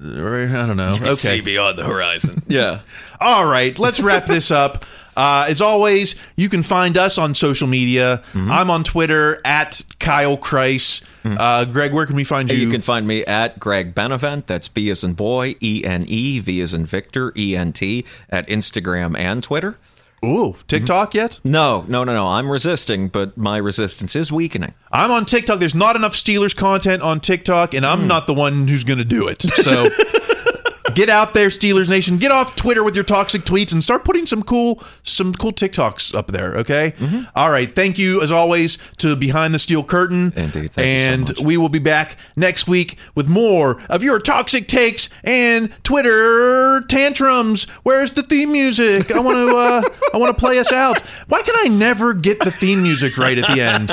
I 0.00 0.66
don't 0.66 0.76
know. 0.76 0.94
Okay. 0.94 1.12
see 1.14 1.40
beyond 1.40 1.78
the 1.78 1.84
horizon. 1.84 2.42
yeah. 2.48 2.80
All 3.20 3.50
right, 3.50 3.76
let's 3.78 4.00
wrap 4.00 4.26
this 4.26 4.50
up. 4.50 4.84
Uh, 5.18 5.46
as 5.48 5.60
always, 5.60 6.14
you 6.36 6.48
can 6.48 6.62
find 6.62 6.96
us 6.96 7.18
on 7.18 7.34
social 7.34 7.66
media. 7.66 8.22
Mm-hmm. 8.32 8.52
I'm 8.52 8.70
on 8.70 8.84
Twitter 8.84 9.40
at 9.44 9.82
Kyle 9.98 10.36
Kreis. 10.36 11.02
Uh, 11.24 11.64
Greg, 11.64 11.92
where 11.92 12.06
can 12.06 12.16
we 12.16 12.24
find 12.24 12.50
you? 12.50 12.56
You 12.56 12.70
can 12.70 12.80
find 12.80 13.06
me 13.06 13.24
at 13.24 13.58
Greg 13.58 13.94
Benevent. 13.94 14.46
That's 14.46 14.68
B 14.68 14.88
as 14.90 15.04
in 15.04 15.14
boy, 15.14 15.56
E 15.60 15.82
N 15.84 16.04
E, 16.08 16.38
V 16.38 16.60
as 16.60 16.72
in 16.72 16.86
Victor, 16.86 17.32
E 17.36 17.56
N 17.56 17.72
T, 17.72 18.06
at 18.30 18.46
Instagram 18.46 19.18
and 19.18 19.42
Twitter. 19.42 19.76
Ooh, 20.24 20.56
TikTok 20.66 21.14
yet? 21.14 21.38
No, 21.44 21.84
no, 21.86 22.02
no, 22.04 22.14
no. 22.14 22.26
I'm 22.26 22.50
resisting, 22.50 23.08
but 23.08 23.36
my 23.36 23.56
resistance 23.56 24.16
is 24.16 24.32
weakening. 24.32 24.74
I'm 24.90 25.10
on 25.10 25.24
TikTok. 25.24 25.58
There's 25.58 25.74
not 25.74 25.96
enough 25.96 26.14
Steelers 26.14 26.56
content 26.56 27.02
on 27.02 27.20
TikTok, 27.20 27.74
and 27.74 27.84
I'm 27.84 28.06
not 28.06 28.26
the 28.26 28.34
one 28.34 28.66
who's 28.66 28.84
going 28.84 28.98
to 28.98 29.04
do 29.04 29.28
it. 29.28 29.42
So 29.42 29.88
get 30.94 31.08
out 31.08 31.34
there, 31.34 31.48
Steelers 31.48 31.88
Nation. 31.88 32.18
Get 32.18 32.30
off 32.30 32.56
Twitter 32.56 32.82
with 32.84 32.94
your 32.94 33.04
toxic 33.04 33.42
tweets 33.42 33.72
and 33.72 33.82
start 33.82 34.04
putting 34.04 34.26
some 34.26 34.42
cool, 34.42 34.82
some 35.02 35.32
cool 35.34 35.52
TikToks 35.52 36.14
up 36.14 36.28
there. 36.28 36.56
Okay. 36.58 36.94
All 37.34 37.50
right. 37.50 37.74
Thank 37.74 37.98
you, 37.98 38.22
as 38.22 38.30
always, 38.30 38.78
to 38.98 39.16
Behind 39.16 39.54
the 39.54 39.58
Steel 39.58 39.84
Curtain. 39.84 40.32
Indeed. 40.36 40.72
Thank 40.72 40.74
so 40.74 40.82
and 40.82 41.28
much. 41.28 41.40
we 41.40 41.56
will 41.56 41.68
be 41.68 41.78
back 41.78 42.16
next 42.36 42.66
week 42.68 42.98
with 43.14 43.28
more 43.28 43.80
of 43.90 44.02
your 44.02 44.18
toxic 44.18 44.68
takes 44.68 45.08
and 45.24 45.72
Twitter 45.84 46.82
tantrums. 46.88 47.68
Where's 47.82 48.12
the 48.12 48.22
theme 48.22 48.52
music? 48.52 49.10
I 49.10 49.20
want 49.20 49.36
to. 49.36 49.56
Uh, 49.56 49.82
I 50.14 50.16
want 50.18 50.36
to 50.36 50.40
play 50.40 50.58
us 50.58 50.72
out. 50.72 51.06
Why 51.28 51.42
can 51.42 51.54
I 51.58 51.68
never 51.68 52.14
get 52.14 52.38
the 52.40 52.50
theme 52.50 52.82
music 52.82 53.16
right 53.18 53.38
at 53.38 53.46
the 53.54 53.60
end? 53.62 53.90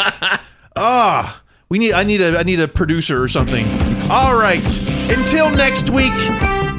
Ah, 0.76 1.42
we 1.70 1.80
need. 1.80 1.94
I 1.94 2.04
need 2.04 2.22
a. 2.22 2.38
I 2.38 2.44
need 2.44 2.60
a 2.60 2.68
producer 2.68 3.22
or 3.22 3.28
something. 3.28 3.66
All 4.12 4.38
right. 4.38 4.64
Until 5.10 5.50
next 5.52 5.90
week. 5.90 6.12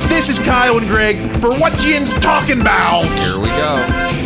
This 0.09 0.29
is 0.29 0.39
Kyle 0.39 0.79
and 0.79 0.89
Greg 0.89 1.19
for 1.41 1.51
What's 1.51 1.85
Yin's 1.85 2.15
Talking 2.15 2.61
About. 2.61 3.05
Here 3.19 3.39
we 3.39 3.49
go. 3.49 4.26